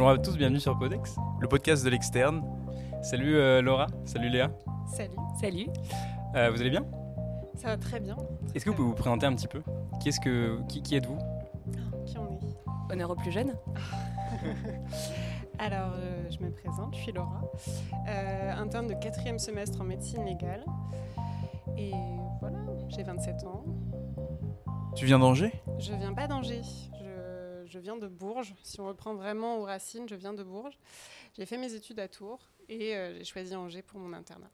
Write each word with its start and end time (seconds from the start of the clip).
Bonjour 0.00 0.14
à 0.14 0.18
tous, 0.18 0.38
bienvenue 0.38 0.60
sur 0.60 0.78
Podex, 0.78 1.14
le 1.42 1.46
podcast 1.46 1.84
de 1.84 1.90
l'externe. 1.90 2.42
Salut 3.02 3.36
euh, 3.36 3.60
Laura, 3.60 3.86
salut 4.06 4.30
Léa. 4.30 4.50
Salut. 4.86 5.10
Salut. 5.38 5.66
Euh, 6.34 6.50
vous 6.50 6.58
allez 6.58 6.70
bien? 6.70 6.86
Ça 7.54 7.68
va 7.68 7.76
très 7.76 8.00
bien. 8.00 8.16
Est-ce 8.54 8.64
que 8.64 8.70
vous 8.70 8.76
pouvez 8.76 8.88
vous 8.88 8.94
présenter 8.94 9.26
un 9.26 9.34
petit 9.34 9.46
peu? 9.46 9.62
Qui, 10.00 10.08
-ce 10.08 10.18
que, 10.18 10.62
qui, 10.68 10.80
qui 10.80 10.96
êtes-vous? 10.96 11.18
Qui 12.06 12.16
on 12.16 12.32
est? 12.32 12.40
Honneur 12.90 13.10
aux 13.10 13.14
plus 13.14 13.30
jeunes. 13.30 13.52
Alors, 15.58 15.92
euh, 15.94 16.30
je 16.30 16.42
me 16.42 16.50
présente, 16.50 16.96
je 16.96 17.02
suis 17.02 17.12
Laura, 17.12 17.42
euh, 18.08 18.52
interne 18.56 18.86
de 18.86 18.94
quatrième 18.94 19.38
semestre 19.38 19.82
en 19.82 19.84
médecine 19.84 20.24
légale. 20.24 20.64
Et 21.76 21.92
voilà, 22.40 22.56
j'ai 22.88 23.02
27 23.02 23.44
ans. 23.44 23.66
Tu 24.96 25.04
viens 25.04 25.18
d'Angers? 25.18 25.52
Je 25.78 25.92
viens 25.92 26.14
pas 26.14 26.26
d'Angers, 26.26 26.62
je, 26.98 27.09
je 27.70 27.78
viens 27.78 27.96
de 27.96 28.08
Bourges. 28.08 28.54
Si 28.62 28.80
on 28.80 28.86
reprend 28.86 29.14
vraiment 29.14 29.58
aux 29.58 29.64
racines, 29.64 30.08
je 30.08 30.14
viens 30.14 30.34
de 30.34 30.42
Bourges. 30.42 30.78
J'ai 31.36 31.46
fait 31.46 31.56
mes 31.56 31.72
études 31.72 32.00
à 32.00 32.08
Tours 32.08 32.40
et 32.68 32.96
euh, 32.96 33.16
j'ai 33.18 33.24
choisi 33.24 33.54
Angers 33.54 33.82
pour 33.82 34.00
mon 34.00 34.12
internat. 34.12 34.50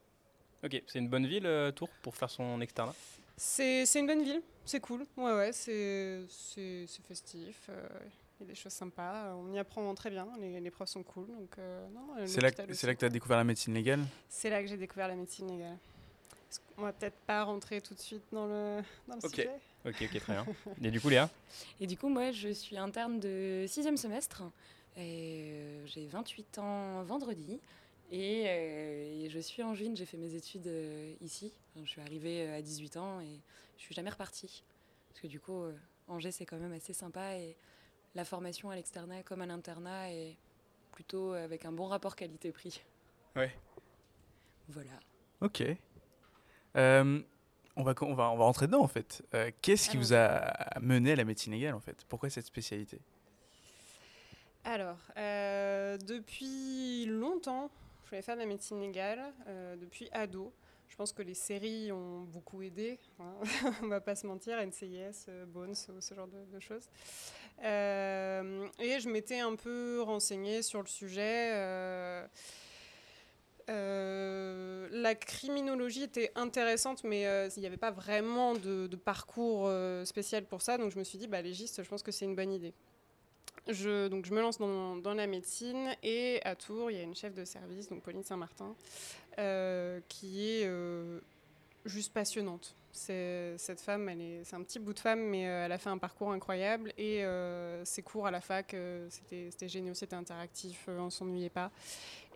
Ok, 0.63 0.81
c'est 0.87 0.99
une 0.99 1.09
bonne 1.09 1.25
ville, 1.27 1.45
euh, 1.45 1.71
Tours, 1.71 1.89
pour 2.01 2.15
faire 2.15 2.29
son 2.29 2.61
externat? 2.61 2.93
C'est 3.35 3.85
c'est 3.85 3.99
une 3.99 4.07
bonne 4.07 4.23
ville, 4.23 4.41
c'est 4.65 4.79
cool. 4.79 5.05
Ouais, 5.15 5.33
ouais, 5.33 5.51
c'est 5.51 6.21
c'est- 6.29 6.85
c'est 6.87 7.05
festif. 7.05 7.67
euh, 7.69 7.87
Il 8.39 8.43
y 8.43 8.49
a 8.49 8.49
des 8.49 8.55
choses 8.55 8.71
sympas, 8.73 9.33
on 9.35 9.51
y 9.51 9.57
apprend 9.57 9.93
très 9.95 10.11
bien, 10.11 10.27
les, 10.39 10.59
les 10.59 10.69
profs 10.71 10.89
sont 10.89 11.01
cool. 11.01 11.25
Donc, 11.27 11.57
euh, 11.57 11.87
C'est 12.27 12.39
là, 12.41 12.51
que- 12.51 12.61
aussi. 12.63 12.75
c'est 12.75 12.85
là 12.87 12.93
que 12.93 12.99
tu 12.99 13.05
as 13.05 13.09
découvert 13.09 13.37
la 13.37 13.43
médecine 13.43 13.73
légale? 13.73 14.05
C'est 14.29 14.51
là 14.51 14.61
que 14.61 14.67
j'ai 14.67 14.77
découvert 14.77 15.07
la 15.07 15.15
médecine 15.15 15.47
légale. 15.51 15.77
Qu'on 16.75 16.83
va 16.83 16.93
peut-être 16.93 17.17
pas 17.25 17.43
rentrer 17.43 17.81
tout 17.81 17.95
de 17.95 17.99
suite 17.99 18.23
dans 18.31 18.45
le, 18.45 18.81
dans 19.07 19.15
le 19.15 19.21
sujet 19.27 19.49
Ok, 19.87 19.95
ok, 20.01 20.19
très 20.19 20.33
bien. 20.33 20.45
Et 20.83 20.91
du 20.91 20.99
coup, 20.99 21.07
Léa? 21.07 21.29
Et 21.79 21.87
du 21.87 21.97
coup, 21.97 22.09
moi, 22.09 22.31
je 22.31 22.49
suis 22.49 22.77
interne 22.77 23.21
de 23.21 23.63
sixième 23.67 23.95
semestre. 23.95 24.43
Et 24.97 25.51
euh, 25.53 25.85
j'ai 25.85 26.07
28 26.07 26.57
ans 26.57 27.03
vendredi. 27.03 27.61
Et, 28.11 28.43
euh, 28.47 29.25
et 29.25 29.29
je 29.29 29.39
suis 29.39 29.63
angevine, 29.63 29.95
j'ai 29.95 30.05
fait 30.05 30.17
mes 30.17 30.33
études 30.35 30.67
euh, 30.67 31.13
ici. 31.21 31.53
Enfin, 31.71 31.85
je 31.85 31.89
suis 31.89 32.01
arrivée 32.01 32.49
à 32.49 32.61
18 32.61 32.97
ans 32.97 33.21
et 33.21 33.39
je 33.77 33.83
suis 33.83 33.95
jamais 33.95 34.09
repartie. 34.09 34.63
Parce 35.07 35.21
que 35.21 35.27
du 35.27 35.39
coup, 35.39 35.63
Angers, 36.09 36.31
c'est 36.31 36.45
quand 36.45 36.57
même 36.57 36.73
assez 36.73 36.93
sympa. 36.93 37.37
Et 37.37 37.55
la 38.13 38.25
formation 38.25 38.69
à 38.69 38.75
l'externat 38.75 39.23
comme 39.23 39.41
à 39.41 39.45
l'internat 39.45 40.11
est 40.11 40.35
plutôt 40.91 41.31
avec 41.31 41.63
un 41.63 41.71
bon 41.71 41.85
rapport 41.85 42.17
qualité-prix. 42.17 42.81
Ouais. 43.37 43.55
Voilà. 44.67 44.99
Ok. 45.39 45.63
On, 47.77 47.83
va, 47.83 47.93
on, 48.01 48.13
va, 48.15 48.31
on 48.31 48.37
va 48.37 48.43
rentrer 48.43 48.65
dedans 48.65 48.81
en 48.81 48.87
fait. 48.87 49.23
Euh, 49.35 49.51
Qu'est-ce 49.61 49.89
qui 49.89 49.97
vous 49.97 50.13
a 50.13 50.51
mené 50.81 51.11
à 51.11 51.15
la 51.15 51.23
médecine 51.23 51.53
légale 51.53 51.75
en 51.75 51.79
fait? 51.79 52.05
Pourquoi 52.09 52.29
cette 52.29 52.45
spécialité? 52.45 52.99
Alors, 54.63 54.97
euh, 55.15 55.97
depuis 55.97 57.05
longtemps, 57.05 57.69
je 58.03 58.09
voulais 58.09 58.21
faire 58.21 58.35
de 58.35 58.41
la 58.41 58.47
médecine 58.47 58.81
légale, 58.81 59.31
euh, 59.47 59.75
depuis 59.77 60.09
ado. 60.11 60.51
Je 60.89 60.95
pense 60.95 61.13
que 61.13 61.21
les 61.21 61.35
séries 61.35 61.91
ont 61.91 62.21
beaucoup 62.21 62.61
aidé, 62.61 62.97
hein. 63.19 63.35
on 63.83 63.87
va 63.87 64.01
pas 64.01 64.15
se 64.15 64.25
mentir, 64.25 64.57
NCIS, 64.57 65.25
euh, 65.29 65.45
Bones, 65.45 65.75
ce 65.75 66.13
genre 66.15 66.27
de, 66.27 66.43
de 66.51 66.59
choses. 66.59 66.89
Et 67.61 68.99
je 68.99 69.07
m'étais 69.07 69.39
un 69.39 69.55
peu 69.55 70.01
renseignée 70.01 70.61
sur 70.63 70.81
le 70.81 70.87
sujet. 70.87 71.53
Euh, 73.69 74.87
la 74.91 75.15
criminologie 75.15 76.03
était 76.03 76.31
intéressante, 76.35 77.03
mais 77.03 77.27
euh, 77.27 77.49
il 77.55 77.59
n'y 77.59 77.65
avait 77.65 77.77
pas 77.77 77.91
vraiment 77.91 78.53
de, 78.53 78.87
parcours 78.95 79.65
euh, 79.65 80.05
spécial 80.05 80.43
pour 80.45 80.61
ça. 80.61 80.77
Donc 80.77 80.91
je 80.91 80.99
me 80.99 81.03
suis 81.03 81.17
dit, 81.17 81.27
bah, 81.27 81.41
légiste, 81.41 81.83
je 81.83 81.89
pense 81.89 82.03
que 82.03 82.11
c'est 82.11 82.25
une 82.25 82.35
bonne 82.35 82.53
idée. 82.53 82.73
Je, 83.67 84.07
donc 84.07 84.25
je 84.25 84.33
me 84.33 84.39
lance 84.39 84.57
dans, 84.59 85.13
la 85.13 85.27
médecine 85.27 85.89
et 86.01 86.39
à 86.45 86.55
Tours, 86.55 86.89
il 86.89 86.97
y 86.97 86.99
a 86.99 87.03
une 87.03 87.15
chef 87.15 87.33
de 87.33 87.43
service, 87.43 87.89
donc 87.89 88.01
Pauline 88.01 88.23
Saint-Martin, 88.23 88.73
qui 90.07 90.41
est 90.41 90.69
juste 91.83 92.13
passionnante. 92.13 92.73
Cette 92.93 93.81
femme, 93.81 94.09
c'est 94.43 94.55
un 94.55 94.63
petit 94.63 94.79
bout 94.79 94.93
de 94.93 94.99
femme, 94.99 95.19
mais 95.19 95.41
elle 95.41 95.71
a 95.73 95.77
fait 95.77 95.89
un 95.89 95.97
parcours 95.97 96.31
incroyable 96.31 96.93
et 96.97 97.25
ses 97.83 98.03
cours 98.03 98.25
à 98.25 98.31
la 98.31 98.39
fac, 98.39 98.73
c'était, 99.09 99.49
c'était 99.51 99.67
génial, 99.67 99.95
c'était 99.95 100.15
interactif, 100.15 100.85
euh, 100.87 100.99
on 100.99 101.09
s'ennuyait 101.09 101.49
pas. 101.49 101.71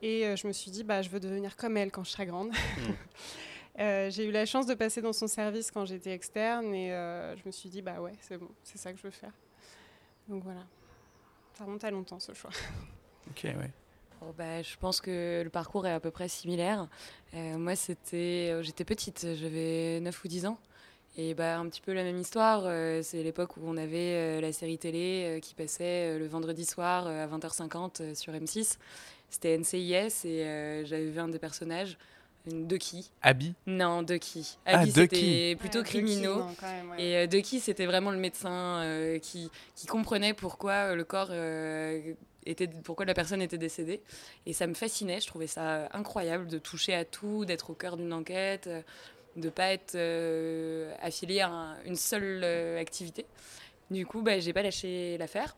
Et 0.01 0.25
euh, 0.25 0.35
je 0.35 0.47
me 0.47 0.53
suis 0.53 0.72
dit, 0.72 0.84
bah, 0.84 1.01
je 1.01 1.09
veux 1.09 1.19
devenir 1.19 1.56
comme 1.56 1.78
elle 1.78 1.91
quand 1.91 2.03
je 2.03 2.12
serai 2.12 2.25
grande. 2.25 2.51
Euh, 3.79 4.09
j'ai 4.12 4.25
eu 4.25 4.31
la 4.31 4.45
chance 4.45 4.66
de 4.67 4.73
passer 4.73 5.01
dans 5.01 5.13
son 5.13 5.28
service 5.28 5.72
quand 5.72 5.85
j'étais 5.85 6.12
externe 6.12 6.75
et 6.75 6.91
euh, 6.91 7.38
je 7.38 7.41
me 7.45 7.51
suis 7.51 7.69
dit, 7.69 7.81
bah 7.81 8.01
ouais, 8.01 8.12
c'est 8.19 8.38
bon, 8.38 8.50
c'est 8.63 8.78
ça 8.78 8.91
que 8.91 8.97
je 8.97 9.03
veux 9.03 9.12
faire. 9.12 9.31
Donc 10.28 10.44
voilà. 10.44 10.66
Ça 11.57 11.63
remonte 11.63 11.84
à 11.85 11.89
longtemps 11.89 12.19
ce 12.19 12.34
choix. 12.34 12.51
Ok, 13.29 13.44
ouais. 13.45 13.72
Oh, 14.22 14.34
bah, 14.38 14.62
je 14.62 14.75
pense 14.75 15.00
que 15.00 15.41
le 15.41 15.50
parcours 15.50 15.88
est 15.88 15.94
à 15.94 16.01
peu 16.01 16.12
près 16.12 16.28
similaire. 16.28 16.89
Euh, 17.33 17.57
moi, 17.57 17.78
c'était, 17.78 18.62
j'étais 18.62 18.83
petite, 18.83 19.25
j'avais 19.35 20.01
9 20.01 20.25
ou 20.25 20.28
10 20.28 20.47
ans. 20.47 20.59
Et 21.18 21.33
bah, 21.33 21.57
un 21.57 21.68
petit 21.69 21.81
peu 21.81 21.94
la 21.94 22.03
même 22.03 22.18
histoire. 22.18 22.63
euh, 22.66 23.01
c'est 23.03 23.23
l'époque 23.23 23.56
où 23.57 23.62
on 23.63 23.78
avait 23.78 24.16
euh, 24.16 24.41
la 24.41 24.51
série 24.51 24.78
télé 24.78 25.23
euh, 25.25 25.39
qui 25.39 25.56
passait 25.56 26.16
euh, 26.16 26.19
le 26.19 26.28
vendredi 26.28 26.66
soir 26.66 27.06
euh, 27.07 27.23
à 27.23 27.28
20h50 27.28 28.01
euh, 28.01 28.16
sur 28.16 28.33
M6. 28.33 28.78
C'était 29.31 29.58
NCIS 29.58 30.25
et 30.25 30.46
euh, 30.46 30.86
j'avais 30.86 31.06
vu 31.09 31.19
un 31.19 31.30
des 31.30 31.40
personnages, 31.40 31.97
une 32.52 32.68
Ducky. 32.68 33.12
Abby 33.22 33.53
Non, 33.66 34.03
Ducky. 34.03 34.58
Ah, 34.66 34.80
Abby, 34.80 34.92
Ducky. 34.92 35.16
c'était 35.16 35.56
plutôt 35.58 35.80
Ouais, 35.80 35.86
criminaux. 35.86 36.36
Ducky, 36.36 36.47
non, 36.50 36.56
quand 36.59 36.68
même, 36.72 36.90
ouais. 36.92 37.02
Et 37.03 37.16
euh, 37.18 37.28
Ducky, 37.28 37.59
c'était 37.62 37.86
vraiment 37.86 38.12
le 38.12 38.18
médecin 38.18 38.81
euh, 38.84 39.19
qui, 39.19 39.50
qui 39.75 39.88
comprenait 39.88 40.34
pourquoi 40.34 40.74
euh, 40.92 40.96
le 40.96 41.06
corps 41.06 41.30
euh, 41.31 42.14
était, 42.46 42.68
pourquoi 42.68 43.06
la 43.06 43.14
personne 43.14 43.42
était 43.42 43.58
décédée. 43.58 44.02
Et 44.46 44.52
ça 44.53 44.68
me 44.68 44.74
fascinait. 44.74 45.22
Je 45.22 45.28
trouvais 45.28 45.48
ça 45.48 45.88
incroyable 45.94 46.48
de 46.48 46.58
toucher 46.58 46.94
à 46.94 47.06
tout, 47.06 47.46
d'être 47.46 47.69
au 47.69 47.74
cœur 47.74 47.96
d'une 47.96 48.12
enquête, 48.12 48.69
de 49.38 49.50
pas 49.50 49.72
être 49.72 49.96
euh, 49.96 50.94
affilié 51.02 51.40
à 51.40 51.48
un- 51.50 51.84
une 51.86 51.96
seule 51.96 52.42
euh, 52.44 52.78
activité. 52.81 53.25
Du 53.92 54.06
coup, 54.06 54.22
bah, 54.24 54.40
j'ai 54.40 54.52
pas 54.52 54.62
lâché 54.63 55.18
l'affaire. 55.18 55.56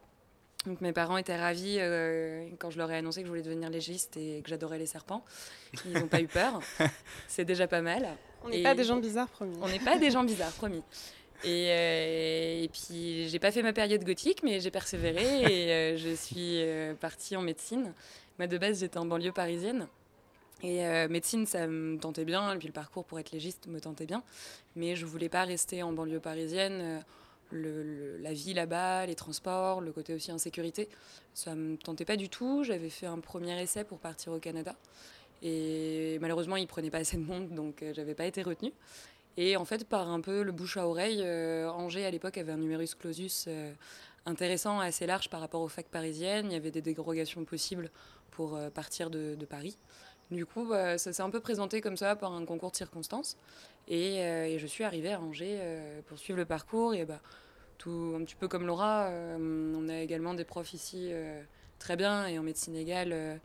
Donc 0.66 0.80
mes 0.82 0.94
parents 0.94 1.18
étaient 1.18 1.36
ravis 1.36 1.78
euh, 1.80 2.48
quand 2.58 2.70
je 2.70 2.78
leur 2.78 2.90
ai 2.92 2.98
annoncé 2.98 3.22
que 3.22 3.26
je 3.26 3.30
voulais 3.30 3.42
devenir 3.42 3.70
légiste 3.70 4.16
et 4.18 4.42
que 4.42 4.50
j'adorais 4.50 4.78
les 4.78 4.86
serpents. 4.86 5.26
Ils 5.86 5.94
n'ont 5.94 6.08
pas 6.08 6.22
eu 6.22 6.28
peur. 6.28 6.62
C'est 7.28 7.46
déjà 7.46 7.68
pas 7.68 7.82
mal. 7.82 8.08
On 8.44 8.50
n'est 8.50 8.64
pas 8.64 8.76
des 8.76 8.84
gens 8.84 8.98
bizarres, 8.98 9.30
promis. 9.30 9.58
On 9.62 9.68
n'est 9.68 9.80
pas 9.80 9.98
des 9.98 10.12
gens 10.12 10.24
bizarres, 10.24 10.54
promis. 10.54 10.84
Et, 11.44 11.68
euh, 11.72 12.64
et 12.64 12.70
puis, 12.70 13.28
j'ai 13.28 13.40
pas 13.40 13.52
fait 13.52 13.64
ma 13.64 13.74
période 13.74 14.04
gothique, 14.04 14.44
mais 14.44 14.62
j'ai 14.62 14.72
persévéré 14.72 15.42
et 15.42 15.72
euh, 15.72 15.98
je 15.98 16.16
suis 16.16 16.62
euh, 16.62 16.94
partie 16.94 17.36
en 17.36 17.42
médecine. 17.42 17.94
Moi, 18.40 18.48
de 18.48 18.58
base, 18.58 18.80
j'étais 18.80 18.98
en 18.98 19.06
banlieue 19.06 19.34
parisienne. 19.34 19.88
Et 20.62 20.86
euh, 20.86 21.10
médecine, 21.10 21.46
ça 21.46 21.68
me 21.68 21.98
tentait 21.98 22.24
bien, 22.24 22.54
et 22.54 22.58
puis 22.58 22.68
le 22.68 22.74
parcours 22.74 23.04
pour 23.04 23.20
être 23.20 23.32
légiste 23.32 23.68
me 23.68 23.82
tentait 23.82 24.06
bien. 24.06 24.24
Mais 24.78 24.96
je 24.96 25.06
voulais 25.06 25.28
pas 25.28 25.44
rester 25.44 25.84
en 25.84 25.92
banlieue 25.92 26.22
parisienne. 26.22 27.04
La 27.54 28.34
vie 28.34 28.54
là-bas, 28.54 29.06
les 29.06 29.16
transports, 29.16 29.80
le 29.80 29.92
côté 29.92 30.14
aussi 30.14 30.32
insécurité, 30.32 30.90
ça 31.34 31.56
me 31.56 31.78
tentait 31.78 32.06
pas 32.06 32.18
du 32.18 32.30
tout. 32.30 32.64
J'avais 32.64 32.90
fait 32.90 33.06
un 33.06 33.20
premier 33.20 33.62
essai 33.62 33.84
pour 33.84 34.00
partir 34.00 34.34
au 34.34 34.40
Canada. 34.40 34.76
Et 35.44 36.18
malheureusement, 36.22 36.56
ils 36.56 36.68
prenaient 36.68 36.90
pas 36.90 37.00
assez 37.00 37.18
de 37.18 37.24
monde, 37.24 37.50
donc 37.50 37.84
euh, 37.84 37.94
j'avais 37.94 38.16
pas 38.16 38.26
été 38.26 38.42
retenue. 38.42 38.72
Et 39.36 39.58
en 39.58 39.66
fait, 39.66 39.86
par 39.86 40.10
un 40.10 40.22
peu 40.22 40.42
le 40.42 40.52
bouche 40.54 40.78
à 40.78 40.88
oreille, 40.88 41.22
euh, 41.22 41.70
Angers 41.70 42.06
à 42.06 42.12
l'époque 42.12 42.38
avait 42.38 42.54
un 42.54 42.58
numerus 42.58 42.96
clausus 42.96 43.46
euh, 43.48 43.74
intéressant, 44.26 44.80
assez 44.80 45.06
large 45.06 45.30
par 45.30 45.42
rapport 45.42 45.62
aux 45.62 45.68
facs 45.68 45.90
parisiennes. 45.90 46.46
Il 46.46 46.54
y 46.54 46.56
avait 46.56 46.72
des 46.72 46.82
dérogations 46.82 47.44
possibles 47.44 47.92
pour 48.32 48.58
partir 48.74 49.10
de, 49.10 49.38
Paris. 49.48 49.78
Du 50.32 50.46
coup, 50.46 50.66
bah, 50.66 50.98
ça 50.98 51.12
s'est 51.12 51.22
un 51.22 51.30
peu 51.30 51.42
présenté 51.42 51.82
comme 51.82 51.98
ça 51.98 52.16
par 52.16 52.32
un 52.32 52.46
concours 52.46 52.72
de 52.72 52.78
circonstances. 52.78 53.38
Et, 53.88 54.22
et 54.22 54.58
je 54.58 54.66
suis 54.66 54.84
arrivée 54.84 55.14
à 55.14 55.22
Angers 55.22 55.60
pour 56.08 56.18
suivre 56.18 56.40
le 56.40 56.46
parcours. 56.46 56.96
Et 56.96 57.06
bah, 57.06 57.20
un 57.90 58.24
petit 58.24 58.36
peu 58.36 58.48
comme 58.48 58.66
Laura, 58.66 59.08
euh, 59.08 59.74
on 59.76 59.90
a 59.90 60.00
également 60.00 60.34
des 60.34 60.46
profs 60.46 60.74
ici 60.74 61.10
euh, 61.12 61.42
très 61.80 61.96
bien 61.96 62.28
et 62.28 62.40
en 62.40 62.44
médecine 62.44 62.76
égale 62.76 63.12
euh, 63.14 63.38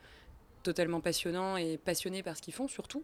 totalement 0.62 1.00
passionnants 1.00 1.56
et 1.56 1.76
passionnés 1.76 2.22
par 2.22 2.36
ce 2.36 2.42
qu'ils 2.42 2.54
font 2.54 2.68
surtout. 2.68 3.02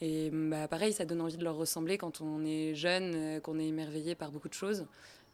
Et 0.00 0.30
bah, 0.32 0.68
pareil, 0.68 0.92
ça 0.92 1.04
donne 1.04 1.20
envie 1.20 1.36
de 1.36 1.44
leur 1.44 1.56
ressembler 1.56 1.98
quand 1.98 2.20
on 2.20 2.44
est 2.44 2.74
jeune, 2.74 3.40
qu'on 3.40 3.58
est 3.58 3.66
émerveillé 3.66 4.14
par 4.14 4.30
beaucoup 4.30 4.48
de 4.48 4.54
choses. 4.54 4.86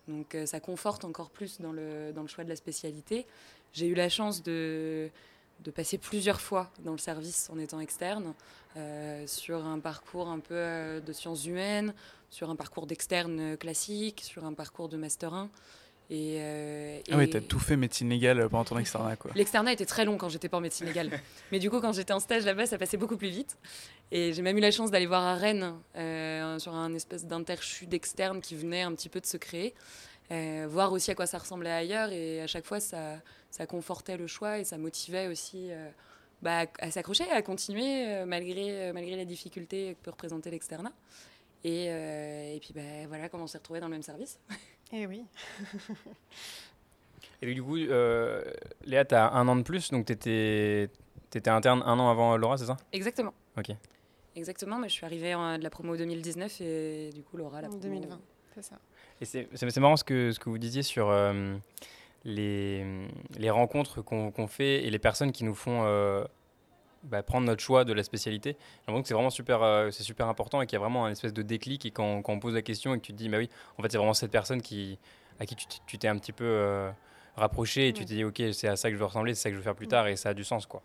Donc 0.08 0.36
ça 0.46 0.58
conforte 0.58 1.04
encore 1.04 1.30
plus 1.30 1.60
dans 1.60 1.72
le, 1.72 2.12
dans 2.12 2.22
le 2.22 2.28
choix 2.28 2.44
de 2.44 2.48
la 2.48 2.56
spécialité. 2.56 3.26
J'ai 3.74 3.86
eu 3.86 3.94
la 3.94 4.08
chance 4.08 4.42
de, 4.42 5.10
de 5.60 5.70
passer 5.70 5.98
plusieurs 5.98 6.40
fois 6.40 6.70
dans 6.78 6.92
le 6.92 6.98
service 6.98 7.50
en 7.50 7.58
étant 7.58 7.78
externe, 7.78 8.32
sur 9.26 9.66
un 9.66 9.80
parcours 9.80 10.28
un 10.28 10.40
peu 10.40 11.02
de 11.04 11.12
sciences 11.12 11.44
humaines, 11.44 11.92
sur 12.34 12.50
un 12.50 12.56
parcours 12.56 12.88
d'externe 12.88 13.38
euh, 13.38 13.56
classique, 13.56 14.20
sur 14.24 14.44
un 14.44 14.54
parcours 14.54 14.88
de 14.88 14.96
Master 14.96 15.32
1. 15.32 15.50
Et, 16.10 16.36
euh, 16.40 16.98
Ah 17.12 17.22
et- 17.22 17.30
t'as 17.30 17.40
tout 17.40 17.60
fait 17.60 17.76
médecine 17.76 18.10
légale 18.10 18.48
pendant 18.50 18.64
ton 18.64 18.76
externat 18.76 19.14
quoi. 19.16 19.30
L'externat 19.36 19.72
était 19.72 19.86
très 19.86 20.04
long 20.04 20.18
quand 20.18 20.28
j'étais 20.28 20.48
pas 20.48 20.56
en 20.56 20.60
médecine 20.60 20.86
légale. 20.86 21.10
Mais 21.52 21.60
du 21.60 21.70
coup, 21.70 21.80
quand 21.80 21.92
j'étais 21.92 22.12
en 22.12 22.18
stage 22.18 22.44
là-bas, 22.44 22.66
ça 22.66 22.76
passait 22.76 22.96
beaucoup 22.96 23.16
plus 23.16 23.28
vite. 23.28 23.56
Et 24.10 24.32
j'ai 24.32 24.42
même 24.42 24.58
eu 24.58 24.60
la 24.60 24.72
chance 24.72 24.90
d'aller 24.90 25.06
voir 25.06 25.22
à 25.22 25.36
Rennes, 25.36 25.74
euh, 25.96 26.58
sur 26.58 26.74
un 26.74 26.92
espèce 26.94 27.24
d'interchu 27.24 27.86
d'externe 27.86 28.40
qui 28.40 28.56
venait 28.56 28.82
un 28.82 28.92
petit 28.94 29.08
peu 29.08 29.20
de 29.20 29.26
se 29.26 29.36
créer. 29.36 29.72
Euh, 30.32 30.66
voir 30.68 30.92
aussi 30.92 31.12
à 31.12 31.14
quoi 31.14 31.26
ça 31.26 31.38
ressemblait 31.38 31.70
ailleurs. 31.70 32.10
Et 32.10 32.42
à 32.42 32.48
chaque 32.48 32.66
fois, 32.66 32.80
ça, 32.80 33.20
ça 33.50 33.64
confortait 33.66 34.16
le 34.16 34.26
choix 34.26 34.58
et 34.58 34.64
ça 34.64 34.76
motivait 34.76 35.28
aussi 35.28 35.70
bah, 36.42 36.66
à 36.80 36.90
s'accrocher, 36.90 37.30
à 37.30 37.40
continuer 37.42 38.24
malgré, 38.26 38.92
malgré 38.92 39.14
les 39.16 39.24
difficultés 39.24 39.94
que 39.94 40.04
peut 40.04 40.10
représenter 40.10 40.50
l'externat. 40.50 40.92
Et, 41.64 41.86
et, 41.86 42.60
puis 42.60 42.72
bah, 42.74 43.06
voilà 43.08 43.28
comment 43.28 43.44
on 43.44 43.46
s'est 43.46 43.58
retrouvés 43.58 43.80
dans 43.80 43.86
le 43.86 43.92
même 43.92 44.02
service. 44.02 44.38
Et 44.92 45.00
eh 45.02 45.06
oui. 45.06 45.24
et 47.42 47.54
du 47.54 47.62
coup, 47.62 47.76
Léa, 47.76 49.04
tu 49.04 49.14
as 49.14 49.32
un 49.32 49.48
an 49.48 49.56
de 49.56 49.62
plus, 49.62 49.90
donc 49.90 50.06
tu 50.06 50.12
étais, 50.12 50.90
étais 51.34 51.50
interne 51.50 51.82
un 51.86 51.98
an 51.98 52.10
avant 52.10 52.36
Laura, 52.36 52.58
c'est 52.58 52.66
ça? 52.66 52.76
Exactement. 52.92 53.32
Ok. 53.56 53.70
Exactement, 54.36 54.78
mais 54.78 54.88
je 54.88 54.94
suis 54.94 55.06
arrivée 55.06 55.34
en, 55.34 55.58
de 55.58 55.62
la 55.62 55.70
promo 55.70 55.96
2019 55.96 56.60
et 56.60 57.10
du 57.14 57.22
coup 57.22 57.36
Laura 57.36 57.62
la 57.62 57.68
promo 57.68 57.82
2020, 57.82 58.20
c'est 58.54 58.64
ça. 58.64 58.76
Et 59.20 59.24
c'est 59.24 59.76
marrant 59.78 59.96
ce 59.96 60.04
que, 60.04 60.32
ce 60.32 60.40
que 60.40 60.48
vous 60.48 60.58
disiez 60.58 60.82
sur 60.82 61.08
euh, 61.08 61.56
les, 62.24 62.84
les 63.38 63.50
rencontres 63.50 64.02
qu'on 64.02 64.46
fait 64.48 64.84
et 64.84 64.90
les 64.90 64.98
personnes 64.98 65.30
qui 65.30 65.44
nous 65.44 65.54
font 65.54 65.84
euh, 65.84 66.24
bah, 67.04 67.22
prendre 67.22 67.46
notre 67.46 67.62
choix 67.62 67.84
de 67.84 67.92
la 67.92 68.02
spécialité. 68.02 68.50
J'ai 68.50 68.78
l'impression 68.86 69.02
que 69.02 69.08
c'est 69.08 69.14
vraiment 69.14 69.30
super, 69.30 69.62
euh, 69.62 69.90
c'est 69.90 70.02
super 70.02 70.28
important 70.28 70.60
et 70.62 70.66
qu'il 70.66 70.76
y 70.76 70.76
a 70.76 70.80
vraiment 70.80 71.06
un 71.06 71.10
espèce 71.10 71.32
de 71.32 71.42
déclic 71.42 71.86
et 71.86 71.90
quand, 71.90 72.22
quand, 72.22 72.32
on 72.32 72.40
pose 72.40 72.54
la 72.54 72.62
question 72.62 72.94
et 72.94 72.98
que 72.98 73.04
tu 73.04 73.12
te 73.12 73.18
dis, 73.18 73.28
bah 73.28 73.38
oui, 73.38 73.48
en 73.78 73.82
fait 73.82 73.90
c'est 73.90 73.98
vraiment 73.98 74.14
cette 74.14 74.30
personne 74.30 74.62
qui, 74.62 74.98
à 75.38 75.46
qui 75.46 75.56
tu 75.86 75.98
t'es 75.98 76.08
un 76.08 76.18
petit 76.18 76.32
peu 76.32 76.90
rapproché 77.36 77.88
et 77.88 77.92
tu 77.92 78.04
te 78.04 78.08
dis, 78.08 78.24
ok, 78.24 78.42
c'est 78.52 78.68
à 78.68 78.76
ça 78.76 78.88
que 78.88 78.94
je 78.94 78.98
veux 78.98 79.06
ressembler, 79.06 79.34
c'est 79.34 79.42
ça 79.42 79.48
que 79.50 79.54
je 79.54 79.58
veux 79.60 79.64
faire 79.64 79.74
plus 79.74 79.88
tard 79.88 80.06
et 80.06 80.16
ça 80.16 80.30
a 80.30 80.34
du 80.34 80.44
sens 80.44 80.66
quoi. 80.66 80.82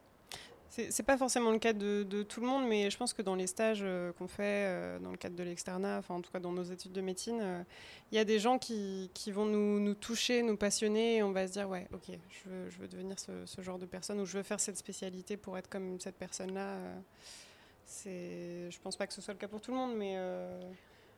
C'est 0.69 1.04
pas 1.04 1.18
forcément 1.18 1.51
le 1.51 1.57
cas 1.57 1.74
de, 1.74 2.24
tout 2.24 2.42
le 2.42 2.48
monde, 2.48 2.68
mais 2.68 2.92
je 2.92 2.98
pense 2.98 3.13
que 3.13 3.24
dans 3.24 3.33
les 3.33 3.48
stages 3.48 3.81
euh, 3.81 4.13
qu'on 4.13 4.27
fait, 4.27 4.68
euh, 4.68 5.00
dans 5.00 5.10
le 5.10 5.18
cadre 5.18 5.36
de 5.36 5.44
l'externat, 5.44 5.98
enfin 5.98 6.13
en 6.16 6.21
tout 6.21 6.31
cas 6.31 6.39
dans 6.39 6.51
nos 6.51 6.63
études 6.63 6.92
de 6.92 7.01
médecine, 7.01 7.39
euh, 7.42 7.63
il 8.12 8.16
y 8.16 8.19
a 8.19 8.24
des 8.24 8.38
gens 8.38 8.60
qui, 8.60 9.10
qui 9.16 9.31
vont 9.31 9.45
nous, 9.45 9.80
nous, 9.80 9.95
toucher, 9.95 10.44
nous 10.44 10.57
passionner, 10.57 11.18
et 11.18 11.24
on 11.24 11.31
va 11.31 11.48
se 11.48 11.54
dire 11.54 11.68
ouais, 11.68 11.88
ok, 11.92 12.16
je 12.30 12.50
veux, 12.50 12.69
je 12.69 12.77
veux 12.77 12.88
devenir 12.88 13.16
ce, 13.19 13.62
genre 13.62 13.80
de 13.80 13.88
personne 13.88 14.19
ou 14.19 14.25
je 14.25 14.38
veux 14.38 14.44
faire 14.44 14.60
cette 14.60 14.77
spécialité 14.77 15.38
pour 15.38 15.57
être 15.57 15.69
comme 15.69 16.00
cette 16.00 16.16
personne-là. 16.16 16.77
c'est, 17.86 18.69
je 18.69 18.80
pense 18.80 18.95
pas 18.95 19.07
que 19.07 19.13
ce 19.13 19.21
soit 19.21 19.33
le 19.33 19.39
cas 19.39 19.48
pour 19.48 19.62
tout 19.62 19.71
le 19.71 19.77
monde, 19.77 19.95
mais, 19.95 20.18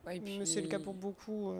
mais 0.06 0.46
c'est 0.46 0.62
le 0.62 0.68
cas 0.68 0.78
pour 0.78 0.94
beaucoup. 0.94 1.52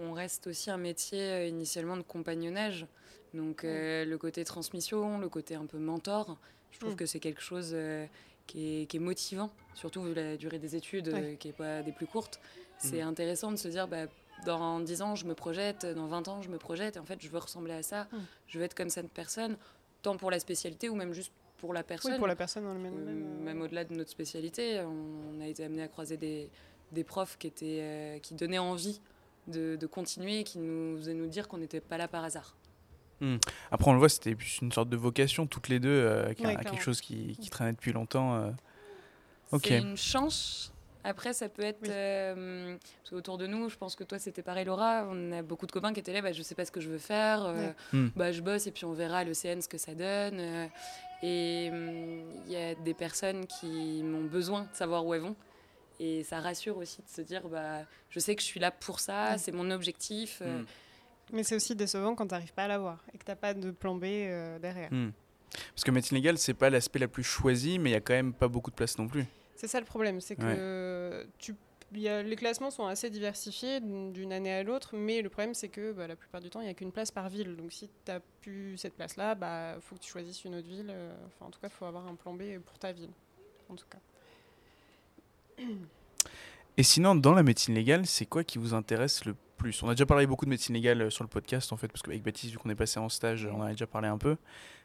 On 0.00 0.12
reste 0.12 0.46
aussi 0.46 0.70
un 0.70 0.78
métier 0.78 1.46
initialement 1.46 1.98
de 1.98 2.02
compagnonnage, 2.02 2.86
donc 3.34 3.64
le 3.64 4.16
côté 4.16 4.44
transmission, 4.44 5.18
le 5.18 5.28
côté 5.28 5.56
un 5.56 5.66
peu 5.66 5.78
mentor. 5.78 6.38
Je 6.72 6.78
trouve 6.80 6.94
mm. 6.94 6.96
que 6.96 7.06
c'est 7.06 7.20
quelque 7.20 7.40
chose 7.40 7.70
euh, 7.74 8.06
qui, 8.46 8.88
est, 8.90 8.98
motivant, 8.98 9.50
surtout 9.74 10.02
vu 10.02 10.14
la 10.14 10.36
durée 10.36 10.58
des 10.58 10.74
études, 10.74 11.08
euh, 11.08 11.36
qui 11.36 11.48
n'est 11.48 11.54
pas 11.54 11.82
des 11.82 11.92
plus 11.92 12.06
courtes. 12.06 12.40
C'est 12.78 13.02
mm. 13.02 13.08
intéressant 13.08 13.52
de 13.52 13.56
se 13.56 13.68
dire, 13.68 13.86
bah, 13.86 14.06
dans 14.44 14.80
10 14.80 15.02
ans, 15.02 15.14
je 15.14 15.26
me 15.26 15.34
projette, 15.34 15.86
dans 15.86 16.06
20 16.06 16.28
ans, 16.28 16.42
je 16.42 16.48
me 16.48 16.58
projette, 16.58 16.96
et 16.96 16.98
en 16.98 17.04
fait, 17.04 17.20
je 17.20 17.28
veux 17.28 17.38
ressembler 17.38 17.74
à 17.74 17.82
ça, 17.82 18.04
mm. 18.04 18.18
je 18.48 18.58
veux 18.58 18.64
être 18.64 18.74
comme 18.74 18.90
cette 18.90 19.10
personne, 19.10 19.56
tant 20.02 20.16
pour 20.16 20.30
la 20.30 20.40
spécialité 20.40 20.88
ou 20.88 20.96
même 20.96 21.12
juste 21.12 21.32
pour 21.58 21.72
la 21.72 21.84
personne. 21.84 22.12
Oui, 22.12 22.18
pour 22.18 22.26
la 22.26 22.34
personne 22.34 22.64
dans 22.64 22.74
le 22.74 22.80
même. 22.80 22.96
Euh, 22.98 23.44
même, 23.44 23.62
au-delà 23.62 23.84
de 23.84 23.94
notre 23.94 24.10
spécialité, 24.10 24.80
on, 24.80 25.40
a 25.40 25.46
été 25.46 25.64
amené 25.64 25.82
à 25.82 25.88
croiser 25.88 26.16
des, 26.16 26.50
des 26.90 27.04
profs 27.04 27.38
qui, 27.38 27.46
étaient, 27.46 28.18
qui 28.22 28.34
donnaient 28.34 28.58
envie 28.58 29.00
de, 29.46 29.76
de 29.76 29.86
continuer, 29.86 30.42
qui 30.42 30.58
nous 30.58 30.96
faisaient 30.96 31.14
nous 31.14 31.26
dire 31.26 31.46
qu'on 31.46 31.58
n'était 31.58 31.80
pas 31.80 31.98
là 31.98 32.08
par 32.08 32.24
hasard. 32.24 32.56
Hmm. 33.22 33.36
Après, 33.70 33.88
on 33.88 33.94
le 33.94 34.00
voit, 34.00 34.08
c'était 34.08 34.36
une 34.60 34.72
sorte 34.72 34.88
de 34.88 34.96
vocation, 34.96 35.46
toutes 35.46 35.68
les 35.68 35.78
deux, 35.78 35.88
euh, 35.88 36.34
quelque 36.34 36.80
chose 36.80 37.00
qui, 37.00 37.36
traînait 37.50 37.72
depuis 37.72 37.92
longtemps. 37.92 38.34
Euh. 38.34 38.50
C'est 39.62 39.78
une 39.78 39.96
chance. 39.96 40.72
Après, 41.04 41.32
ça 41.32 41.48
peut 41.48 41.62
être. 41.62 41.88
Euh, 41.88 42.76
autour 43.12 43.38
de 43.38 43.46
nous, 43.46 43.68
je 43.68 43.76
pense 43.76 43.94
que 43.94 44.02
toi, 44.02 44.18
c'était 44.18 44.42
pareil, 44.42 44.64
Laura. 44.64 45.06
On 45.08 45.30
a 45.32 45.42
beaucoup 45.42 45.66
de 45.66 45.72
copains 45.72 45.92
qui 45.92 46.00
étaient 46.00 46.12
là, 46.12 46.20
bah, 46.20 46.32
je 46.32 46.42
sais 46.42 46.56
pas 46.56 46.64
ce 46.64 46.72
que 46.72 46.80
je 46.80 46.88
veux 46.88 46.98
faire. 46.98 47.54
Hmm. 47.92 48.08
bah, 48.16 48.32
je 48.32 48.40
bosse 48.40 48.66
et 48.66 48.72
puis 48.72 48.84
on 48.84 48.92
verra 48.92 49.18
à 49.18 49.24
l'OCN 49.24 49.60
ce 49.60 49.68
que 49.68 49.78
ça 49.78 49.94
donne. 49.94 50.40
et 51.22 51.70
hmm, 51.70 52.24
il 52.46 52.52
y 52.52 52.56
a 52.56 52.74
des 52.74 52.94
personnes 52.94 53.46
qui 53.46 54.02
m'ont 54.02 54.24
besoin 54.24 54.62
de 54.62 54.74
savoir 54.76 55.06
où 55.06 55.14
elles 55.14 55.20
vont. 55.20 55.36
Et 56.00 56.24
ça 56.24 56.40
rassure 56.40 56.78
aussi 56.78 57.02
de 57.02 57.08
se 57.08 57.20
dire, 57.20 57.46
bah, 57.46 57.82
je 58.10 58.18
sais 58.18 58.34
que 58.34 58.42
je 58.42 58.46
suis 58.46 58.58
là 58.58 58.72
pour 58.72 58.98
ça, 58.98 59.38
c'est 59.38 59.52
mon 59.52 59.70
objectif. 59.70 60.42
Mais 61.32 61.42
c'est 61.42 61.56
aussi 61.56 61.74
décevant 61.74 62.14
quand 62.14 62.26
tu 62.26 62.34
n'arrives 62.34 62.52
pas 62.52 62.64
à 62.64 62.68
l'avoir 62.68 63.04
et 63.12 63.18
que 63.18 63.24
tu 63.24 63.30
n'as 63.30 63.36
pas 63.36 63.54
de 63.54 63.70
plan 63.70 63.94
B 63.96 64.04
euh, 64.04 64.58
derrière. 64.58 64.92
Hmm. 64.92 65.10
Parce 65.74 65.84
que 65.84 65.90
médecine 65.90 66.16
légale, 66.16 66.38
c'est 66.38 66.54
pas 66.54 66.70
l'aspect 66.70 66.98
la 66.98 67.08
plus 67.08 67.24
choisi, 67.24 67.78
mais 67.78 67.90
il 67.90 67.92
y 67.92 67.96
a 67.96 68.00
quand 68.00 68.14
même 68.14 68.32
pas 68.32 68.48
beaucoup 68.48 68.70
de 68.70 68.76
place 68.76 68.98
non 68.98 69.08
plus. 69.08 69.24
C'est 69.56 69.68
ça 69.68 69.80
le 69.80 69.86
problème, 69.86 70.20
c'est 70.20 70.36
que 70.36 71.26
tu, 71.38 71.54
y 72.00 72.08
a, 72.08 72.22
les 72.22 72.36
classements 72.36 72.70
sont 72.70 72.86
assez 72.86 73.10
diversifiés 73.10 73.80
d'une 73.80 74.32
année 74.32 74.52
à 74.52 74.62
l'autre, 74.62 74.96
mais 74.96 75.22
le 75.22 75.28
problème 75.28 75.54
c'est 75.54 75.68
que 75.68 75.92
bah, 75.92 76.06
la 76.06 76.16
plupart 76.16 76.40
du 76.40 76.50
temps, 76.50 76.60
il 76.60 76.64
n'y 76.64 76.70
a 76.70 76.74
qu'une 76.74 76.92
place 76.92 77.10
par 77.10 77.28
ville. 77.28 77.56
Donc 77.56 77.72
si 77.72 77.88
tu 77.88 78.10
n'as 78.10 78.20
plus 78.40 78.76
cette 78.78 78.94
place-là, 78.94 79.34
il 79.36 79.38
bah, 79.38 79.76
faut 79.80 79.96
que 79.96 80.00
tu 80.00 80.10
choisisses 80.10 80.44
une 80.44 80.54
autre 80.54 80.68
ville. 80.68 80.88
Euh, 80.90 81.14
enfin, 81.26 81.46
en 81.46 81.50
tout 81.50 81.60
cas, 81.60 81.68
il 81.68 81.74
faut 81.74 81.84
avoir 81.84 82.06
un 82.06 82.14
plan 82.14 82.34
B 82.34 82.58
pour 82.64 82.78
ta 82.78 82.92
ville. 82.92 83.10
En 83.68 83.74
tout 83.74 83.86
cas. 83.90 83.98
Et 86.76 86.82
sinon, 86.82 87.14
dans 87.14 87.34
la 87.34 87.42
médecine 87.42 87.74
légale, 87.74 88.06
c'est 88.06 88.26
quoi 88.26 88.44
qui 88.44 88.58
vous 88.58 88.74
intéresse 88.74 89.24
le 89.24 89.34
on 89.82 89.88
a 89.88 89.92
déjà 89.92 90.06
parlé 90.06 90.26
beaucoup 90.26 90.44
de 90.44 90.50
médecine 90.50 90.74
légale 90.74 91.02
euh, 91.02 91.10
sur 91.10 91.24
le 91.24 91.28
podcast, 91.28 91.72
en 91.72 91.76
fait, 91.76 91.88
parce 91.88 92.02
qu'avec 92.02 92.22
Baptiste, 92.22 92.52
vu 92.52 92.58
qu'on 92.58 92.70
est 92.70 92.74
passé 92.74 92.98
en 92.98 93.08
stage, 93.08 93.48
on 93.50 93.60
en 93.60 93.62
a 93.62 93.70
déjà 93.70 93.86
parlé 93.86 94.08
un 94.08 94.18
peu. 94.18 94.36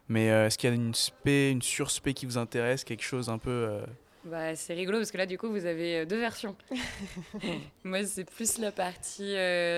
Mais 0.08 0.30
euh, 0.30 0.46
est-ce 0.46 0.58
qu'il 0.58 0.70
y 0.70 0.72
a 0.72 0.76
une 0.76 0.94
spé, 0.94 1.50
une 1.50 1.62
surspé 1.62 2.14
qui 2.14 2.26
vous 2.26 2.38
intéresse, 2.38 2.84
quelque 2.84 3.02
chose 3.02 3.28
un 3.28 3.38
peu. 3.38 3.50
Euh, 3.50 3.84
bah, 4.24 4.54
c'est 4.56 4.74
rigolo 4.74 4.98
parce 4.98 5.10
que 5.10 5.18
là, 5.18 5.26
du 5.26 5.38
coup, 5.38 5.48
vous 5.48 5.66
avez 5.66 6.04
deux 6.06 6.18
versions. 6.18 6.56
Moi, 7.84 8.04
c'est 8.04 8.24
plus 8.24 8.58
la 8.58 8.72
partie 8.72 9.34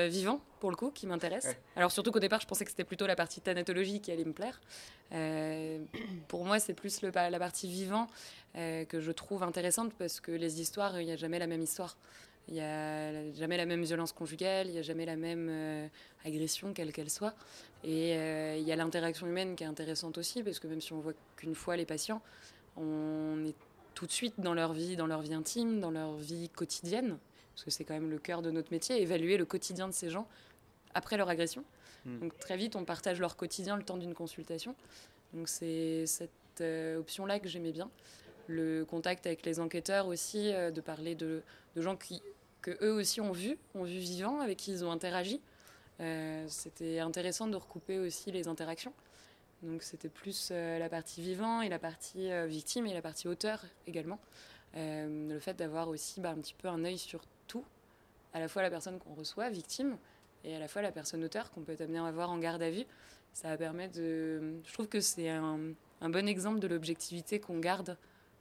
vivant, 0.09 0.41
pour 0.61 0.71
le 0.71 0.77
coup, 0.77 0.91
qui 0.91 1.07
m'intéresse. 1.07 1.57
Alors, 1.77 1.93
surtout 1.93 2.11
qu'au 2.11 2.21
départ, 2.21 2.41
je 2.41 2.47
pensais 2.47 2.65
que 2.65 2.71
c'était 2.71 2.85
plutôt 2.85 3.07
la 3.07 3.17
partie 3.17 3.41
thanatologie 3.41 4.01
qui 4.01 4.11
allait 4.11 4.25
me 4.25 4.33
plaire. 4.33 4.61
pour 6.27 6.45
moi, 6.45 6.59
c'est 6.59 6.75
plus 6.75 7.03
le, 7.03 7.11
la 7.13 7.39
partie 7.39 7.69
vivant 7.69 8.09
que 8.55 8.99
je 8.99 9.13
trouve 9.13 9.43
intéressante 9.43 9.93
parce 9.95 10.21
que 10.21 10.33
les 10.33 10.61
histoires, 10.61 11.01
il 11.01 11.07
n'y 11.07 11.13
a 11.13 11.17
jamais 11.17 11.39
la 11.39 11.47
même 11.47 11.63
histoire. 11.63 11.97
Il 12.51 12.55
n'y 12.55 12.63
a 12.63 13.33
jamais 13.35 13.57
la 13.57 13.65
même 13.65 13.85
violence 13.85 14.13
conjugale, 14.13 14.67
il 14.67 14.73
n'y 14.73 14.79
a 14.79 14.83
jamais 14.83 15.07
la 15.07 15.15
même 15.15 15.47
euh, 15.49 15.87
agression, 16.25 16.73
quelle 16.73 16.93
qu'elle 16.93 17.09
soit. 17.09 17.33
Et 17.85 18.17
euh, 18.17 18.57
il 18.59 18.67
y 18.67 18.73
a 18.73 18.77
l'interaction 18.77 19.29
humaine 19.29 19.55
qui 19.55 19.63
est 19.63 19.69
intéressante 19.69 20.19
aussi, 20.19 20.43
parce 20.43 20.59
que 20.59 20.67
même 20.67 20.81
si 20.81 20.93
on 20.93 20.99
voit 20.99 21.13
qu'une 21.37 21.55
fois 21.55 21.77
les 21.77 21.87
patients, 21.87 22.21
on 22.77 23.45
est 23.47 23.55
tout 23.95 24.05
de 24.05 24.11
suite 24.11 24.35
dans 24.39 24.53
leur 24.53 24.73
vie, 24.73 24.97
dans 24.97 25.07
leur 25.07 25.21
vie 25.21 25.33
intime, 25.33 25.79
dans 25.79 25.93
leur 25.93 26.17
vie 26.17 26.49
quotidienne, 26.49 27.19
parce 27.55 27.65
que 27.65 27.71
c'est 27.71 27.85
quand 27.85 27.95
même 27.95 28.11
le 28.11 28.19
cœur 28.19 28.43
de 28.43 28.51
notre 28.51 28.73
métier, 28.73 29.01
évaluer 29.01 29.37
le 29.37 29.45
quotidien 29.45 29.87
de 29.87 29.93
ces 29.93 30.11
gens 30.11 30.27
après 30.93 31.17
leur 31.17 31.29
agression. 31.29 31.63
Hmm. 32.05 32.19
Donc 32.19 32.37
très 32.41 32.57
vite, 32.57 32.75
on 32.75 32.85
partage 32.85 33.21
leur 33.21 33.37
quotidien 33.37 33.77
le 33.77 33.85
temps 33.85 33.97
d'une 33.97 34.15
consultation. 34.15 34.75
Donc 35.35 35.49
c'est 35.49 36.05
cette 36.07 36.31
euh, 36.63 36.99
option-là 36.99 37.39
que 37.39 37.49
j'aimais 37.49 37.71
bien. 37.71 37.89
Le 38.49 38.85
contact 38.85 39.27
avec 39.27 39.47
les 39.47 39.61
enquêteurs 39.61 40.09
aussi, 40.09 40.51
de 40.51 40.81
parler 40.81 41.15
de, 41.15 41.43
de 41.77 41.83
gens 41.83 41.95
qui 41.95 42.21
que 42.61 42.77
eux 42.83 42.93
aussi 42.93 43.21
ont 43.21 43.33
vu, 43.33 43.59
ont 43.75 43.85
vu 43.85 43.99
vivant, 43.99 44.41
avec 44.41 44.59
qui 44.59 44.71
ils 44.73 44.85
ont 44.85 44.91
interagi. 44.91 45.41
Euh, 46.01 46.45
c'était 46.49 46.99
intéressant 47.01 47.47
de 47.47 47.57
recouper 47.57 47.99
aussi 47.99 48.31
les 48.31 48.49
interactions. 48.49 48.93
Donc 49.63 49.83
c'était 49.83 50.09
plus 50.09 50.49
euh, 50.51 50.79
la 50.79 50.89
partie 50.89 51.21
vivant 51.21 51.61
et 51.61 51.69
la 51.69 51.79
partie 51.79 52.31
euh, 52.31 52.47
victime 52.47 52.87
et 52.87 52.95
la 52.95 53.03
partie 53.03 53.29
auteur 53.29 53.63
également. 53.87 54.19
le 54.75 55.39
fait 55.39 55.55
d'avoir 55.55 55.89
aussi 55.89 56.21
bah, 56.21 56.31
un 56.31 56.41
petit 56.41 56.55
peu 56.55 56.69
un 56.69 56.85
œil 56.85 56.97
sur 56.97 57.21
tout, 57.47 57.65
à 58.33 58.41
la 58.41 58.49
fois 58.49 58.63
la 58.63 58.71
personne 58.71 58.99
qu'on 58.99 59.15
reçoit, 59.15 59.51
victime, 59.51 59.97
et 60.45 60.57
à 60.57 60.59
la 60.59 60.69
fois 60.69 60.81
la 60.81 60.93
personne 60.93 61.23
auteur 61.23 61.51
qu'on 61.51 61.61
peut 61.63 61.77
amené 61.79 61.99
à 61.99 62.11
voir 62.11 62.31
en 62.31 62.39
garde 62.39 62.63
à 62.63 62.71
vue. 62.71 62.87
Ça 63.33 63.57
permet 63.57 63.89
de... 63.89 64.55
Je 64.65 64.73
trouve 64.73 64.89
que 64.89 65.01
c'est 65.01 65.29
un, 65.29 65.59
un 66.01 66.09
bon 66.09 66.27
exemple 66.27 66.59
de 66.61 66.67
l'objectivité 66.67 67.39
qu'on 67.39 67.59
garde 67.59 67.97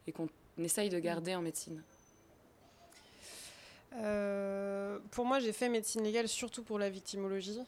et 0.07 0.11
qu'on 0.11 0.29
essaye 0.57 0.89
de 0.89 0.99
garder 0.99 1.35
en 1.35 1.41
médecine. 1.41 1.83
Euh, 3.95 4.99
pour 5.11 5.25
moi, 5.25 5.39
j'ai 5.39 5.53
fait 5.53 5.69
médecine 5.69 6.03
légale 6.03 6.27
surtout 6.27 6.63
pour 6.63 6.79
la 6.79 6.89
victimologie. 6.89 7.59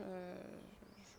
Euh, 0.00 0.36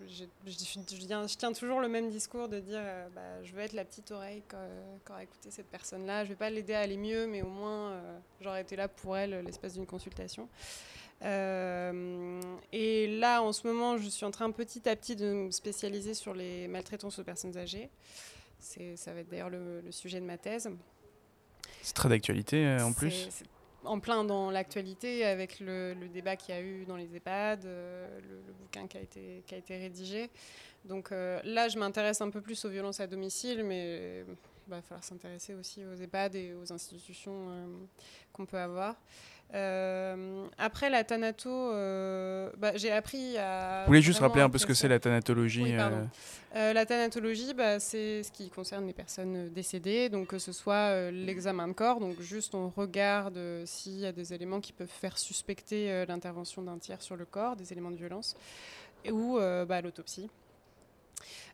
je, 0.08 0.26
je, 0.46 1.36
tiens 1.38 1.54
toujours 1.54 1.80
le 1.80 1.88
même 1.88 2.10
discours 2.10 2.48
de 2.48 2.60
dire 2.60 2.80
euh, 2.80 3.08
bah, 3.16 3.44
je 3.44 3.52
veux 3.54 3.62
être 3.62 3.74
la 3.74 3.84
petite 3.84 4.12
oreille 4.12 4.44
quand, 4.48 4.58
quand 5.06 5.18
écouter 5.20 5.50
cette 5.52 5.68
personne-là. 5.68 6.24
Je 6.24 6.30
vais 6.30 6.36
pas 6.36 6.50
l'aider 6.50 6.74
à 6.74 6.82
aller 6.82 6.98
mieux, 6.98 7.28
mais 7.28 7.42
au 7.42 7.50
moins 7.50 8.00
j'aurais 8.42 8.62
été 8.62 8.76
là 8.76 8.88
pour 8.88 9.18
elle 9.18 9.44
l'espace 9.46 9.74
d'une 9.74 9.88
consultation. 9.88 10.48
et 11.22 13.18
là, 13.20 13.42
en 13.42 13.52
ce 13.52 13.66
moment, 13.66 13.98
je 13.98 14.08
suis 14.10 14.26
en 14.26 14.32
train 14.32 14.52
petit 14.52 14.88
à 14.88 14.96
petit 14.96 15.16
de 15.16 15.34
me 15.34 15.52
spécialiser 15.52 16.14
sur 16.14 16.34
les 16.34 16.68
maltraitances 16.68 17.18
aux 17.20 17.24
personnes 17.24 17.58
âgées. 17.58 17.90
Ça 18.60 19.14
va 19.14 19.20
être 19.20 19.30
d'ailleurs 19.30 19.50
le, 19.50 19.82
le, 19.82 19.92
sujet 19.92 20.20
de 20.20 20.26
ma 20.26 20.38
thèse. 20.38 20.70
C'est 21.82 21.94
très 21.94 22.10
d'actualité 22.10 22.78
en 22.82 22.92
plus 22.92 23.30
en 23.84 24.00
plein 24.00 24.24
dans 24.24 24.52
l'actualité 24.52 25.26
avec 25.26 25.60
le, 25.60 25.96
débat 26.14 26.36
qu'il 26.36 26.56
y 26.56 26.58
a 26.58 26.62
eu 26.62 26.86
dans 26.86 26.96
les 26.96 27.16
EHPAD, 27.16 27.66
euh, 27.66 28.20
le, 28.22 28.54
bouquin 28.54 28.88
qui 28.88 28.98
a 28.98 29.02
été, 29.02 29.78
rédigé. 29.78 30.30
Donc 30.86 31.12
euh, 31.12 31.40
là, 31.44 31.68
je 31.68 31.78
m'intéresse 31.78 32.22
un 32.22 32.30
peu 32.30 32.42
plus 32.42 32.64
aux 32.66 32.70
violences 32.70 33.00
à 33.00 33.08
domicile, 33.08 33.64
mais 33.64 34.24
il 34.68 34.70
va 34.70 34.82
falloir 34.82 35.04
s'intéresser 35.04 35.54
aussi 35.54 35.84
aux 35.86 35.96
EHPAD 35.96 36.36
et 36.36 36.54
aux 36.54 36.72
institutions 36.72 37.48
qu'on 38.34 38.46
peut 38.46 38.58
avoir. 38.60 38.96
Euh, 39.54 40.46
après 40.58 40.90
la 40.90 41.04
thanato, 41.04 41.50
euh, 41.50 42.50
bah, 42.58 42.74
j'ai 42.76 42.92
appris 42.92 43.38
à. 43.38 43.84
Vous 43.84 43.88
voulez 43.88 44.02
juste 44.02 44.20
rappeler 44.20 44.42
un 44.42 44.50
peu 44.50 44.58
ce 44.58 44.66
que 44.66 44.74
c'est 44.74 44.90
la 44.90 45.00
thanatologie 45.00 45.76
euh 45.76 46.74
La 46.74 46.86
thanatologie, 46.86 47.54
bah, 47.54 47.80
c'est 47.80 48.24
ce 48.24 48.32
qui 48.32 48.50
concerne 48.50 48.86
les 48.86 48.94
personnes 48.94 49.50
décédées, 49.50 50.10
donc 50.10 50.28
que 50.28 50.40
ce 50.40 50.52
soit 50.52 51.12
l'examen 51.12 51.68
de 51.68 51.74
corps, 51.74 52.00
donc 52.00 52.20
juste 52.20 52.56
on 52.56 52.70
regarde 52.70 53.40
s'il 53.66 54.00
y 54.00 54.06
a 54.06 54.12
des 54.12 54.34
éléments 54.34 54.60
qui 54.60 54.74
peuvent 54.74 54.88
faire 54.88 55.18
suspecter 55.18 56.06
l'intervention 56.08 56.62
d'un 56.62 56.78
tiers 56.78 57.02
sur 57.02 57.16
le 57.16 57.26
corps, 57.26 57.56
des 57.56 57.72
éléments 57.72 57.92
de 57.92 57.98
violence, 57.98 58.36
ou 59.10 59.40
bah, 59.40 59.82
l'autopsie. 59.82 60.30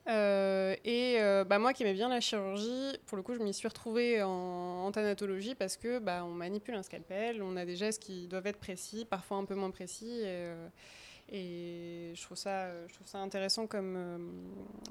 Euh, 0.07 0.75
et 0.83 1.15
euh, 1.19 1.45
bah, 1.45 1.59
moi 1.59 1.73
qui 1.73 1.83
aimais 1.83 1.93
bien 1.93 2.09
la 2.09 2.19
chirurgie, 2.19 2.97
pour 3.05 3.17
le 3.17 3.23
coup, 3.23 3.35
je 3.35 3.39
m'y 3.39 3.53
suis 3.53 3.67
retrouvée 3.67 4.21
en, 4.21 4.91
thanatologie 4.91 5.55
parce 5.55 5.77
que 5.77 5.99
bah, 5.99 6.23
on 6.25 6.31
manipule 6.31 6.75
un 6.75 6.83
scalpel, 6.83 7.41
on 7.41 7.55
a 7.55 7.65
des 7.65 7.75
gestes 7.75 8.01
qui 8.01 8.27
doivent 8.27 8.47
être 8.47 8.59
précis, 8.59 9.05
parfois 9.09 9.37
un 9.37 9.45
peu 9.45 9.55
moins 9.55 9.71
précis. 9.71 10.21
Et, 10.21 10.25
euh, 10.25 12.13
je, 12.13 12.21
trouve 12.21 12.37
ça, 12.37 12.67
je 12.87 12.93
trouve 12.93 13.07
ça 13.07 13.19
intéressant 13.19 13.65
comme. 13.65 14.29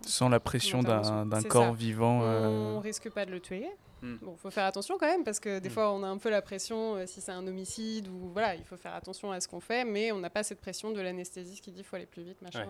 Sans 0.07 0.29
la 0.29 0.41
pression 0.41 0.83
d'un 0.83 1.43
corps 1.43 1.75
vivant. 1.75 2.23
On 2.23 2.81
risque 2.81 3.11
pas 3.11 3.27
de 3.27 3.31
le 3.31 3.41
tuer. 3.41 3.69
Hmm. 4.01 4.17
Bon, 4.21 4.35
faut 4.37 4.51
faire 4.51 4.65
attention 4.65 4.97
quand 4.99 5.07
même 5.07 5.23
parce 5.23 5.39
que 5.39 5.61
des 5.61 5.69
hmm. 5.69 5.73
fois 5.73 5.93
on 5.93 6.03
a 6.03 6.09
un 6.09 6.19
peu 6.19 6.29
la 6.29 6.43
pression 6.43 7.07
si 7.07 7.21
c'est 7.21 7.31
un 7.31 7.47
homicide 7.47 8.09
ou 8.09 8.31
voilà, 8.33 8.57
il 8.57 8.65
faut 8.65 8.77
faire 8.77 8.97
attention 8.97 9.31
à 9.31 9.39
ce 9.39 9.47
qu'on 9.47 9.61
fait, 9.61 9.85
mais 9.85 10.11
on 10.11 10.19
n'a 10.19 10.31
pas 10.31 10.43
cette 10.43 10.61
pression 10.61 10.91
de 10.91 11.01
l'anesthésiste 11.01 11.63
qui 11.63 11.71
dit 11.71 11.85
faut 11.85 11.95
aller 11.95 12.07
plus 12.07 12.25
vite, 12.25 12.43
machin. 12.43 12.67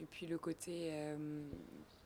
Et 0.00 0.06
puis 0.06 0.26
le 0.26 0.38
côté 0.38 0.90
euh, 0.92 1.16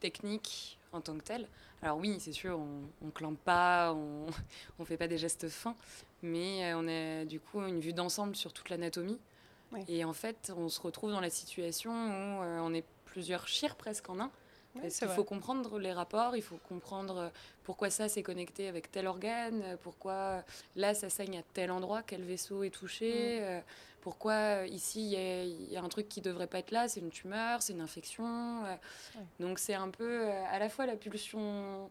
technique 0.01 0.79
en 0.93 1.01
tant 1.01 1.17
que 1.17 1.25
tel. 1.25 1.49
Alors 1.83 1.99
oui, 1.99 2.17
c'est 2.19 2.33
sûr, 2.33 2.59
on 2.59 3.07
ne 3.07 3.11
clampe 3.11 3.39
pas, 3.39 3.93
on 3.93 4.27
ne 4.79 4.85
fait 4.85 4.97
pas 4.97 5.09
des 5.09 5.19
gestes 5.19 5.49
fins, 5.49 5.77
mais 6.23 6.65
euh, 6.65 6.79
on 6.79 6.89
a 6.89 7.25
du 7.25 7.41
coup 7.41 7.61
une 7.61 7.81
vue 7.81 7.93
d'ensemble 7.93 8.37
sur 8.37 8.53
toute 8.53 8.69
l'anatomie. 8.71 9.19
Et 9.87 10.03
en 10.05 10.15
fait, 10.15 10.51
on 10.57 10.69
se 10.71 10.81
retrouve 10.81 11.11
dans 11.11 11.21
la 11.21 11.29
situation 11.29 11.91
où 11.93 12.43
euh, 12.43 12.59
on 12.61 12.73
est 12.73 12.85
plusieurs 13.05 13.47
chires 13.49 13.77
presque 13.77 14.09
en 14.09 14.19
un. 14.19 14.31
Parce 14.81 14.99
qu'il 14.99 15.09
faut 15.09 15.25
comprendre 15.25 15.79
les 15.79 15.93
rapports, 15.93 16.37
il 16.37 16.43
faut 16.43 16.59
comprendre 16.69 17.31
pourquoi 17.65 17.91
ça 17.91 18.09
s'est 18.09 18.23
connecté 18.23 18.69
avec 18.69 18.91
tel 18.91 19.07
organe, 19.07 19.77
pourquoi 19.83 20.45
là 20.77 20.95
ça 20.95 21.11
saigne 21.11 21.39
à 21.39 21.43
tel 21.53 21.71
endroit, 21.71 22.03
quel 22.03 22.23
vaisseau 22.23 22.63
est 22.63 22.71
touché. 22.71 23.41
Mm 23.41 23.63
pourquoi 24.01 24.33
euh, 24.33 24.67
ici 24.67 25.13
il 25.13 25.71
y, 25.71 25.77
a 25.77 25.83
un 25.83 25.89
truc 25.89 26.09
qui 26.09 26.21
devrait 26.21 26.47
pas 26.47 26.61
être 26.61 26.71
là, 26.71 26.89
c'est 26.89 27.01
une 27.01 27.11
tumeur, 27.11 27.63
c'est 27.63 27.73
une 27.73 27.81
infection. 27.81 28.65
Euh. 28.65 28.75
Donc 29.41 29.59
c'est 29.59 29.75
un 29.75 29.91
peu 29.91 30.23
euh, 30.23 30.45
à 30.51 30.59
la 30.59 30.69
fois 30.69 30.87
la 30.87 30.97
pulsion 30.97 31.91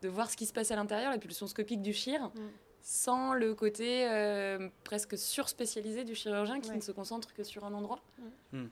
de 0.00 0.08
voir 0.08 0.30
ce 0.30 0.36
qui 0.36 0.46
se 0.46 0.52
passe 0.52 0.70
à 0.70 0.76
l'intérieur, 0.76 1.10
la 1.10 1.18
pulsion 1.18 1.46
scopique 1.46 1.82
du 1.82 1.92
chir, 1.92 2.28
mm. 2.28 2.30
sans 2.82 3.34
le 3.34 3.54
côté 3.54 4.08
presque 4.84 5.18
surspécialisé 5.18 6.04
du 6.04 6.14
chirurgien 6.14 6.60
qui 6.60 6.70
ne 6.70 6.80
se 6.80 6.92
concentre 6.92 7.34
que 7.34 7.44
sur 7.44 7.64
un 7.64 7.74
endroit. 7.74 8.00
Mm. 8.52 8.66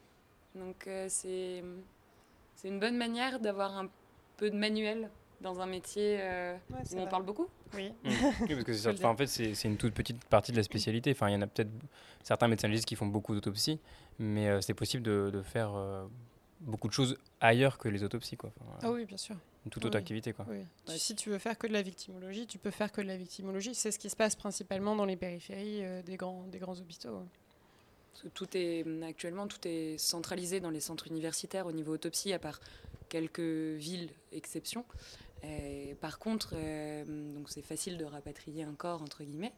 Donc 0.55 0.89
c'est 1.09 1.63
c'est 2.61 2.69
une 2.69 2.79
bonne 2.79 2.97
manière 2.97 3.41
d'avoir 3.41 3.79
un 3.79 3.89
peu 4.37 4.51
de 4.51 4.57
manuel 4.57 5.09
dans 5.41 5.61
un 5.61 5.67
métier 5.67 6.19
euh, 6.21 6.55
où 6.93 6.99
on 6.99 7.07
parle 7.07 7.25
beaucoup 7.25 7.49
Oui. 7.75 7.95
Mmh. 8.05 8.11
oui 8.43 8.55
parce 8.55 8.65
que 8.65 8.73
c'est 8.75 9.05
en 9.05 9.17
fait, 9.17 9.27
c'est 9.27 9.65
une 9.65 9.79
toute 9.79 9.95
petite 9.95 10.23
partie 10.27 10.53
de 10.53 10.59
la 10.59 10.63
spécialité. 10.63 11.11
Enfin, 11.13 11.31
il 11.31 11.33
y 11.33 11.37
en 11.37 11.41
a 11.41 11.47
peut-être 11.47 11.71
certains 12.23 12.49
médecins 12.49 12.69
légistes 12.69 12.87
qui 12.87 12.97
font 12.97 13.07
beaucoup 13.07 13.35
d'autopsies, 13.35 13.81
mais 14.19 14.49
euh, 14.49 14.61
c'est 14.61 14.75
possible 14.75 15.03
de, 15.03 15.31
de 15.33 15.41
faire 15.41 15.75
euh, 15.75 16.05
beaucoup 16.61 16.89
de 16.89 16.93
choses 16.93 17.17
ailleurs 17.41 17.79
que 17.79 17.89
les 17.89 18.03
autopsies. 18.03 18.37
Quoi. 18.37 18.53
ah 18.83 18.91
oui, 18.91 19.07
bien 19.07 19.17
sûr. 19.17 19.37
Une 19.65 19.71
toute 19.71 19.87
autre 19.87 19.97
activité. 19.97 20.35
Quoi. 20.35 20.45
Oui. 20.51 20.67
Si 20.99 21.15
tu 21.15 21.31
veux 21.31 21.39
faire 21.39 21.57
que 21.57 21.67
de 21.67 21.73
la 21.73 21.83
victimologie, 21.83 22.47
tu 22.47 22.59
peux 22.59 22.71
faire 22.71 22.93
que 22.93 23.01
de 23.01 23.07
la 23.07 23.17
victimologie. 23.17 23.75
C'est 23.75 23.91
ce 23.91 23.99
qui 23.99 24.11
se 24.11 24.17
passe 24.17 24.37
principalement 24.37 24.97
dans 24.97 25.07
les 25.07 25.17
périphéries 25.17 25.83
des, 26.05 26.17
grands, 26.17 26.45
des 26.49 26.59
grands 26.59 26.79
hôpitaux. 26.79 27.23
Parce 28.13 28.23
que 28.25 28.29
tout 28.29 28.49
est, 28.55 28.85
actuellement, 29.03 29.47
tout 29.47 29.67
est 29.67 29.99
centralisé 29.99 30.61
dans 30.61 30.71
les 30.71 30.81
centres 30.81 31.07
universitaires 31.07 31.67
au 31.67 31.73
niveau 31.73 31.93
autopsie, 31.93 32.33
à 32.33 32.39
part 32.39 32.61
quelques 33.09 33.41
villes 33.41 34.11
exceptions 34.33 34.85
par 36.01 36.19
contre, 36.19 36.55
euh, 36.55 37.05
donc 37.35 37.49
c'est 37.49 37.63
facile 37.63 37.97
de 37.97 38.05
rapatrier 38.05 38.65
un 38.65 38.75
corps 38.75 39.03
entre 39.03 39.25
guillemets, 39.25 39.53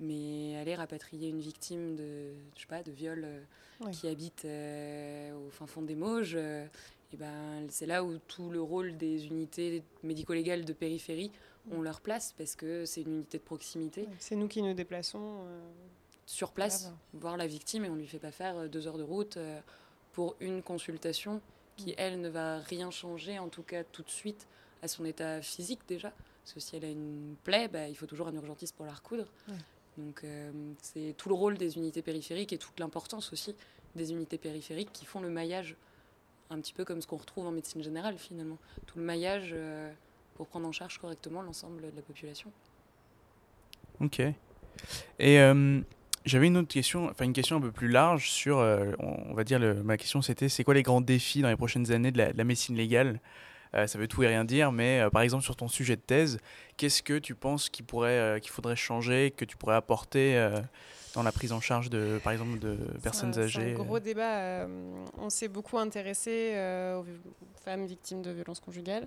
mais 0.00 0.56
aller 0.56 0.74
rapatrier 0.74 1.28
une 1.28 1.40
victime 1.40 1.96
de, 1.96 2.32
je 2.54 2.60
sais 2.60 2.66
pas, 2.66 2.82
de 2.82 2.90
viol 2.90 3.24
euh, 3.24 3.90
qui 3.90 4.08
habite 4.08 4.44
euh, 4.44 5.32
au 5.34 5.50
fin 5.50 5.66
fond 5.66 5.82
des 5.82 5.94
Mauges, 5.94 6.36
et 6.36 7.16
ben 7.16 7.66
c'est 7.68 7.86
là 7.86 8.04
où 8.04 8.18
tout 8.18 8.50
le 8.50 8.60
rôle 8.60 8.96
des 8.96 9.26
unités 9.26 9.82
médico-légales 10.02 10.64
de 10.64 10.72
périphérie 10.72 11.30
ont 11.70 11.82
leur 11.82 12.00
place 12.00 12.34
parce 12.36 12.54
que 12.54 12.84
c'est 12.84 13.02
une 13.02 13.16
unité 13.16 13.38
de 13.38 13.42
proximité. 13.42 14.06
c'est 14.18 14.36
nous 14.36 14.48
qui 14.48 14.62
nous 14.62 14.74
déplaçons 14.74 15.40
sur 16.28 16.52
place, 16.52 16.92
voir 17.14 17.38
la 17.38 17.46
victime 17.46 17.86
et 17.86 17.88
on 17.88 17.94
lui 17.94 18.06
fait 18.06 18.18
pas 18.18 18.30
faire 18.30 18.68
deux 18.68 18.86
heures 18.86 18.98
de 18.98 19.02
route 19.02 19.38
pour 20.12 20.36
une 20.40 20.62
consultation 20.62 21.40
qui 21.78 21.94
elle 21.96 22.20
ne 22.20 22.28
va 22.28 22.58
rien 22.58 22.90
changer 22.90 23.38
en 23.38 23.48
tout 23.48 23.62
cas 23.62 23.82
tout 23.82 24.02
de 24.02 24.10
suite 24.10 24.46
à 24.82 24.88
son 24.88 25.06
état 25.06 25.40
physique 25.40 25.80
déjà. 25.88 26.12
Parce 26.42 26.52
que 26.52 26.60
si 26.60 26.76
elle 26.76 26.84
a 26.84 26.90
une 26.90 27.34
plaie, 27.44 27.68
bah, 27.68 27.88
il 27.88 27.94
faut 27.94 28.04
toujours 28.04 28.28
un 28.28 28.34
urgentiste 28.34 28.76
pour 28.76 28.84
la 28.84 28.92
recoudre. 28.92 29.26
Donc 29.96 30.22
euh, 30.22 30.50
c'est 30.82 31.14
tout 31.16 31.30
le 31.30 31.34
rôle 31.34 31.56
des 31.56 31.76
unités 31.76 32.02
périphériques 32.02 32.52
et 32.52 32.58
toute 32.58 32.78
l'importance 32.78 33.32
aussi 33.32 33.56
des 33.94 34.12
unités 34.12 34.38
périphériques 34.38 34.92
qui 34.92 35.06
font 35.06 35.20
le 35.20 35.30
maillage, 35.30 35.76
un 36.50 36.60
petit 36.60 36.74
peu 36.74 36.84
comme 36.84 37.00
ce 37.00 37.06
qu'on 37.06 37.16
retrouve 37.16 37.46
en 37.46 37.52
médecine 37.52 37.82
générale 37.82 38.18
finalement. 38.18 38.58
Tout 38.86 38.98
le 38.98 39.04
maillage 39.04 39.50
euh, 39.52 39.90
pour 40.34 40.46
prendre 40.46 40.68
en 40.68 40.72
charge 40.72 40.98
correctement 40.98 41.40
l'ensemble 41.40 41.80
de 41.80 41.96
la 41.96 42.02
population. 42.02 42.52
Ok. 44.00 44.20
Et 45.18 45.40
euh, 45.40 45.80
j'avais 46.28 46.46
une 46.46 46.56
autre 46.56 46.68
question, 46.68 47.08
enfin 47.10 47.24
une 47.24 47.32
question 47.32 47.56
un 47.56 47.60
peu 47.60 47.72
plus 47.72 47.88
large 47.88 48.30
sur, 48.30 48.58
on, 48.98 49.34
va 49.34 49.44
dire, 49.44 49.58
le, 49.58 49.82
ma 49.82 49.96
question 49.96 50.22
c'était 50.22 50.48
c'est 50.48 50.64
quoi 50.64 50.74
les 50.74 50.82
grands 50.82 51.00
défis 51.00 51.42
dans 51.42 51.48
les 51.48 51.56
prochaines 51.56 51.90
années 51.92 52.12
de 52.12 52.32
la 52.34 52.44
médecine 52.44 52.76
légale? 52.76 53.20
Euh, 53.74 53.86
ça 53.86 53.98
veut 53.98 54.08
tout 54.08 54.22
et 54.22 54.28
rien 54.28 54.44
dire, 54.44 54.72
mais 54.72 55.00
euh, 55.00 55.10
par 55.10 55.22
exemple 55.22 55.44
sur 55.44 55.56
ton 55.56 55.68
sujet 55.68 55.96
de 55.96 56.00
thèse, 56.00 56.38
qu'est-ce 56.76 57.02
que 57.02 57.18
tu 57.18 57.34
penses 57.34 57.68
qu'il 57.68 57.84
pourrait, 57.84 58.18
euh, 58.18 58.38
qu'il 58.38 58.50
faudrait 58.50 58.76
changer, 58.76 59.32
que 59.36 59.44
tu 59.44 59.56
pourrais 59.56 59.74
apporter 59.74 60.48
dans 61.14 61.22
la 61.22 61.32
prise 61.32 61.52
en 61.52 61.60
charge 61.60 61.90
de, 61.90 62.20
par 62.22 62.32
exemple, 62.32 62.58
de 62.58 62.76
personnes 63.02 63.38
âgées 63.38 63.74
C'est 63.74 63.80
un 63.80 63.84
gros 63.84 63.98
débat. 63.98 64.66
on 65.18 65.30
s'est 65.30 65.48
beaucoup 65.48 65.78
intéressé 65.78 66.54
aux 66.96 67.04
femmes 67.64 67.86
victimes 67.86 68.22
de 68.22 68.30
violences 68.30 68.60
conjugales, 68.60 69.06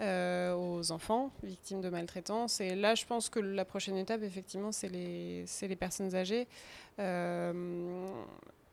aux 0.00 0.92
enfants 0.92 1.30
victimes 1.42 1.80
de 1.80 1.88
maltraitance. 1.88 2.60
Et 2.60 2.74
là, 2.74 2.94
je 2.94 3.04
pense 3.04 3.28
que 3.28 3.40
la 3.40 3.64
prochaine 3.64 3.96
étape, 3.96 4.22
effectivement, 4.22 4.72
c'est 4.72 4.88
les, 4.88 5.44
les 5.62 5.76
personnes 5.76 6.14
âgées. 6.14 6.46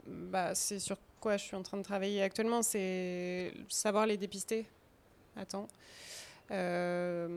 bah, 0.07 0.53
c'est 0.53 0.79
sur 0.79 0.97
quoi 1.19 1.37
je 1.37 1.43
suis 1.43 1.55
en 1.55 1.63
train 1.63 1.77
de 1.77 1.83
travailler 1.83 2.21
actuellement, 2.21 2.61
c'est 2.61 3.51
savoir 3.67 4.05
les 4.05 4.17
dépister 4.17 4.67
Attends. 5.35 5.67
Euh, 6.51 7.27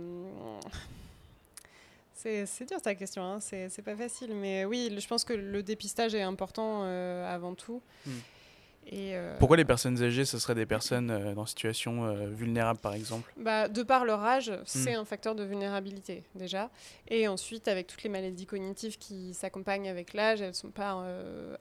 c'est 2.18 2.64
dur 2.68 2.80
ta 2.82 2.94
question, 2.94 3.22
hein. 3.22 3.38
c'est 3.40 3.82
pas 3.84 3.96
facile. 3.96 4.34
Mais 4.34 4.64
oui, 4.64 4.94
je 4.98 5.06
pense 5.06 5.24
que 5.24 5.32
le 5.32 5.62
dépistage 5.62 6.14
est 6.14 6.22
important 6.22 6.82
euh, 6.82 7.32
avant 7.32 7.54
tout. 7.54 7.80
Euh, 8.92 9.36
Pourquoi 9.38 9.56
les 9.56 9.64
personnes 9.64 10.02
âgées, 10.02 10.24
ce 10.24 10.38
seraient 10.38 10.54
des 10.54 10.66
personnes 10.66 11.10
euh, 11.10 11.34
dans 11.34 11.46
situation 11.46 12.06
euh, 12.06 12.28
vulnérable, 12.28 12.78
par 12.80 12.94
exemple? 12.94 13.32
Bah, 13.36 13.68
De 13.68 13.82
par 13.82 14.04
leur 14.04 14.22
âge, 14.22 14.52
c'est 14.64 14.96
hmm. 14.96 15.00
un 15.00 15.04
facteur 15.04 15.34
de 15.34 15.44
vulnérabilité, 15.44 16.24
déjà. 16.34 16.70
Et 17.08 17.28
ensuite, 17.28 17.68
avec 17.68 17.86
toutes 17.86 18.02
les 18.02 18.08
maladies 18.08 18.46
cognitives 18.46 18.98
qui 18.98 19.34
s'accompagnent 19.34 19.88
avec 19.88 20.14
l'âge, 20.14 20.40
elles 20.40 20.48
ne 20.48 20.52
sont 20.52 20.70
pas 20.70 21.04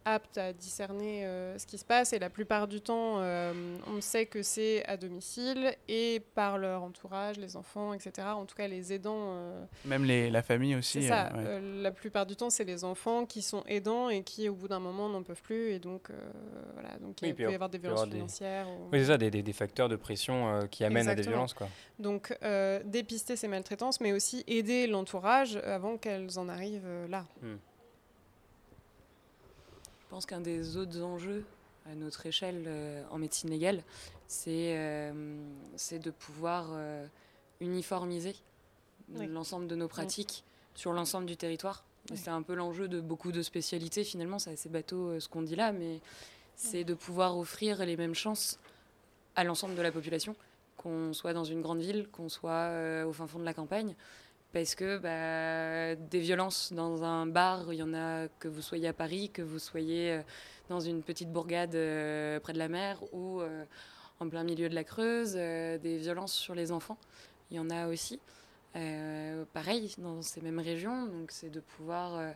aptes 0.06 0.38
à 0.38 0.54
discerner 0.54 1.24
ce 1.58 1.66
qui 1.66 1.78
se 1.78 1.86
passe. 1.86 2.14
Et 2.14 2.20
la 2.20 2.30
plupart 2.30 2.68
du 2.68 2.82
temps, 2.82 3.22
on 3.88 4.02
sait 4.02 4.26
que 4.26 4.42
c'est 4.42 4.86
à 4.86 4.98
domicile 4.98 5.74
et 5.88 6.22
par 6.36 6.58
leur 6.58 6.84
entourage, 6.84 7.38
les 7.38 7.56
enfants, 7.56 7.94
etc. 7.94 8.28
En 8.32 8.46
tout 8.46 8.56
cas, 8.56 8.68
les 8.68 8.94
aidants. 8.94 9.38
Même 9.86 10.04
les, 10.04 10.30
la 10.30 10.42
famille 10.42 10.76
aussi. 10.76 11.02
C'est 11.02 11.10
la 11.10 11.92
plupart 11.92 12.26
du 12.26 12.36
temps, 12.36 12.50
c'est 12.50 12.66
les 12.66 12.84
enfants 12.84 13.26
qui 13.26 13.42
sont 13.42 13.64
aidants 13.68 14.10
et 14.10 14.24
qui, 14.24 14.50
au 14.50 14.56
bout 14.56 14.68
d'un 14.68 14.80
moment, 14.80 15.10
n'en 15.10 15.24
peuvent 15.24 15.42
plus. 15.42 15.72
Et 15.72 15.80
donc, 15.80 16.10
voilà. 16.74 16.98
Donc, 17.00 17.17
il 17.26 17.36
peut 17.36 17.44
y 17.44 17.56
avoir 17.56 17.70
des 17.70 17.78
violences 17.78 18.08
financières. 18.08 18.68
Oui, 18.92 19.00
c'est 19.00 19.06
ça, 19.06 19.18
des, 19.18 19.30
des, 19.30 19.54
facteurs 19.54 19.90
de 19.90 19.96
pression 19.96 20.48
euh, 20.48 20.68
qui 20.68 20.84
amènent 20.84 21.08
à 21.08 21.16
des 21.16 21.24
violences. 21.24 21.54
Quoi. 21.54 21.68
Donc, 22.00 22.38
euh, 22.44 22.82
dépister 22.86 23.36
ces 23.36 23.48
maltraitances, 23.48 24.02
mais 24.02 24.12
aussi 24.14 24.44
aider 24.48 24.88
l'entourage 24.88 25.58
avant 25.58 25.98
qu'elles 25.98 26.38
en 26.38 26.50
arrivent 26.50 26.86
euh, 26.86 27.08
là. 27.08 27.26
Hmm. 27.42 27.56
Je 30.04 30.10
pense 30.10 30.26
qu'un 30.26 30.42
des 30.42 30.78
autres 30.78 31.02
enjeux 31.02 31.44
à 31.90 31.96
notre 31.96 32.26
échelle 32.26 32.70
en 33.12 33.18
médecine 33.18 33.50
légale, 33.50 33.84
c'est 34.26 35.12
c'est 35.76 36.00
de 36.00 36.12
pouvoir 36.12 36.70
uniformiser 37.60 38.34
l'ensemble 39.10 39.68
de 39.68 39.76
nos 39.76 39.90
pratiques 39.90 40.46
sur 40.76 40.94
l'ensemble 40.94 41.26
du 41.26 41.36
territoire. 41.36 41.84
C'est 42.16 42.30
un 42.30 42.42
peu 42.42 42.56
l'enjeu 42.56 42.88
de 42.88 43.02
beaucoup 43.02 43.34
de 43.34 43.42
spécialités 43.42 44.06
finalement, 44.06 44.40
c'est 44.40 44.52
assez 44.52 44.70
bateau 44.70 45.20
ce 45.20 45.28
qu'on 45.28 45.42
dit 45.42 45.58
là, 45.58 45.74
mais 45.74 46.00
c'est 46.58 46.84
de 46.84 46.96
pouvoir 46.96 47.38
offrir 47.38 47.86
les 47.86 47.96
mêmes 47.96 48.16
chances 48.16 48.60
à 49.36 49.44
l'ensemble 49.44 49.76
de 49.76 49.82
la 49.82 49.92
population, 49.92 50.36
qu'on 50.76 51.14
soit 51.14 51.34
dans 51.34 51.44
une 51.46 51.62
grande 51.62 51.80
ville, 51.80 52.08
qu'on 52.12 52.28
soit 52.28 52.72
au 53.06 53.14
fin 53.14 53.28
fond 53.28 53.40
de 53.40 53.46
la 53.46 53.54
campagne. 53.54 53.96
Parce 54.54 54.76
que 54.76 54.98
bah, 54.98 55.96
des 56.10 56.20
violences 56.20 56.74
dans 56.74 57.04
un 57.04 57.28
bar, 57.28 57.72
il 57.72 57.78
y 57.78 57.84
en 57.84 57.94
a 57.94 58.28
que 58.40 58.48
vous 58.48 58.62
soyez 58.62 58.88
à 58.88 58.94
Paris, 58.94 59.30
que 59.30 59.44
vous 59.44 59.60
soyez 59.60 60.20
dans 60.68 60.80
une 60.80 61.04
petite 61.04 61.32
bourgade 61.32 61.72
près 62.42 62.54
de 62.54 62.58
la 62.58 62.68
mer 62.68 63.02
ou 63.14 63.42
en 64.20 64.30
plein 64.30 64.44
milieu 64.44 64.68
de 64.68 64.76
la 64.76 64.84
Creuse, 64.84 65.34
des 65.34 65.98
violences 65.98 66.34
sur 66.34 66.56
les 66.56 66.72
enfants, 66.72 66.98
il 67.52 67.58
y 67.58 67.60
en 67.60 67.70
a 67.70 67.88
aussi. 67.88 68.20
pareil, 69.54 69.94
dans 70.00 70.24
ces 70.24 70.42
mêmes 70.42 70.60
régions, 70.60 71.06
donc 71.06 71.30
c'est 71.32 71.50
de 71.50 71.60
pouvoir 71.60 72.34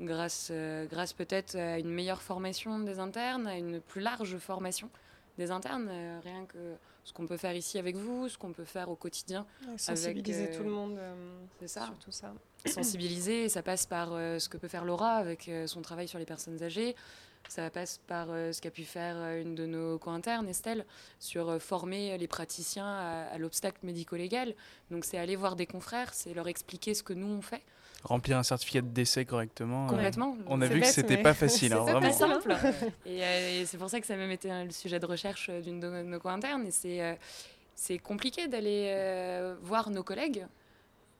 grâce, 0.00 0.48
euh, 0.50 0.86
grâce 0.86 1.12
peut-être 1.12 1.56
à 1.56 1.78
une 1.78 1.90
meilleure 1.90 2.22
formation 2.22 2.78
des 2.80 2.98
internes, 2.98 3.46
à 3.46 3.56
une 3.56 3.80
plus 3.80 4.00
large 4.00 4.36
formation 4.38 4.90
des 5.38 5.50
internes, 5.50 5.88
euh, 5.90 6.20
rien 6.22 6.44
que 6.46 6.74
ce 7.04 7.12
qu'on 7.12 7.26
peut 7.26 7.36
faire 7.36 7.54
ici 7.54 7.78
avec 7.78 7.96
vous, 7.96 8.28
ce 8.28 8.38
qu'on 8.38 8.52
peut 8.52 8.64
faire 8.64 8.88
au 8.90 8.96
quotidien. 8.96 9.46
sensibiliser 9.76 10.44
avec, 10.44 10.56
tout 10.56 10.62
le 10.62 10.70
monde 10.70 10.98
c'est 11.58 11.68
ça. 11.68 11.86
sur 11.86 11.98
tout 11.98 12.12
ça. 12.12 12.32
Sensibiliser, 12.66 13.48
ça 13.48 13.62
passe 13.62 13.86
par 13.86 14.10
ce 14.10 14.48
que 14.48 14.56
peut 14.56 14.68
faire 14.68 14.84
Laura 14.84 15.14
avec 15.14 15.50
son 15.66 15.82
travail 15.82 16.06
sur 16.06 16.20
les 16.20 16.26
personnes 16.26 16.62
âgées. 16.62 16.94
Ça 17.48 17.70
passe 17.70 17.98
par 18.06 18.28
ce 18.28 18.60
qu'a 18.60 18.70
pu 18.70 18.84
faire 18.84 19.16
une 19.40 19.56
de 19.56 19.66
nos 19.66 19.98
co-internes, 19.98 20.48
Estelle, 20.48 20.86
sur 21.18 21.60
former 21.60 22.16
les 22.18 22.28
praticiens 22.28 22.86
à, 22.86 23.24
à 23.32 23.38
l'obstacle 23.38 23.78
médico-légal. 23.82 24.54
Donc 24.92 25.04
c'est 25.04 25.18
aller 25.18 25.34
voir 25.34 25.56
des 25.56 25.66
confrères, 25.66 26.14
c'est 26.14 26.34
leur 26.34 26.46
expliquer 26.46 26.94
ce 26.94 27.02
que 27.02 27.14
nous 27.14 27.26
on 27.26 27.42
fait 27.42 27.64
remplir 28.04 28.38
un 28.38 28.42
certificat 28.42 28.80
de 28.80 28.88
décès 28.88 29.24
correctement. 29.24 29.86
Euh, 29.86 29.90
Complètement. 29.90 30.36
on 30.46 30.60
a 30.60 30.66
vu 30.66 30.80
que 30.80 30.86
c'était 30.86 31.16
pas 31.16 31.34
facile, 31.34 31.72
hein, 31.74 31.82
c'est 31.86 31.92
vraiment. 31.92 32.08
pas 32.08 32.12
simple. 32.12 32.56
Euh, 33.06 33.60
et, 33.60 33.66
c'est 33.66 33.78
pour 33.78 33.90
ça 33.90 34.00
que 34.00 34.06
ça 34.06 34.14
a 34.14 34.16
même 34.16 34.30
été 34.30 34.48
le 34.48 34.70
sujet 34.70 34.98
de 34.98 35.06
recherche 35.06 35.50
d'une 35.50 35.80
de 35.80 35.88
nos 36.02 36.18
co-internes. 36.18 36.66
Et 36.66 36.70
c'est, 36.70 37.00
euh, 37.00 37.14
c'est 37.74 37.98
compliqué 37.98 38.48
d'aller 38.48 39.54
voir 39.62 39.90
nos 39.90 40.02
collègues 40.02 40.46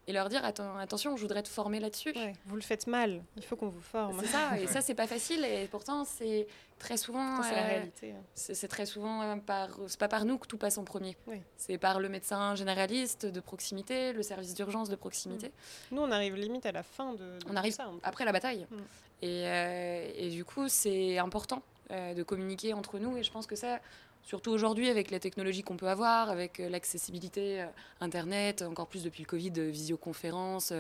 et 0.09 0.13
leur 0.13 0.29
dire 0.29 0.45
attention, 0.45 1.17
je 1.17 1.23
voudrais 1.23 1.43
te 1.43 1.49
former 1.49 1.79
là-dessus. 1.79 2.13
vous 2.47 2.57
le 2.57 2.63
faites 2.63 2.87
mal, 2.87 3.23
il 3.37 3.45
faut 3.45 3.57
qu'on 3.57 3.69
vous 3.69 3.81
forme. 3.81 4.19
C'est 4.21 4.27
ça, 4.27 4.59
et 4.59 4.67
ça 4.69 4.81
c'est 4.81 4.95
pas 4.95 5.07
facile 5.07 5.45
et 5.45 5.69
pourtant 5.69 6.05
c'est 6.05 6.47
très 6.79 6.97
souvent. 6.97 7.43
C'est 7.43 7.55
la 7.55 7.63
réalité. 7.63 8.13
Hein. 8.13 8.23
C'est 8.35 8.69
très 8.69 8.87
souvent 8.87 9.39
par, 9.39 9.79
c'est 9.87 10.01
pas 10.01 10.09
par 10.09 10.25
nous 10.25 10.39
que 10.39 10.47
tout 10.47 10.59
passe 10.59 10.79
en 10.79 10.85
premier. 10.85 11.17
C'est 11.57 11.79
par 11.79 12.01
le 12.01 12.09
médecin 12.09 12.55
généraliste 12.57 13.27
de 13.27 13.41
proximité, 13.41 14.13
le 14.13 14.23
service 14.23 14.55
d'urgence 14.55 14.89
de 14.89 14.97
proximité. 14.97 15.49
Mm. 15.49 15.95
Nous 15.95 16.03
on 16.03 16.11
arrive 16.11 16.35
limite 16.35 16.67
à 16.67 16.73
la 16.73 16.83
fin 16.83 17.15
de. 17.15 17.39
on 17.49 17.57
arrive 17.57 17.77
après 18.03 18.25
la 18.25 18.33
bataille. 18.33 18.67
Mm. 18.71 18.77
Et, 19.25 19.47
euh, 19.47 20.11
et, 20.17 20.31
du 20.31 20.45
coup 20.45 20.69
c'est 20.69 21.19
important 21.19 21.63
euh, 21.93 22.13
de 22.13 22.25
communiquer 22.25 22.75
entre 22.75 22.99
nous 22.99 23.17
et 23.17 23.23
je 23.23 23.31
pense 23.31 23.47
que 23.47 23.55
ça 23.55 23.81
surtout 24.23 24.51
aujourd'hui 24.51 24.89
avec 24.89 25.11
la 25.11 25.19
technologie 25.19 25.63
qu'on 25.63 25.77
peut 25.77 25.89
avoir, 25.89 26.31
avec 26.31 26.61
euh, 26.61 26.69
l'accessibilité 26.69 27.63
euh, 27.63 27.67
Internet, 28.01 28.63
encore 28.63 28.87
plus 28.87 29.03
depuis 29.05 29.23
le 29.23 29.29
Covid, 29.29 29.53
euh, 29.59 29.71
visioconférence, 29.71 30.73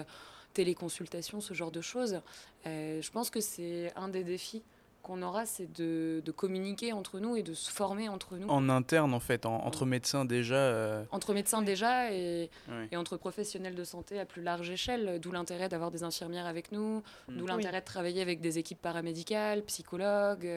téléconsultation, 0.55 1.41
ce 1.41 1.55
genre 1.55 1.71
de 1.71 1.81
choses. 1.81 2.21
je 2.65 3.11
pense 3.11 3.31
que 3.31 3.41
c'est 3.41 3.91
un 3.97 4.09
des 4.09 4.23
défis 4.23 4.63
qu'on 5.03 5.23
aura, 5.23 5.47
c'est 5.47 5.73
de, 5.73 6.23
communiquer 6.37 6.93
entre 6.93 7.21
nous 7.21 7.37
et 7.37 7.43
de 7.43 7.55
se 7.55 7.71
former 7.71 8.11
entre 8.11 8.37
nous. 8.37 8.49
En 8.49 8.69
interne, 8.69 9.15
en 9.15 9.19
fait, 9.19 9.47
entre 9.47 9.87
médecins 9.87 10.27
déjà. 10.27 11.05
Entre 11.11 11.33
médecins 11.33 11.63
déjà 11.63 12.13
et, 12.13 12.51
et, 12.91 12.97
entre 12.99 13.17
professionnels 13.17 13.75
de 13.75 13.83
santé 13.83 14.21
à 14.21 14.27
plus 14.27 14.43
large 14.43 14.69
échelle, 14.69 15.19
d'où 15.21 15.33
l'intérêt 15.33 15.71
d'avoir 15.71 15.91
des 15.91 16.03
infirmières 16.03 16.47
avec 16.47 16.71
nous, 16.71 17.03
mm. 17.29 17.37
d'où 17.39 17.47
l'intérêt 17.47 17.81
de 17.81 17.87
travailler 17.87 18.21
avec 18.21 18.43
des 18.43 18.59
équipes 18.59 18.83
paramédicales, 18.83 19.63
psychologues, 19.63 20.49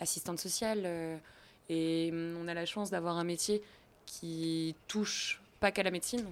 assistantes 0.00 0.40
sociales. 0.40 1.20
Et 1.68 2.10
hum, 2.12 2.38
on 2.42 2.48
a 2.48 2.54
la 2.54 2.66
chance 2.66 2.90
d'avoir 2.90 3.16
un 3.16 3.24
métier 3.24 3.62
qui 4.06 4.74
touche 4.88 5.40
pas 5.60 5.70
qu'à 5.70 5.82
la 5.82 5.90
médecine. 5.90 6.24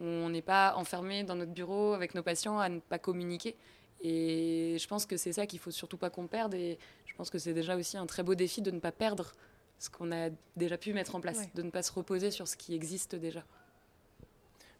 On 0.00 0.28
n'est 0.28 0.42
pas 0.42 0.74
enfermé 0.76 1.22
dans 1.22 1.36
notre 1.36 1.52
bureau 1.52 1.92
avec 1.94 2.14
nos 2.14 2.22
patients 2.22 2.58
à 2.58 2.68
ne 2.68 2.80
pas 2.80 2.98
communiquer. 2.98 3.54
Et 4.02 4.76
je 4.78 4.88
pense 4.88 5.06
que 5.06 5.16
c'est 5.16 5.32
ça 5.32 5.46
qu'il 5.46 5.60
faut 5.60 5.70
surtout 5.70 5.96
pas 5.96 6.10
qu'on 6.10 6.26
perde. 6.26 6.54
Et 6.54 6.78
je 7.06 7.14
pense 7.14 7.30
que 7.30 7.38
c'est 7.38 7.54
déjà 7.54 7.76
aussi 7.76 7.96
un 7.96 8.06
très 8.06 8.22
beau 8.22 8.34
défi 8.34 8.62
de 8.62 8.70
ne 8.70 8.80
pas 8.80 8.92
perdre 8.92 9.32
ce 9.78 9.90
qu'on 9.90 10.12
a 10.12 10.30
déjà 10.56 10.76
pu 10.76 10.92
mettre 10.92 11.14
en 11.14 11.20
place, 11.20 11.52
de 11.54 11.62
ne 11.62 11.70
pas 11.70 11.82
se 11.82 11.92
reposer 11.92 12.30
sur 12.30 12.46
ce 12.46 12.56
qui 12.56 12.74
existe 12.74 13.14
déjà. 13.14 13.42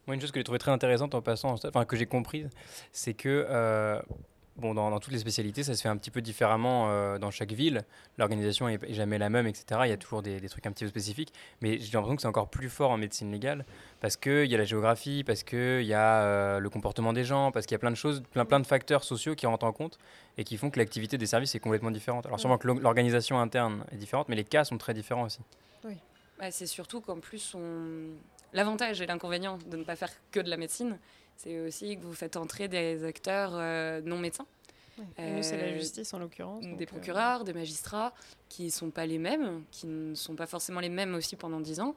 Moi, 0.07 0.15
une 0.15 0.21
chose 0.21 0.33
que 0.33 0.41
j'ai 0.41 0.45
trouvé 0.45 0.59
très 0.59 0.71
intéressante 0.71 1.15
en 1.15 1.23
passant, 1.23 1.55
enfin 1.65 1.85
que 1.85 1.97
j'ai 1.97 2.07
comprise, 2.07 2.49
c'est 2.91 3.15
que 3.15 3.47
euh, 3.49 4.01
Bon, 4.57 4.75
dans, 4.75 5.01
toutes 5.01 5.15
les 5.15 5.19
spécialités, 5.19 5.62
ça 5.62 5.75
se 5.75 5.81
fait 5.81 5.88
un 5.88 5.97
petit 5.97 6.11
peu 6.11 6.21
différemment 6.21 6.91
euh, 6.91 7.19
dans 7.19 7.31
chaque 7.31 7.53
ville. 7.53 7.85
L'organisation 8.19 8.69
n'est 8.69 8.79
jamais 8.91 9.17
la 9.17 9.31
même, 9.31 9.47
etc. 9.47 9.81
Il 9.85 9.88
y 9.88 9.93
a 9.93 9.97
toujours 9.97 10.21
des, 10.21 10.41
trucs 10.49 10.67
un 10.67 10.73
petit 10.73 10.85
peu 10.85 10.91
spécifiques. 10.91 11.33
Mais 11.62 11.79
j'ai 11.79 11.93
l'impression 11.93 12.17
que 12.17 12.23
c'est 12.23 12.29
encore 12.29 12.51
plus 12.51 12.69
fort 12.69 12.91
en 12.91 12.99
médecine 12.99 13.33
légale 13.33 13.65
parce 14.01 14.19
qu'il 14.19 14.45
y 14.45 14.55
a 14.55 14.59
la 14.59 14.65
géographie, 14.65 15.25
parce 15.25 15.43
qu'il 15.43 15.85
y 15.85 15.95
a 15.95 16.23
euh, 16.23 16.59
le 16.59 16.69
comportement 16.69 17.15
des 17.15 17.25
gens, 17.25 17.51
parce 17.51 17.65
qu'il 17.65 17.75
y 17.75 17.77
a 17.77 17.79
plein 17.79 17.91
de 17.91 17.97
choses, 17.97 18.23
plein, 18.31 18.45
plein 18.45 18.61
de 18.61 18.67
facteurs 18.67 19.05
sociaux 19.05 19.35
qui 19.35 19.47
rentrent 19.47 19.65
en 19.65 19.73
compte 19.73 19.99
et 20.37 20.45
qui 20.45 20.59
font 20.59 20.69
que 20.69 20.79
l'activité 20.79 21.17
des 21.17 21.27
services 21.27 21.55
est 21.55 21.61
complètement 21.61 21.91
différente. 21.91 22.27
Alors, 22.27 22.38
sûrement 22.38 22.59
que 22.59 22.69
l'organisation 22.69 23.41
interne 23.41 23.85
est 23.91 23.97
différente, 23.97 24.29
mais 24.29 24.37
les 24.37 24.45
cas 24.45 24.65
sont 24.65 24.77
très 24.77 24.93
différents 24.93 25.25
aussi. 25.25 25.41
Oui. 25.85 25.97
c'est 26.51 26.67
surtout 26.67 27.01
qu'en 27.01 27.21
plus, 27.21 27.55
on... 27.55 28.11
l'avantage 28.53 29.01
et 29.01 29.07
l'inconvénient 29.07 29.59
de 29.67 29.79
ne 29.79 29.85
pas 29.85 29.97
faire 29.97 30.11
que 30.31 30.41
de 30.41 30.51
la 30.51 30.59
médecine, 30.59 30.99
c'est 31.37 31.61
aussi 31.61 31.97
que 31.97 32.03
vous 32.03 32.14
faites 32.14 32.37
entrer 32.37 32.68
des 32.68 33.05
acteurs 33.05 33.53
euh, 33.55 34.01
non 34.05 34.18
médecins. 34.18 34.47
c'est 35.16 35.57
la 35.57 35.64
euh, 35.64 35.79
justice 35.79 36.12
en 36.14 36.18
l'occurrence. 36.18 36.64
Des 36.64 36.85
euh, 36.85 36.87
procureurs, 36.87 37.45
des 37.45 37.53
magistrats, 37.53 38.12
qui 38.49 38.66
ne 38.66 38.71
sont 38.71 38.90
pas 38.90 39.07
les 39.07 39.18
mêmes, 39.18 39.62
qui 39.71 39.87
ne 39.87 40.14
sont 40.14 40.35
pas 40.35 40.47
forcément 40.47 40.81
les 40.81 40.88
mêmes 40.88 41.14
aussi 41.14 41.37
pendant 41.37 41.61
dix 41.61 41.81
ans. 41.81 41.95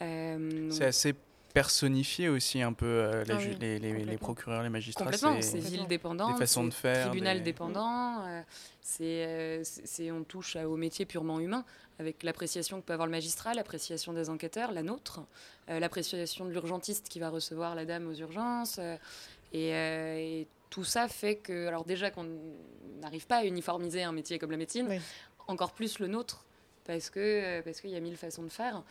c'est 0.00 0.84
assez 0.84 1.14
personnifié 1.54 2.28
aussi 2.28 2.62
un 2.62 2.72
peu 2.72 3.10
ah 3.28 3.34
les, 3.60 3.78
les, 3.78 4.04
les, 4.04 4.16
procureurs, 4.18 4.62
les 4.62 4.68
magistrats. 4.68 5.04
Complètement, 5.04 5.40
c'est 5.40 5.58
ville 5.58 5.86
dépendante, 5.86 6.34
des 6.34 6.38
façons 6.38 6.64
de 6.64 6.74
faire, 6.74 7.08
tribunal 7.08 7.42
dépendant, 7.42 8.24
c'est 8.82 10.10
on 10.10 10.24
touche 10.24 10.56
au 10.56 10.76
métier 10.76 11.04
purement 11.04 11.40
humain 11.40 11.64
avec 11.98 12.22
l'appréciation 12.22 12.80
que 12.80 12.86
peut 12.86 12.92
avoir 12.92 13.06
le 13.06 13.12
magistrat, 13.12 13.54
l'appréciation 13.54 14.12
des 14.12 14.30
enquêteurs, 14.30 14.72
la 14.72 14.82
nôtre, 14.82 15.20
euh, 15.68 15.80
l'appréciation 15.80 16.44
de 16.44 16.50
l'urgentiste 16.50 17.08
qui 17.08 17.18
va 17.18 17.28
recevoir 17.28 17.74
la 17.74 17.84
dame 17.84 18.06
aux 18.08 18.14
urgences. 18.14 18.78
Euh, 18.78 18.96
euh, 19.54 20.16
et, 20.16 20.46
tout 20.70 20.84
ça 20.84 21.08
fait 21.08 21.36
que, 21.36 21.66
alors 21.66 21.86
déjà 21.86 22.10
qu'on 22.10 22.26
n'arrive 23.00 23.26
pas 23.26 23.38
à 23.38 23.44
uniformiser 23.44 24.02
un 24.02 24.12
métier 24.12 24.38
comme 24.38 24.50
la 24.50 24.58
médecine, 24.58 25.00
encore 25.46 25.72
plus 25.72 25.98
le 25.98 26.08
nôtre, 26.08 26.44
parce 26.88 27.10
que 27.10 27.60
parce 27.60 27.80
qu'il 27.80 27.90
y 27.90 27.96
a 27.96 28.00
mille 28.00 28.16
façons 28.16 28.42
de 28.42 28.48
faire. 28.48 28.82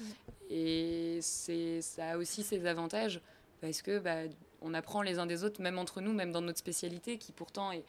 Et 0.50 1.18
c'est 1.22 1.82
ça 1.82 2.12
a 2.12 2.18
aussi 2.18 2.44
ses 2.44 2.66
avantages, 2.66 3.20
parce 3.60 3.82
que 3.82 4.00
bah, 4.00 4.20
on 4.62 4.74
apprend 4.74 5.02
les 5.02 5.20
uns 5.20 5.26
des 5.26 5.44
autres, 5.44 5.62
même 5.62 5.78
entre 5.78 6.00
nous, 6.00 6.14
même 6.14 6.32
dans 6.32 6.42
notre 6.42 6.60
spécialité, 6.60 7.18
qui 7.18 7.32
pourtant 7.34 7.72
est, 7.74 7.84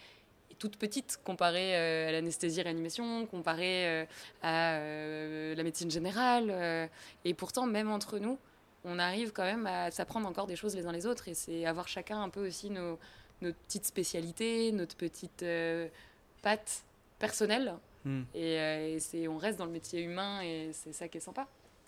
toute 0.58 0.76
petite 0.76 1.20
comparée 1.24 1.76
euh, 1.76 2.08
à 2.08 2.12
l'anesthésie-réanimation, 2.12 3.26
comparée 3.26 3.86
euh, 3.86 4.04
à 4.42 4.76
euh, 4.78 5.54
la 5.54 5.62
médecine 5.62 5.90
générale. 5.90 6.88
et 7.24 7.34
pourtant, 7.34 7.66
même 7.66 7.90
entre 7.90 8.18
nous, 8.18 8.38
on 8.84 8.98
arrive 8.98 9.32
quand 9.32 9.44
même 9.44 9.66
à 9.66 9.90
s'apprendre 9.90 10.26
encore 10.26 10.46
des 10.46 10.56
choses 10.56 10.74
les 10.74 10.86
uns 10.86 10.92
les 10.92 11.06
autres. 11.06 11.28
Et 11.28 11.34
c'est 11.34 11.66
avoir 11.66 11.86
chacun 11.86 12.22
un 12.22 12.30
peu 12.30 12.46
aussi 12.46 12.70
nos, 12.70 12.98
nos 13.42 13.52
petites 13.52 13.84
spécialités, 13.84 14.72
notre 14.72 14.96
petite 14.96 15.44
patte 16.42 16.82
personnelle. 17.18 17.74
Hmm. 18.04 18.22
Et, 18.34 18.96
c'est, 19.00 19.28
on 19.28 19.38
reste 19.38 19.58
dans 19.58 19.66
le 19.66 19.72
métier 19.72 20.02
humain 20.02 20.40
et 20.42 20.70
c'est 20.72 20.92
ça 20.92 21.08
qui 21.08 21.18
est 21.18 21.22
sympa 21.22 21.46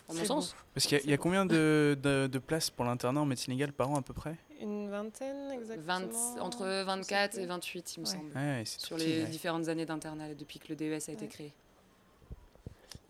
à 0.09 0.13
mon 0.13 0.25
sens. 0.25 0.57
Parce 0.75 0.87
qu'il 0.87 1.09
y, 1.09 1.13
a, 1.13 1.17
combien 1.17 1.47
de, 1.47 1.97
de, 2.03 2.39
places 2.39 2.71
pour 2.71 2.85
l'internat 2.85 3.21
en 3.21 3.27
médecine 3.27 3.53
légale 3.53 3.73
par 3.73 3.91
an 3.91 3.97
à 3.97 4.03
peu 4.03 4.13
près? 4.13 4.37
Une 4.61 4.91
vingtaine 4.91 5.51
exactement. 5.53 6.45
entre 6.45 6.85
24 6.85 7.39
et 7.39 7.47
28, 7.47 7.97
il 7.97 8.01
me 8.01 8.05
semble. 8.07 8.33
sur 8.65 8.97
les 8.97 9.25
différentes 9.25 9.69
années 9.69 9.87
d'internat 9.87 10.35
depuis 10.35 10.59
que 10.59 10.69
le 10.69 10.77
DES 10.77 11.09
a 11.09 11.13
été 11.13 11.27
créé. 11.29 11.53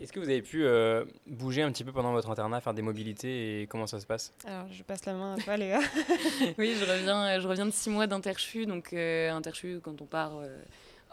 Est-ce 0.00 0.14
que 0.14 0.20
vous 0.20 0.30
avez 0.30 0.40
pu 0.40 0.64
euh, 0.64 1.04
bouger 1.26 1.60
un 1.60 1.70
petit 1.70 1.84
peu 1.84 1.92
pendant 1.92 2.12
votre 2.12 2.30
internat, 2.30 2.62
faire 2.62 2.72
des 2.72 2.80
mobilités 2.80 3.60
et 3.60 3.66
comment 3.66 3.86
ça 3.86 4.00
se 4.00 4.06
passe? 4.06 4.32
Alors, 4.46 4.66
je 4.72 4.82
passe 4.82 5.04
la 5.04 5.12
main 5.12 5.34
à 5.34 5.36
toi, 5.36 5.58
Léa. 5.58 5.80
oui, 6.58 6.74
je 6.80 6.90
reviens, 6.90 7.38
je 7.38 7.46
reviens 7.46 7.66
de 7.66 7.70
six 7.70 7.90
mois 7.90 8.06
d'Interchu. 8.06 8.64
Donc, 8.64 8.94
euh, 8.94 9.30
Interchu, 9.30 9.78
quand 9.82 10.00
on 10.00 10.06
part 10.06 10.38
euh, 10.38 10.56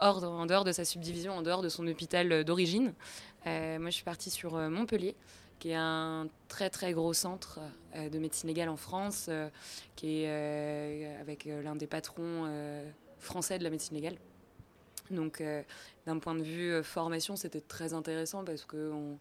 en 0.00 0.46
dehors 0.46 0.64
de 0.64 0.72
sa 0.72 0.84
subdivision, 0.84 1.32
en 1.32 1.42
dehors 1.42 1.62
de 1.62 1.68
son 1.68 1.86
hôpital 1.86 2.44
d'origine. 2.44 2.94
moi, 3.44 3.90
je 3.90 3.94
suis 3.94 4.04
partie 4.04 4.30
sur 4.30 4.54
Montpellier 4.54 5.14
qui 5.58 5.70
est 5.70 5.76
un 5.76 6.28
très 6.48 6.70
très 6.70 6.92
gros 6.92 7.12
centre 7.12 7.60
euh, 7.94 8.08
de 8.08 8.18
médecine 8.18 8.48
légale 8.48 8.68
en 8.68 8.76
France, 8.76 9.26
euh, 9.28 9.48
qui 9.96 10.22
est 10.22 10.28
euh, 10.28 11.20
avec 11.20 11.44
l'un 11.44 11.76
des 11.76 11.86
patrons 11.86 12.48
français 13.18 13.58
de 13.58 13.64
la 13.64 13.70
médecine 13.70 13.96
légale. 13.96 14.16
Donc, 15.10 15.42
d'un 16.06 16.18
point 16.18 16.34
de 16.34 16.42
vue 16.42 16.82
formation, 16.84 17.34
c'était 17.34 17.62
très 17.62 17.94
intéressant 17.94 18.44
parce 18.44 18.66
qu'on 18.66 19.18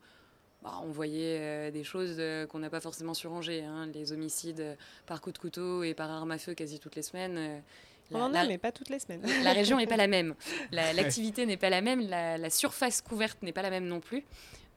bah, 0.61 0.81
voyait 0.89 1.71
des 1.71 1.85
choses 1.85 2.21
qu'on 2.49 2.59
n'a 2.59 2.69
pas 2.69 2.81
forcément 2.81 3.13
surrangées. 3.13 3.63
Hein. 3.63 3.87
les 3.93 4.11
homicides 4.11 4.77
par 5.05 5.21
coup 5.21 5.31
de 5.31 5.37
couteau 5.37 5.83
et 5.83 5.93
par 5.93 6.11
arme 6.11 6.31
à 6.31 6.37
feu 6.37 6.53
quasi 6.55 6.79
toutes 6.79 6.97
les 6.97 7.03
semaines. 7.03 7.63
On 8.11 8.21
en 8.21 8.33
a, 8.33 8.45
mais 8.45 8.57
pas 8.57 8.71
toutes 8.71 8.89
les 8.89 8.99
semaines. 8.99 9.21
La 9.43 9.53
région 9.53 9.77
n'est 9.77 9.87
pas 9.87 9.97
la 9.97 10.07
même. 10.15 10.35
L'activité 10.71 11.45
n'est 11.45 11.57
pas 11.57 11.69
la 11.69 11.81
même. 11.81 12.01
La, 12.01 12.37
la 12.37 12.49
surface 12.49 13.01
couverte 13.01 13.41
n'est 13.41 13.53
pas 13.53 13.61
la 13.61 13.69
même 13.69 13.85
non 13.87 13.99
plus. 13.99 14.23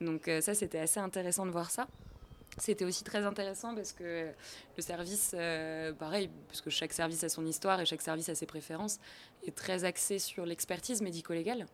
Donc 0.00 0.28
euh, 0.28 0.40
ça, 0.40 0.54
c'était 0.54 0.78
assez 0.78 1.00
intéressant 1.00 1.46
de 1.46 1.50
voir 1.50 1.70
ça. 1.70 1.86
C'était 2.58 2.84
aussi 2.84 3.04
très 3.04 3.24
intéressant 3.24 3.74
parce 3.74 3.92
que 3.92 4.28
le 4.76 4.82
service, 4.82 5.32
euh, 5.34 5.92
pareil, 5.92 6.28
parce 6.48 6.60
que 6.60 6.70
chaque 6.70 6.92
service 6.92 7.22
a 7.24 7.28
son 7.28 7.46
histoire 7.46 7.80
et 7.80 7.86
chaque 7.86 8.02
service 8.02 8.28
a 8.28 8.34
ses 8.34 8.46
préférences, 8.46 8.98
est 9.46 9.54
très 9.54 9.84
axé 9.84 10.18
sur 10.18 10.44
l'expertise 10.44 11.00
médico-légale. 11.00 11.66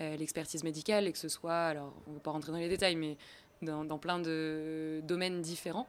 Euh, 0.00 0.16
l'expertise 0.16 0.64
médicale, 0.64 1.06
et 1.06 1.12
que 1.12 1.18
ce 1.18 1.28
soit, 1.28 1.66
alors 1.66 1.92
on 2.06 2.10
ne 2.10 2.14
va 2.16 2.20
pas 2.22 2.30
rentrer 2.30 2.50
dans 2.50 2.58
les 2.58 2.70
détails, 2.70 2.96
mais 2.96 3.18
dans, 3.60 3.84
dans 3.84 3.98
plein 3.98 4.18
de 4.18 5.00
domaines 5.04 5.42
différents. 5.42 5.86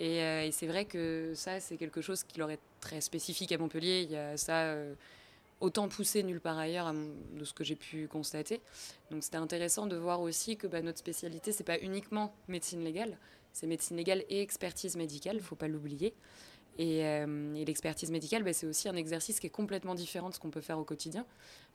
Et, 0.00 0.22
euh, 0.22 0.46
et 0.46 0.52
c'est 0.52 0.66
vrai 0.66 0.86
que 0.86 1.32
ça, 1.34 1.60
c'est 1.60 1.76
quelque 1.76 2.00
chose 2.00 2.24
qui 2.24 2.38
leur 2.38 2.50
est 2.50 2.60
très 2.82 3.00
spécifique 3.00 3.52
à 3.52 3.58
Montpellier. 3.58 4.02
Il 4.02 4.10
y 4.10 4.16
a 4.16 4.36
ça 4.36 4.64
euh, 4.64 4.94
autant 5.60 5.88
poussé 5.88 6.22
nulle 6.22 6.40
part 6.40 6.58
ailleurs 6.58 6.92
de 6.92 7.44
ce 7.44 7.54
que 7.54 7.64
j'ai 7.64 7.76
pu 7.76 8.08
constater. 8.08 8.60
Donc 9.10 9.22
c'était 9.22 9.38
intéressant 9.38 9.86
de 9.86 9.96
voir 9.96 10.20
aussi 10.20 10.58
que 10.58 10.66
bah, 10.66 10.82
notre 10.82 10.98
spécialité, 10.98 11.52
c'est 11.52 11.64
pas 11.64 11.78
uniquement 11.78 12.34
médecine 12.48 12.84
légale, 12.84 13.16
c'est 13.54 13.66
médecine 13.66 13.96
légale 13.96 14.24
et 14.28 14.42
expertise 14.42 14.96
médicale, 14.96 15.40
faut 15.40 15.56
pas 15.56 15.68
l'oublier. 15.68 16.12
Et, 16.78 17.04
euh, 17.04 17.64
l'expertise 17.64 18.10
médicale, 18.10 18.42
bah, 18.42 18.52
c'est 18.52 18.66
aussi 18.66 18.88
un 18.88 18.96
exercice 18.96 19.40
qui 19.40 19.46
est 19.46 19.50
complètement 19.50 19.94
différent 19.94 20.30
de 20.30 20.34
ce 20.34 20.40
qu'on 20.40 20.50
peut 20.50 20.62
faire 20.62 20.78
au 20.78 20.84
quotidien, 20.84 21.24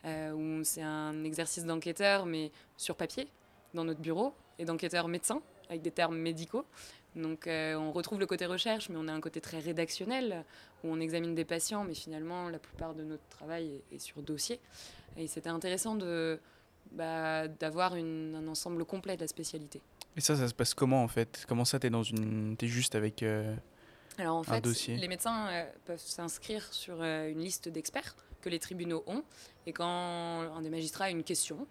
euh, 0.05 0.31
où 0.31 0.63
c'est 0.63 0.81
un 0.81 1.23
exercice 1.23 1.65
d'enquêteur, 1.65 2.25
mais 2.25 2.51
sur 2.77 2.95
papier, 2.95 3.27
dans 3.73 3.85
notre 3.85 4.01
bureau, 4.01 4.33
et 4.59 4.65
d'enquêteur 4.65 5.07
médecin, 5.07 5.41
avec 5.69 5.81
des 5.81 5.91
termes 5.91 6.17
médicaux. 6.17 6.65
Donc 7.17 7.47
euh, 7.47 7.75
on 7.75 7.91
retrouve 7.91 8.19
le 8.19 8.25
côté 8.25 8.45
recherche, 8.45 8.89
mais 8.89 8.95
on 8.97 9.07
a 9.07 9.11
un 9.13 9.19
côté 9.21 9.41
très 9.41 9.59
rédactionnel, 9.59 10.45
où 10.83 10.87
on 10.89 10.99
examine 10.99 11.33
des 11.35 11.45
patients, 11.45 11.83
mais 11.83 11.95
finalement 11.95 12.49
la 12.49 12.59
plupart 12.59 12.93
de 12.93 13.03
notre 13.03 13.27
travail 13.29 13.81
est, 13.91 13.95
est 13.95 13.99
sur 13.99 14.21
dossier. 14.21 14.59
Et 15.17 15.27
c'était 15.27 15.49
intéressant 15.49 15.95
de 15.95 16.39
bah, 16.91 17.47
d'avoir 17.49 17.95
une- 17.95 18.35
un 18.35 18.47
ensemble 18.47 18.85
complet 18.85 19.15
de 19.17 19.21
la 19.21 19.27
spécialité. 19.27 19.81
Et 20.15 20.21
ça, 20.21 20.35
ça 20.37 20.47
se 20.47 20.53
passe 20.53 20.73
comment 20.73 21.03
en 21.03 21.07
fait? 21.09 21.43
Comment 21.47 21.65
ça, 21.65 21.79
t'es 21.79 21.89
dans 21.89 22.03
une, 22.03 22.55
t'es 22.55 22.67
juste 22.67 22.95
avec 22.95 23.23
euh, 23.23 23.53
Alors 24.17 24.37
en 24.37 24.41
Un 24.41 24.43
fait, 24.43 24.61
dossier? 24.61 24.95
les 24.95 25.07
médecins 25.07 25.47
euh, 25.49 25.65
peuvent 25.85 25.99
s'inscrire 25.99 26.63
sur 26.73 27.01
euh, 27.01 27.29
une 27.29 27.39
liste 27.39 27.67
d'experts 27.67 28.15
que 28.41 28.49
les 28.49 28.59
tribunaux 28.59 29.03
ont. 29.07 29.23
Et 29.65 29.73
quand 29.73 29.85
un 29.87 30.61
des 30.61 30.69
magistrats 30.69 31.05
a 31.05 31.09
une 31.09 31.23
question, 31.23 31.67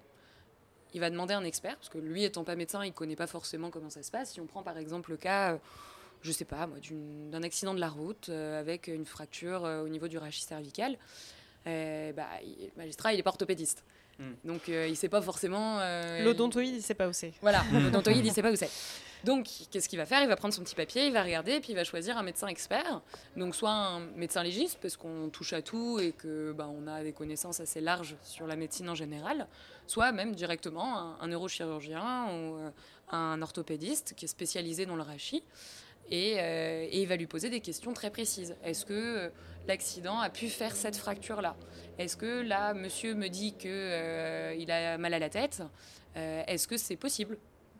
il 0.96 1.00
va 1.00 1.10
demander 1.10 1.34
à 1.34 1.38
un 1.38 1.44
expert, 1.44 1.76
parce 1.76 1.90
que 1.90 1.98
lui 1.98 2.24
étant 2.24 2.42
pas 2.42 2.56
médecin, 2.56 2.82
il 2.84 2.92
connaît 2.92 3.16
pas 3.16 3.26
forcément 3.28 3.68
comment 3.70 3.90
ça 3.90 4.02
se 4.02 4.10
passe. 4.10 4.32
Si 4.32 4.40
on 4.40 4.46
prend 4.46 4.62
par 4.62 4.78
exemple 4.78 5.10
le 5.10 5.18
cas, 5.18 5.52
euh, 5.52 5.58
je 6.22 6.32
sais 6.32 6.46
pas, 6.46 6.66
moi, 6.66 6.78
d'un 7.30 7.42
accident 7.42 7.74
de 7.74 7.80
la 7.80 7.88
route 7.90 8.30
euh, 8.30 8.58
avec 8.58 8.88
une 8.88 9.04
fracture 9.04 9.64
euh, 9.66 9.84
au 9.84 9.88
niveau 9.88 10.08
du 10.08 10.16
rachis 10.18 10.42
cervical, 10.42 10.96
euh, 11.66 12.12
bah, 12.12 12.26
il- 12.42 12.66
le 12.66 12.70
magistrat, 12.82 13.12
il 13.12 13.20
est 13.20 13.22
pas 13.22 13.30
orthopédiste. 13.30 13.84
Mm. 14.18 14.24
Donc 14.44 14.68
euh, 14.70 14.88
il 14.88 14.96
sait 14.96 15.10
pas 15.10 15.20
forcément. 15.20 15.78
euh, 15.80 16.24
L'odontoïde, 16.24 16.74
il 16.76 16.82
sait 16.82 16.94
pas 16.94 17.06
où 17.08 17.12
c'est. 17.12 17.34
voilà, 17.42 17.62
l'odontoïde, 17.72 18.24
il 18.24 18.32
sait 18.32 18.40
pas 18.42 18.50
où 18.50 18.56
c'est. 18.56 18.70
Donc, 19.26 19.48
qu'est-ce 19.72 19.88
qu'il 19.88 19.98
va 19.98 20.06
faire? 20.06 20.22
Il 20.22 20.28
va 20.28 20.36
prendre 20.36 20.54
son 20.54 20.62
petit 20.62 20.76
papier, 20.76 21.04
il 21.06 21.12
va 21.12 21.24
regarder, 21.24 21.58
puis 21.58 21.72
il 21.72 21.74
va 21.74 21.82
choisir 21.82 22.16
un 22.16 22.22
médecin 22.22 22.46
expert. 22.46 23.02
Donc, 23.36 23.56
soit 23.56 23.72
un 23.72 23.98
médecin 24.14 24.44
légiste, 24.44 24.78
parce 24.80 24.96
qu'on 24.96 25.30
touche 25.30 25.52
à 25.52 25.62
tout 25.62 25.98
et 25.98 26.12
que 26.12 26.52
bah, 26.52 26.70
on 26.72 26.86
a 26.86 27.02
des 27.02 27.10
connaissances 27.10 27.58
assez 27.58 27.80
larges 27.80 28.14
sur 28.22 28.46
la 28.46 28.54
médecine 28.54 28.88
en 28.88 28.94
général, 28.94 29.48
soit 29.88 30.12
même 30.12 30.32
directement 30.32 31.20
un, 31.20 31.26
neurochirurgien 31.26 32.26
ou 32.26 32.56
euh, 32.56 32.70
un 33.10 33.42
orthopédiste 33.42 34.14
qui 34.16 34.26
est 34.26 34.28
spécialisé 34.28 34.86
dans 34.86 34.94
le 34.94 35.02
rachis. 35.02 35.42
Et, 36.08 36.36
euh, 36.38 36.86
et 36.88 37.02
il 37.02 37.08
va 37.08 37.16
lui 37.16 37.26
poser 37.26 37.50
des 37.50 37.58
questions 37.58 37.92
très 37.94 38.10
précises. 38.10 38.54
Est-ce 38.62 38.86
que 38.86 38.92
euh, 38.92 39.28
l'accident 39.66 40.20
a 40.20 40.30
pu 40.30 40.48
faire 40.48 40.76
cette 40.76 40.96
fracture-là? 40.96 41.56
Est-ce 41.98 42.16
que 42.16 42.42
là, 42.42 42.74
monsieur 42.74 43.14
me 43.14 43.26
dit 43.26 43.54
qu'il 43.54 44.70
a 44.70 44.98
mal 44.98 45.14
à 45.14 45.18
la 45.18 45.30
tête? 45.30 45.64
Est-ce 46.14 46.66
que 46.68 46.76
c'est 46.76 46.96
possible? 46.96 47.36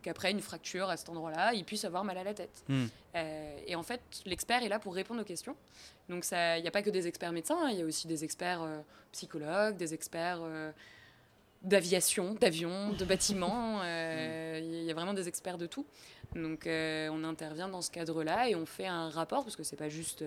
Qu'après 0.07 0.31
une 0.31 0.39
fracture 0.41 0.89
à 0.89 0.95
cet 0.97 1.09
endroit-là, 1.09 1.53
il 1.53 1.63
puisse 1.65 1.83
avoir 1.85 2.03
mal 2.05 2.17
à 2.17 2.23
la 2.23 2.33
tête 2.33 2.63
Hmm. 2.69 2.85
Euh, 3.15 3.59
Et 3.67 3.75
en 3.75 3.83
fait, 3.83 4.01
l'expert 4.25 4.63
est 4.63 4.69
là 4.69 4.79
pour 4.79 4.93
répondre 4.95 5.21
aux 5.21 5.25
questions. 5.25 5.55
Donc 6.09 6.25
il 6.31 6.61
n'y 6.61 6.67
a 6.67 6.71
pas 6.71 6.81
que 6.81 6.89
des 6.89 7.07
experts 7.07 7.31
médecins, 7.33 7.57
hein, 7.61 7.69
il 7.71 7.79
y 7.79 7.81
a 7.81 7.85
aussi 7.85 8.07
des 8.07 8.23
experts 8.23 8.61
euh, 8.61 8.79
psychologues, 9.11 9.75
des 9.75 9.93
experts 9.93 10.39
euh, 10.41 10.71
d'aviation, 11.61 12.35
d'avion, 12.35 12.93
de 12.93 13.05
bâtiments. 13.13 13.81
euh, 13.83 14.59
Il 14.63 14.83
y 14.83 14.91
a 14.91 14.93
vraiment 14.93 15.13
des 15.13 15.27
experts 15.27 15.57
de 15.57 15.67
tout. 15.67 15.85
Donc 16.35 16.63
on 16.67 17.23
intervient 17.23 17.67
dans 17.69 17.81
ce 17.81 17.91
cadre-là 17.91 18.49
et 18.49 18.55
on 18.55 18.65
fait 18.65 18.87
un 18.87 19.09
rapport, 19.09 19.43
parce 19.43 19.55
que 19.55 19.63
c'est 19.63 19.75
pas 19.77 19.89
juste 19.89 20.23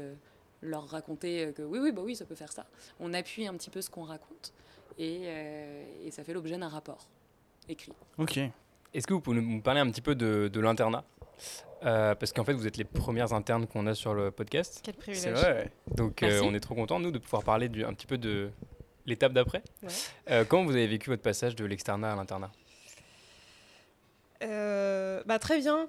leur 0.62 0.86
raconter 0.88 1.52
que 1.56 1.62
oui, 1.62 1.78
oui, 1.78 1.92
bah 1.92 2.02
oui, 2.04 2.14
ça 2.16 2.24
peut 2.24 2.34
faire 2.34 2.52
ça. 2.52 2.66
On 2.98 3.12
appuie 3.14 3.46
un 3.46 3.54
petit 3.54 3.70
peu 3.70 3.80
ce 3.80 3.88
qu'on 3.90 4.04
raconte 4.04 4.52
et, 4.98 5.20
euh, 5.24 5.84
et 6.04 6.10
ça 6.10 6.24
fait 6.24 6.32
l'objet 6.34 6.58
d'un 6.58 6.68
rapport 6.68 7.06
écrit. 7.68 7.92
Ok. 8.18 8.38
Est-ce 8.94 9.06
que 9.06 9.14
vous 9.14 9.20
pouvez 9.20 9.40
nous 9.40 9.60
parler 9.60 9.80
un 9.80 9.90
petit 9.90 10.00
peu 10.00 10.14
de, 10.14 10.48
de 10.52 10.60
l'internat? 10.60 11.04
Euh, 11.84 12.14
Parce 12.14 12.32
qu'en 12.32 12.44
fait, 12.44 12.52
vous 12.52 12.66
êtes 12.66 12.76
les 12.76 12.84
premières 12.84 13.32
internes 13.32 13.66
qu'on 13.66 13.86
a 13.86 13.94
sur 13.94 14.14
le 14.14 14.30
podcast. 14.30 14.80
Quel 14.82 14.94
privilège. 14.94 15.22
C'est 15.22 15.30
vrai. 15.30 15.72
Donc, 15.94 16.22
euh, 16.22 16.40
on 16.44 16.52
est 16.54 16.60
trop 16.60 16.74
contents, 16.74 17.00
nous, 17.00 17.10
de 17.10 17.18
pouvoir 17.18 17.42
parler 17.44 17.68
du- 17.68 17.84
un 17.84 17.92
petit 17.94 18.06
peu 18.06 18.18
de 18.18 18.50
l'étape 19.06 19.32
d'après. 19.32 19.62
Ouais. 19.82 19.88
Euh, 20.30 20.44
comment 20.46 20.64
vous 20.64 20.72
avez 20.72 20.86
vécu 20.86 21.08
votre 21.10 21.22
passage 21.22 21.54
de 21.56 21.64
l'externat 21.64 22.12
à 22.12 22.16
l'internat? 22.16 22.50
Euh, 24.42 25.22
bah, 25.26 25.38
très 25.38 25.58
bien. 25.58 25.86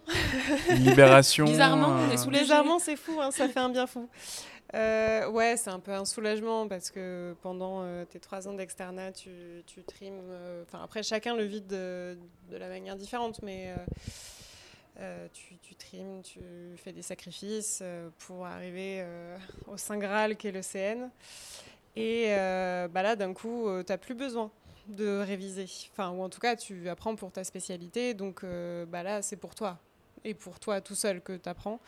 Libération. 0.72 1.46
Bizarrement, 1.48 1.88
on 1.90 2.10
est 2.12 2.16
euh, 2.16 2.18
soulagés. 2.18 2.44
Bizarrement, 2.44 2.80
c'est 2.80 2.98
fou, 2.98 3.20
hein, 3.22 3.32
ça 3.32 3.48
fait 3.48 3.60
un 3.60 3.70
bien 3.70 3.88
fou. 3.88 4.10
Euh, 4.74 5.30
ouais, 5.30 5.58
c'est 5.58 5.70
un 5.70 5.80
peu 5.80 5.92
un 5.92 6.06
soulagement 6.06 6.68
parce 6.68 6.92
que 6.92 7.36
pendant 7.42 7.82
euh, 7.82 8.06
tes 8.06 8.20
trois 8.20 8.48
ans 8.48 8.54
d'externat, 8.54 9.12
tu, 9.12 9.64
trimes. 9.86 10.22
euh, 10.30 10.64
après, 10.72 11.04
chacun 11.04 11.36
le 11.36 11.44
vit 11.44 11.62
de, 11.62 12.18
la 12.50 12.70
manière 12.70 12.96
différente, 12.96 13.42
mais 13.44 13.76
euh, 15.00 15.28
tu, 15.34 15.76
trimes, 15.76 16.22
tu 16.22 16.40
fais 16.78 16.94
des 16.94 17.02
sacrifices 17.02 17.84
pour 18.20 18.46
arriver 18.46 19.06
au 19.68 19.78
Saint 19.78 19.98
Graal 19.98 20.38
qu'est 20.38 20.52
le 20.52 20.62
CN. 20.62 21.10
Et 21.98 22.28
bah 22.30 23.04
là, 23.04 23.16
d'un 23.18 23.34
coup, 23.34 23.68
tu 23.86 23.92
n'as 23.92 23.98
plus 23.98 24.16
besoin 24.16 24.52
de 24.88 25.20
réviser. 25.20 25.66
Enfin, 25.92 26.12
ou 26.12 26.22
en 26.22 26.30
tout 26.30 26.40
cas, 26.40 26.56
tu 26.56 26.88
apprends 26.88 27.16
pour 27.16 27.32
ta 27.32 27.44
spécialité. 27.44 28.14
Donc 28.14 28.46
bah 28.88 29.04
là, 29.04 29.22
c'est 29.22 29.38
pour 29.38 29.54
toi. 29.54 29.80
Et 30.24 30.34
pour 30.34 30.60
toi 30.60 30.82
tout 30.82 30.96
seul 30.96 31.20
que 31.20 31.34
tu 31.34 31.50
apprends. 31.50 31.80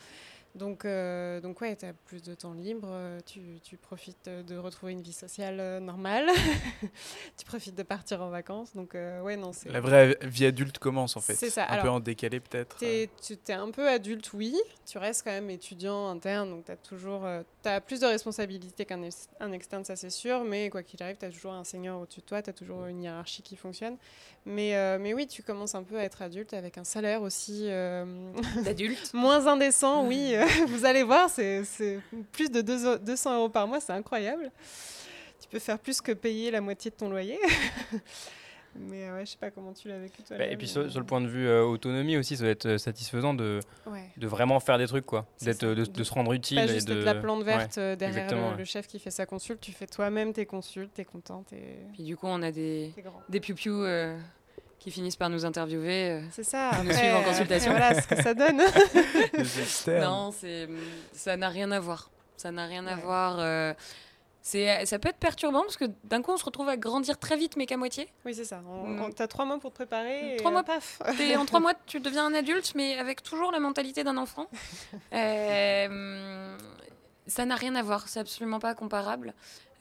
Donc, 0.54 0.84
euh, 0.84 1.40
donc 1.40 1.60
ouais, 1.60 1.74
tu 1.74 1.84
as 1.84 1.92
plus 1.92 2.22
de 2.22 2.32
temps 2.34 2.52
libre, 2.52 2.86
euh, 2.88 3.18
tu, 3.26 3.40
tu 3.64 3.76
profites 3.76 4.28
de 4.28 4.56
retrouver 4.56 4.92
une 4.92 5.02
vie 5.02 5.12
sociale 5.12 5.58
euh, 5.58 5.80
normale, 5.80 6.26
tu 7.36 7.44
profites 7.44 7.74
de 7.74 7.82
partir 7.82 8.22
en 8.22 8.30
vacances. 8.30 8.72
Donc, 8.74 8.94
euh, 8.94 9.20
ouais, 9.20 9.36
non, 9.36 9.52
c'est. 9.52 9.68
La 9.70 9.80
vraie 9.80 10.16
vie 10.22 10.46
adulte 10.46 10.78
commence 10.78 11.16
en 11.16 11.20
fait. 11.20 11.34
C'est 11.34 11.50
ça. 11.50 11.66
Un 11.68 11.82
peu 11.82 11.88
en 11.90 11.98
décalé 11.98 12.38
peut-être. 12.38 12.76
T'es, 12.76 13.10
tu 13.20 13.36
es 13.48 13.52
un 13.52 13.70
peu 13.72 13.88
adulte, 13.88 14.32
oui. 14.32 14.54
Tu 14.86 14.96
restes 14.98 15.24
quand 15.24 15.32
même 15.32 15.50
étudiant 15.50 16.08
interne, 16.08 16.50
donc 16.50 16.66
tu 16.66 16.70
as 16.72 16.76
toujours 16.76 17.24
euh, 17.24 17.42
t'as 17.62 17.80
plus 17.80 17.98
de 18.00 18.06
responsabilités 18.06 18.84
qu'un 18.84 19.02
ex- 19.02 19.28
un 19.40 19.50
externe, 19.50 19.84
ça 19.84 19.96
c'est 19.96 20.10
sûr. 20.10 20.44
Mais 20.44 20.70
quoi 20.70 20.84
qu'il 20.84 21.02
arrive, 21.02 21.16
tu 21.16 21.24
as 21.26 21.30
toujours 21.30 21.52
un 21.54 21.64
senior 21.64 22.00
au-dessus 22.00 22.20
de 22.20 22.26
toi, 22.26 22.42
tu 22.42 22.50
as 22.50 22.52
toujours 22.52 22.86
une 22.86 23.02
hiérarchie 23.02 23.42
qui 23.42 23.56
fonctionne. 23.56 23.96
Mais, 24.46 24.76
euh, 24.76 24.98
mais 25.00 25.14
oui, 25.14 25.26
tu 25.26 25.42
commences 25.42 25.74
un 25.74 25.82
peu 25.82 25.98
à 25.98 26.04
être 26.04 26.20
adulte 26.22 26.52
avec 26.52 26.76
un 26.78 26.84
salaire 26.84 27.22
aussi 27.22 27.62
euh, 27.70 28.04
D'adulte. 28.62 29.10
moins 29.14 29.46
indécent, 29.48 30.06
oui. 30.06 30.34
vous 30.68 30.84
allez 30.84 31.02
voir, 31.02 31.28
c'est, 31.30 31.64
c'est 31.64 31.98
plus 32.32 32.50
de 32.50 32.60
deux- 32.60 32.98
200 32.98 33.36
euros 33.36 33.48
par 33.48 33.66
mois, 33.66 33.80
c'est 33.80 33.92
incroyable. 33.92 34.50
Tu 35.40 35.48
peux 35.48 35.58
faire 35.58 35.78
plus 35.78 36.00
que 36.00 36.12
payer 36.12 36.50
la 36.50 36.60
moitié 36.60 36.90
de 36.90 36.96
ton 36.96 37.10
loyer. 37.10 37.38
Mais 38.76 39.08
ouais, 39.12 39.24
je 39.24 39.30
sais 39.30 39.36
pas 39.38 39.50
comment 39.52 39.72
tu 39.72 39.86
l'as 39.86 39.98
vécu 40.00 40.22
toi. 40.24 40.36
Bah, 40.36 40.46
Et 40.46 40.56
puis 40.56 40.66
sur, 40.66 40.90
sur 40.90 40.98
le 40.98 41.06
point 41.06 41.20
de 41.20 41.28
vue 41.28 41.46
euh, 41.46 41.62
autonomie 41.62 42.16
aussi, 42.16 42.36
ça 42.36 42.42
doit 42.42 42.50
être 42.50 42.66
euh, 42.66 42.78
satisfaisant 42.78 43.32
de, 43.32 43.60
Ouais. 43.86 44.10
de 44.16 44.26
vraiment 44.26 44.58
faire 44.58 44.78
des 44.78 44.88
trucs, 44.88 45.06
quoi. 45.06 45.26
D'être, 45.42 45.62
euh, 45.62 45.74
de, 45.76 45.84
de 45.84 46.02
se 46.02 46.12
rendre 46.12 46.32
utile. 46.32 46.56
Pas 46.56 46.64
et 46.64 46.68
juste 46.68 46.88
de... 46.88 46.98
être 46.98 47.04
la 47.04 47.14
plante 47.14 47.44
verte 47.44 47.78
derrière 47.78 48.28
le, 48.32 48.36
ouais. 48.36 48.56
le 48.58 48.64
chef 48.64 48.88
qui 48.88 48.98
fait 48.98 49.12
sa 49.12 49.26
consulte, 49.26 49.60
tu 49.60 49.70
fais 49.70 49.86
toi-même 49.86 50.32
tes 50.32 50.44
consultes, 50.44 50.90
t'es 50.92 51.04
content, 51.04 51.44
t'es 51.48 51.86
Puis 51.92 52.02
du 52.02 52.16
coup, 52.16 52.26
on 52.26 52.42
a 52.42 52.50
des, 52.50 52.92
des 53.28 53.40
euh, 53.68 54.18
qui 54.84 54.90
finissent 54.90 55.16
par 55.16 55.30
nous 55.30 55.46
interviewer. 55.46 56.10
euh. 56.10 56.20
C'est 56.30 56.42
ça. 56.44 56.70
Nous 56.82 56.90
après, 56.90 56.94
suivre 57.02 57.16
en 57.16 57.22
consultation. 57.22 57.70
Voilà 57.72 58.00
ce 58.02 58.06
que 58.06 58.22
ça 58.22 58.34
donne. 58.34 58.60
Non, 60.00 60.30
c'est 60.30 60.68
ça 61.12 61.36
n'a 61.38 61.48
rien 61.48 61.70
à 61.72 61.80
voir. 61.80 62.10
Ça 62.36 62.50
n'a 62.52 62.66
rien 62.66 62.86
à 62.86 62.94
voir. 62.96 63.36
euh, 63.38 63.72
c'est 64.42 64.84
ça 64.84 64.98
peut 64.98 65.08
être 65.08 65.16
perturbant 65.16 65.62
parce 65.62 65.78
que 65.78 65.86
d'un 66.04 66.20
coup 66.20 66.30
on 66.32 66.36
se 66.36 66.44
retrouve 66.44 66.68
à 66.68 66.76
grandir 66.76 67.18
très 67.18 67.34
vite 67.38 67.56
mais 67.56 67.64
qu'à 67.64 67.78
moitié. 67.78 68.08
oui, 68.26 68.34
c'est 68.34 68.44
ça. 68.44 68.60
On- 68.68 68.86
Mm. 68.88 69.02
on- 69.04 69.10
T'as 69.10 69.26
trois 69.26 69.46
mois 69.46 69.58
pour 69.58 69.70
te 69.70 69.76
préparer. 69.76 70.36
Trois 70.38 70.50
mois. 70.50 70.62
paf. 70.64 70.98
T'es- 71.16 71.34
en 71.36 71.46
trois 71.46 71.60
mois 71.64 71.72
tu 71.86 71.98
deviens 72.00 72.26
un 72.26 72.34
adulte 72.34 72.74
mais 72.74 72.98
avec 72.98 73.22
toujours 73.22 73.52
la 73.52 73.60
mentalité 73.60 74.04
d'un 74.04 74.18
enfant. 74.18 74.46
Euh, 75.14 76.56
ça 77.26 77.46
n'a 77.46 77.54
rien 77.56 77.74
à 77.74 77.82
voir. 77.82 78.06
C'est 78.08 78.20
absolument 78.20 78.58
pas 78.58 78.74
comparable. 78.74 79.32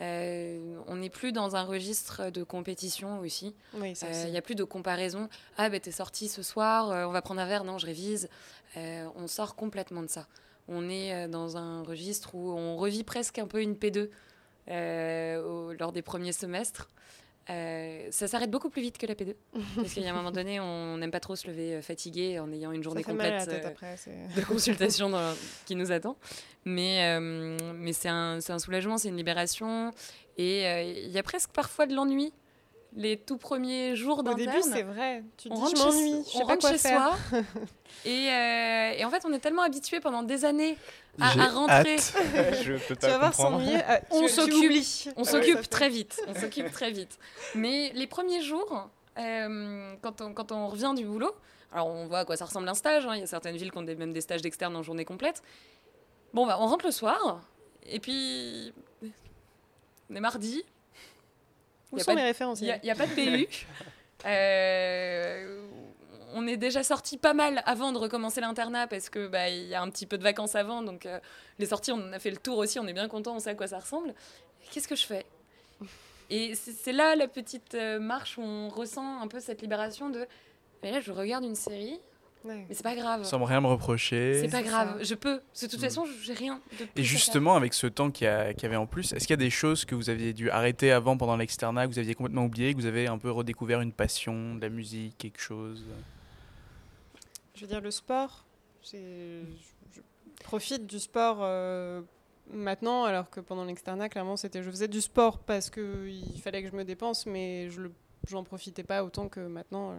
Euh, 0.04 0.78
on 0.88 0.98
n'est 0.98 1.10
plus 1.10 1.32
dans 1.32 1.56
un 1.56 1.64
registre 1.64 2.30
de 2.30 2.44
compétition 2.44 3.20
aussi. 3.22 3.56
Oui, 3.74 3.94
Il 4.02 4.08
aussi. 4.10 4.32
n'y 4.32 4.38
a 4.38 4.42
plus 4.42 4.56
de 4.56 4.64
comparaison. 4.66 5.30
Ah, 5.58 5.70
ben 5.70 5.80
t'es 5.80 5.92
sorti 5.92 6.28
ce 6.28 6.44
soir, 6.44 6.92
euh, 6.92 7.06
on 7.06 7.12
va 7.12 7.22
prendre 7.22 7.40
un 7.42 7.46
verre, 7.48 7.64
non, 7.64 7.78
je 7.78 7.86
révise. 7.86 8.28
Euh, 8.78 9.08
on 9.16 9.28
sort 9.28 9.56
complètement 9.56 10.02
de 10.04 10.08
ça. 10.10 10.28
On 10.68 10.90
est 10.90 11.14
euh, 11.14 11.28
dans 11.28 11.58
un 11.58 11.84
registre 11.84 12.36
où 12.36 12.52
on 12.52 12.76
revit 12.76 13.04
presque 13.04 13.40
un 13.40 13.48
peu 13.48 13.62
une 13.62 13.76
P2 13.76 14.10
euh, 14.70 15.42
au- 15.44 15.74
lors 15.74 15.92
des 15.92 16.02
premiers 16.02 16.32
semestres. 16.34 16.90
Euh, 17.50 18.08
ça 18.12 18.28
s'arrête 18.28 18.50
beaucoup 18.50 18.70
plus 18.70 18.82
vite 18.82 18.98
que 18.98 19.06
la 19.06 19.16
P2. 19.16 19.36
parce 19.76 19.94
qu'il 19.94 20.04
y 20.04 20.08
a 20.08 20.12
un 20.12 20.16
moment 20.16 20.32
donné, 20.32 20.60
on 20.60 20.98
n'aime 20.98 21.12
pas 21.12 21.20
trop 21.20 21.36
se 21.36 21.48
lever 21.48 21.76
euh, 21.76 21.82
fatigué 21.82 22.40
en 22.40 22.52
ayant 22.52 22.72
une 22.72 22.84
journée 22.84 23.04
complète 23.04 23.48
euh, 23.50 23.68
après. 23.68 23.96
de 24.36 24.42
consultation 24.48 25.10
dans- 25.10 25.36
qui 25.66 25.76
nous 25.76 25.92
attend. 25.92 26.16
Mais, 26.66 27.18
euh, 27.18 27.58
mais 27.76 27.92
c'est 27.92 28.10
un, 28.10 28.40
soulagement, 28.60 28.98
c'est 28.98 29.10
une 29.10 29.18
libération. 29.18 29.92
Et 30.38 30.64
il 31.06 31.12
y 31.12 31.20
a 31.20 31.24
presque 31.24 31.52
parfois 31.52 31.86
de 31.86 31.94
l'ennui. 31.94 32.34
Les 32.96 33.18
tout 33.18 33.38
premiers 33.38 33.96
jours 33.96 34.20
Au 34.20 34.24
début, 34.24 34.46
d'interne, 34.46 34.70
c'est 34.72 34.84
vrai. 34.84 35.24
Tu 35.38 35.50
dis, 35.50 35.56
rentre 35.56 35.72
je 35.72 35.76
chez, 35.82 35.84
m'ennuie, 35.88 36.24
je 36.32 36.38
sais 36.38 36.46
pas 36.46 36.58
quoi 36.58 36.72
chez 36.72 36.78
faire. 36.78 37.18
soi. 37.30 37.40
et, 38.06 38.30
euh, 38.30 38.92
et 39.00 39.04
en 39.06 39.10
fait, 39.10 39.24
on 39.26 39.34
est 39.34 39.40
tellement 39.40 39.64
habitué 39.64 40.00
pendant 40.00 40.22
des 40.22 40.46
années 40.46 40.78
à, 41.20 41.48
rentrer. 41.48 41.98
je 42.64 42.74
peux 42.88 42.96
Tu 42.96 43.08
vas 43.08 43.18
voir 43.18 43.34
s'ennuyer. 43.34 43.80
ah, 43.88 44.00
On 44.12 44.28
s'occupe. 44.28 44.84
On 45.18 45.24
fait- 45.26 45.64
très 45.64 45.90
vite. 45.90 46.22
On 46.28 46.36
s'occupe 46.36 46.72
très 46.72 46.92
vite. 46.92 47.18
Mais 47.56 47.92
les 47.96 48.06
premiers 48.06 48.42
jours, 48.42 48.90
euh, 49.18 49.94
quand, 50.02 50.22
on, 50.22 50.34
quand 50.34 50.52
on 50.52 50.68
revient 50.68 50.94
du 50.96 51.06
boulot, 51.06 51.32
alors 51.72 51.88
on 51.88 52.06
voit 52.06 52.20
à 52.20 52.26
quoi 52.26 52.38
ça 52.38 52.46
ressemble 52.46 52.70
un 52.70 52.76
stage. 52.76 53.06
hein, 53.08 53.16
Il 53.16 53.22
y 53.22 53.24
a 53.24 53.28
certaines 53.28 53.58
villes 53.58 53.72
qui 53.72 53.78
ont 53.80 53.84
des- 53.84 53.96
même 53.96 54.14
des 54.14 54.22
stages 54.22 54.42
d'externe 54.44 54.76
en 54.76 54.84
journée 54.84 55.06
complète. 55.06 55.42
Bon, 56.34 56.46
bah, 56.46 56.58
on 56.60 56.68
rentre 56.68 56.86
le 56.86 56.92
soir. 56.92 57.42
Et 57.88 58.00
puis, 58.00 58.72
on 60.10 60.16
est 60.16 60.20
mardi. 60.20 60.64
Où 61.94 61.98
Y 61.98 62.02
a 62.02 62.04
sont 62.04 62.12
pas 62.12 62.16
mes 62.16 62.22
de- 62.22 62.28
références 62.28 62.60
Il 62.62 62.80
n'y 62.84 62.92
a, 62.92 62.96
pas 62.96 63.08
de 63.08 63.14
PU. 63.14 63.48
Euh, 64.26 65.62
on 66.34 66.48
est 66.48 66.56
déjà 66.56 66.82
sorti 66.82 67.18
pas 67.18 67.34
mal 67.34 67.62
avant 67.66 67.92
de 67.92 67.98
recommencer 67.98 68.40
l'internat 68.42 68.88
parce 68.88 69.10
que 69.10 69.28
bah, 69.28 69.50
il 69.50 69.68
y 69.68 69.76
a 69.76 69.82
un 69.82 69.90
petit 69.90 70.06
peu 70.06 70.18
de 70.18 70.24
vacances 70.24 70.56
avant, 70.56 70.82
donc 70.82 71.06
euh, 71.06 71.20
les 71.60 71.66
sorties, 71.66 71.92
on 71.92 71.98
en 71.98 72.14
a 72.14 72.20
fait 72.20 72.32
le 72.32 72.38
tour 72.38 72.58
aussi, 72.58 72.80
on 72.80 72.88
est 72.88 72.94
bien 72.94 73.10
content, 73.10 73.36
on 73.36 73.40
sait 73.40 73.50
à 73.50 73.56
quoi 73.56 73.68
ça 73.68 73.80
ressemble. 73.80 74.14
Qu'est-ce 74.72 74.88
que 74.88 74.96
je 74.96 75.06
fais? 75.06 75.26
Et 76.30 76.56
c'est 76.56 76.72
c'est 76.72 76.94
là 76.94 77.16
la 77.16 77.28
petite 77.28 77.76
euh, 77.76 78.00
marche 78.00 78.38
où 78.38 78.42
on 78.42 78.70
ressent 78.70 79.22
un 79.22 79.28
peu 79.28 79.40
cette 79.40 79.62
libération 79.62 80.10
de. 80.10 80.26
Mais 80.82 80.92
là, 80.92 81.00
je 81.02 81.12
regarde 81.12 81.44
une 81.44 81.56
série, 81.56 82.00
Ouais. 82.46 82.66
mais 82.68 82.74
c'est 82.74 82.84
pas 82.84 82.96
grave. 82.96 83.24
Sans 83.24 83.44
rien 83.44 83.62
me 83.62 83.68
reprocher. 83.68 84.42
C'est 84.42 84.50
pas 84.52 84.64
grave, 84.64 84.98
ça. 84.98 85.04
je 85.04 85.16
peux. 85.16 85.36
De 85.36 85.68
toute 85.68 85.78
Mm. 85.78 85.82
façon, 85.82 86.06
j'ai 86.24 86.34
rien 86.34 86.60
de 86.72 86.76
plus 86.78 86.84
à 86.84 86.88
Et 86.88 86.90
faire. 86.96 87.04
justement, 87.06 87.56
avec 87.56 87.74
ce 87.74 87.88
temps 87.88 88.12
qu'il 88.12 88.26
y, 88.26 88.30
avait 88.30 88.76
en 88.76 88.86
plus, 88.86 89.14
est-ce 89.14 89.26
qu'il 89.28 89.32
y 89.34 89.34
a 89.34 89.38
des 89.38 89.50
choses 89.50 89.86
que 89.86 89.96
vous 89.96 90.10
aviez 90.10 90.34
dû 90.34 90.50
arrêter 90.50 90.92
avant 90.92 91.16
pendant 91.18 91.38
l'externat, 91.38 91.88
que 91.88 91.94
vous 91.94 92.00
aviez 92.00 92.16
complètement 92.16 92.46
oublié, 92.46 92.74
que 92.74 92.80
vous 92.80 92.86
avez 92.86 93.08
un 93.08 93.18
peu 93.18 93.32
redécouvert 93.32 93.80
une 93.82 93.94
passion, 93.94 94.56
de 94.56 94.62
la 94.62 94.70
musique, 94.70 95.18
quelque 95.18 95.40
chose? 95.40 95.86
Je 97.56 97.62
veux 97.62 97.68
dire, 97.68 97.82
le 97.82 97.92
sport, 97.92 98.46
je, 98.84 99.42
je 99.96 100.02
profite 100.44 100.86
du 100.86 101.00
sport 101.00 101.38
euh, 101.42 102.02
maintenant, 102.52 103.04
alors 103.06 103.30
que 103.30 103.40
pendant 103.40 103.64
l'externat, 103.64 104.10
clairement, 104.10 104.36
c'était 104.38 104.64
je 104.64 104.70
faisais 104.70 104.88
du 104.88 105.02
sport 105.02 105.40
parce 105.40 105.70
qu'il 105.70 106.42
fallait 106.44 106.64
que 106.64 106.70
je 106.70 106.76
me 106.76 106.84
dépense, 106.84 107.26
mais 107.26 107.70
je 107.70 107.82
j'en 108.28 108.44
profitais 108.44 108.84
pas 108.84 109.04
autant 109.04 109.28
que 109.30 109.40
maintenant. 109.42 109.92
euh, 109.92 109.96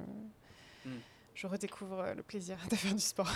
Hmm. 0.87 0.99
Je 1.35 1.47
redécouvre 1.47 2.01
euh, 2.01 2.15
le 2.15 2.23
plaisir 2.23 2.57
de 2.71 2.77
faire 2.77 2.95
du 2.95 3.01
sport. 3.01 3.31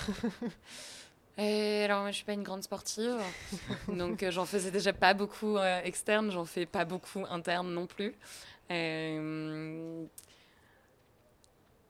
Et 1.36 1.84
alors 1.84 2.00
moi 2.00 2.10
je 2.10 2.16
suis 2.16 2.24
pas 2.24 2.32
une 2.32 2.42
grande 2.42 2.62
sportive, 2.64 3.16
donc 3.88 4.22
euh, 4.22 4.30
j'en 4.32 4.44
faisais 4.44 4.72
déjà 4.72 4.92
pas 4.92 5.14
beaucoup 5.14 5.56
euh, 5.56 5.80
externe, 5.84 6.32
j'en 6.32 6.44
fais 6.44 6.66
pas 6.66 6.84
beaucoup 6.84 7.24
interne 7.30 7.72
non 7.72 7.86
plus. 7.86 8.14
Euh, 8.72 10.04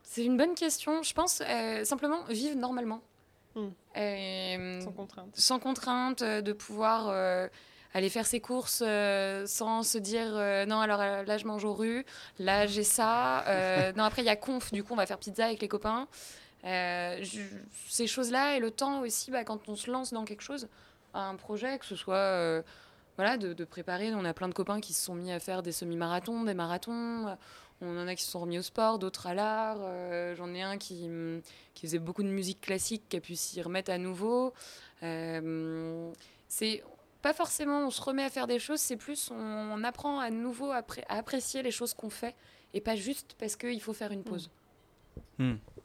c'est 0.02 0.24
une 0.24 0.36
bonne 0.36 0.54
question. 0.54 1.02
Je 1.02 1.14
pense 1.14 1.42
simplement 1.84 2.24
vivre 2.24 2.56
normalement, 2.56 3.00
Mm. 3.54 3.68
Euh, 3.96 4.80
Sans 4.80 4.92
contrainte. 4.92 5.30
sans 5.34 5.58
contrainte, 5.58 6.22
de 6.22 6.52
pouvoir 6.52 7.48
aller 7.94 8.10
faire 8.10 8.26
ses 8.26 8.40
courses 8.40 8.82
euh, 8.86 9.46
sans 9.46 9.82
se 9.82 9.98
dire 9.98 10.30
euh, 10.36 10.66
non 10.66 10.80
alors 10.80 11.00
euh, 11.00 11.22
là 11.24 11.38
je 11.38 11.46
mange 11.46 11.64
aux 11.64 11.72
rues, 11.74 12.04
là 12.38 12.66
j'ai 12.66 12.84
ça, 12.84 13.46
euh, 13.48 13.92
non 13.96 14.04
après 14.04 14.22
il 14.22 14.26
y 14.26 14.30
a 14.30 14.36
conf, 14.36 14.72
du 14.72 14.84
coup 14.84 14.92
on 14.92 14.96
va 14.96 15.06
faire 15.06 15.18
pizza 15.18 15.46
avec 15.46 15.60
les 15.62 15.68
copains. 15.68 16.06
Je- 16.64 17.40
ces 17.88 18.06
choses-là 18.06 18.56
et 18.56 18.60
le 18.60 18.70
temps 18.70 19.00
aussi 19.00 19.30
bah, 19.30 19.44
quand 19.44 19.68
on 19.68 19.76
se 19.76 19.90
lance 19.90 20.12
dans 20.12 20.24
quelque 20.24 20.42
chose, 20.42 20.68
un 21.14 21.34
projet, 21.36 21.78
que 21.78 21.86
ce 21.86 21.96
soit 21.96 22.62
voilà, 23.16 23.36
de, 23.36 23.52
de 23.54 23.64
préparer. 23.64 24.12
On 24.14 24.24
a 24.24 24.34
plein 24.34 24.48
de 24.48 24.54
copains 24.54 24.80
qui 24.80 24.92
se 24.92 25.02
sont 25.04 25.14
mis 25.14 25.32
à 25.32 25.40
faire 25.40 25.62
des 25.62 25.72
semi-marathons, 25.72 26.44
des 26.44 26.54
marathons. 26.54 27.36
On 27.80 27.96
en 27.96 28.06
a 28.08 28.14
qui 28.14 28.22
se 28.24 28.30
sont 28.30 28.40
remis 28.40 28.58
au 28.58 28.62
sport, 28.62 28.98
d'autres 28.98 29.26
à 29.28 29.34
l'art. 29.34 29.78
J'en 30.36 30.52
ai 30.54 30.62
un 30.62 30.76
qui, 30.78 31.04
hum, 31.06 31.40
qui 31.74 31.86
faisait 31.86 31.98
beaucoup 31.98 32.22
de 32.22 32.28
musique 32.28 32.60
classique, 32.60 33.04
qui 33.08 33.16
a 33.16 33.20
pu 33.20 33.34
s'y 33.34 33.62
remettre 33.62 33.90
à 33.90 33.98
nouveau. 33.98 34.52
C'est 35.00 36.82
pas 37.28 37.34
forcément 37.34 37.86
on 37.86 37.90
se 37.90 38.00
remet 38.00 38.24
à 38.24 38.30
faire 38.30 38.46
des 38.46 38.58
choses, 38.58 38.80
c'est 38.80 38.96
plus 38.96 39.30
on, 39.30 39.34
on 39.36 39.84
apprend 39.84 40.18
à 40.18 40.30
nouveau 40.30 40.70
à, 40.70 40.78
à 41.10 41.18
apprécier 41.18 41.62
les 41.62 41.70
choses 41.70 41.92
qu'on 41.92 42.08
fait 42.08 42.34
et 42.72 42.80
pas 42.80 42.96
juste 42.96 43.34
parce 43.38 43.54
qu'il 43.54 43.82
faut 43.82 43.92
faire 43.92 44.12
une 44.12 44.22
pause. 44.24 44.50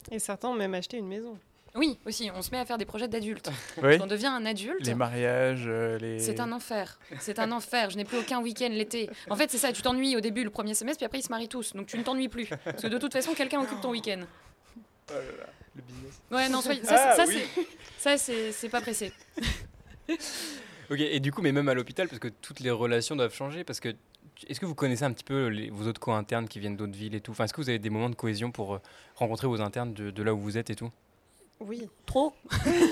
Et 0.10 0.20
certains 0.20 0.48
ont 0.48 0.54
même 0.56 0.74
acheté 0.74 0.98
une 0.98 1.08
maison. 1.08 1.38
Oui, 1.76 2.00
aussi, 2.06 2.30
on 2.34 2.42
se 2.42 2.52
met 2.52 2.60
à 2.60 2.66
faire 2.66 2.78
des 2.78 2.86
projets 2.86 3.08
d'adultes. 3.10 3.50
Oui. 3.84 3.98
On 4.02 4.06
devient 4.08 4.28
un 4.28 4.46
adulte, 4.46 4.86
Les 4.86 4.94
mariages, 4.96 5.66
euh, 5.68 5.98
les. 5.98 6.20
c'est 6.20 6.40
un 6.40 6.52
enfer. 6.54 6.98
C'est 7.20 7.40
un 7.40 7.52
enfer. 7.52 7.90
Je 7.90 7.98
n'ai 7.98 8.06
plus 8.06 8.20
aucun 8.20 8.40
week-end 8.42 8.70
l'été. 8.72 9.10
En 9.30 9.36
fait, 9.36 9.50
c'est 9.52 9.58
ça. 9.58 9.74
Tu 9.74 9.82
t'ennuies 9.82 10.16
au 10.16 10.22
début, 10.22 10.44
le 10.46 10.50
premier 10.50 10.76
semestre, 10.76 11.00
puis 11.00 11.06
après, 11.06 11.20
ils 11.20 11.24
se 11.24 11.30
marient 11.30 11.50
tous. 11.50 11.74
Donc, 11.74 11.88
tu 11.88 11.98
ne 11.98 12.04
t'ennuies 12.04 12.30
plus. 12.30 12.48
Parce 12.64 12.84
que 12.84 12.88
de 12.88 12.98
toute 13.00 13.12
façon, 13.12 13.34
quelqu'un 13.34 13.60
occupe 13.62 13.82
ton 13.82 13.90
week-end. 13.90 14.22
Le 15.10 15.82
business. 15.82 16.22
Ouais, 16.32 16.48
non, 16.48 16.62
soyez- 16.62 16.84
ça, 16.84 16.96
Ah, 17.12 17.16
ça, 17.18 17.26
oui. 17.28 17.40
c'est- 17.56 17.68
ça, 17.98 18.18
c'est 18.18 18.52
c'est 18.54 18.70
pas 18.70 18.80
pressé. 18.82 19.12
Ok, 20.94 21.00
et 21.00 21.20
du 21.20 21.32
coup, 21.32 21.42
mais 21.42 21.52
même 21.52 21.68
à 21.70 21.74
l'hôpital, 21.74 22.08
parce 22.08 22.20
que 22.20 22.28
toutes 22.28 22.60
les 22.60 22.70
relations 22.70 23.16
doivent 23.16 23.34
changer, 23.34 23.64
parce 23.64 23.80
que 23.80 23.96
est-ce 24.48 24.60
que 24.60 24.68
vous 24.68 24.76
connaissez 24.76 25.04
un 25.04 25.12
petit 25.12 25.24
peu 25.24 25.48
les- 25.48 25.72
vos 25.72 25.88
autres 25.88 26.00
co-internes 26.00 26.48
qui 26.48 26.60
viennent 26.60 26.78
d'autres 26.78 26.94
villes 26.96 27.16
et 27.16 27.20
tout? 27.22 27.32
Enfin, 27.32 27.46
est-ce 27.46 27.54
que 27.54 27.62
vous 27.62 27.70
avez 27.70 27.80
des 27.80 27.90
moments 27.90 28.12
de 28.12 28.16
cohésion 28.16 28.52
pour 28.52 28.76
euh, 28.76 28.80
rencontrer 29.16 29.48
vos 29.48 29.60
internes 29.62 29.96
de, 29.96 30.12
de 30.12 30.22
là 30.24 30.36
où 30.36 30.40
vous 30.40 30.56
êtes 30.56 30.70
et 30.70 30.76
tout? 30.76 30.92
Oui. 31.60 31.90
Trop. 32.06 32.34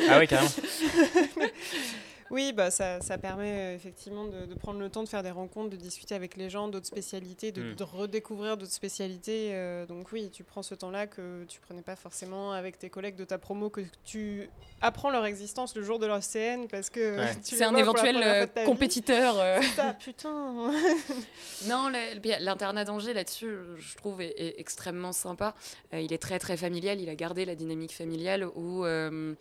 Ah 0.09 0.17
oui, 0.17 0.27
carrément. 0.27 0.49
Oui, 2.31 2.53
bah, 2.53 2.71
ça, 2.71 3.01
ça 3.01 3.17
permet 3.17 3.51
euh, 3.51 3.75
effectivement 3.75 4.25
de, 4.25 4.45
de 4.45 4.55
prendre 4.55 4.79
le 4.79 4.89
temps 4.89 5.03
de 5.03 5.09
faire 5.09 5.21
des 5.21 5.31
rencontres, 5.31 5.69
de 5.69 5.75
discuter 5.75 6.15
avec 6.15 6.37
les 6.37 6.49
gens 6.49 6.67
d'autres 6.69 6.87
spécialités, 6.87 7.51
de, 7.51 7.61
Mm. 7.61 7.75
de 7.75 7.83
redécouvrir 7.83 8.57
d'autres 8.57 8.71
spécialités. 8.71 9.49
euh, 9.53 9.85
donc 9.85 10.11
oui, 10.13 10.29
tu 10.31 10.43
prends 10.43 10.63
ce 10.63 10.73
temps-là 10.73 11.07
que 11.07 11.43
tu 11.49 11.59
prenais 11.59 11.81
pas 11.81 11.95
forcément 11.95 12.53
avec 12.53 12.79
tes 12.79 12.89
collègues 12.89 13.15
de 13.17 13.25
ta 13.25 13.37
promo, 13.37 13.69
que 13.69 13.81
tu 14.05 14.49
apprends 14.81 15.09
leur 15.11 15.25
existence 15.25 15.75
le 15.75 15.83
jour 15.83 15.99
de 15.99 16.05
leur 16.07 16.23
CN 16.23 16.67
parce 16.69 16.89
que 16.89 17.17
Ouais. 17.17 17.35
tu 17.45 17.55
C'est 17.55 17.63
un 17.65 17.75
éventuel 17.75 18.17
euh, 18.23 18.45
compétiteur. 18.65 19.35
euh. 19.37 19.59
C'est 19.61 19.75
ça, 19.75 19.93
putain. 19.93 20.71
Non, 21.67 21.91
l'internat 22.39 22.85
d'Angers 22.85 23.13
là-dessus, 23.13 23.55
je 23.77 23.95
trouve, 23.97 24.21
est, 24.21 24.33
est 24.37 24.59
extrêmement 24.59 25.11
sympa. 25.11 25.53
Euh, 25.93 25.99
il 25.99 26.11
est 26.13 26.17
très 26.17 26.39
très 26.39 26.57
familial. 26.57 26.99
Il 26.99 27.09
a 27.09 27.15
gardé 27.15 27.45
la 27.45 27.55
dynamique 27.55 27.93
familiale 27.93 28.47
où, 28.55 28.83
euh, 28.85 29.33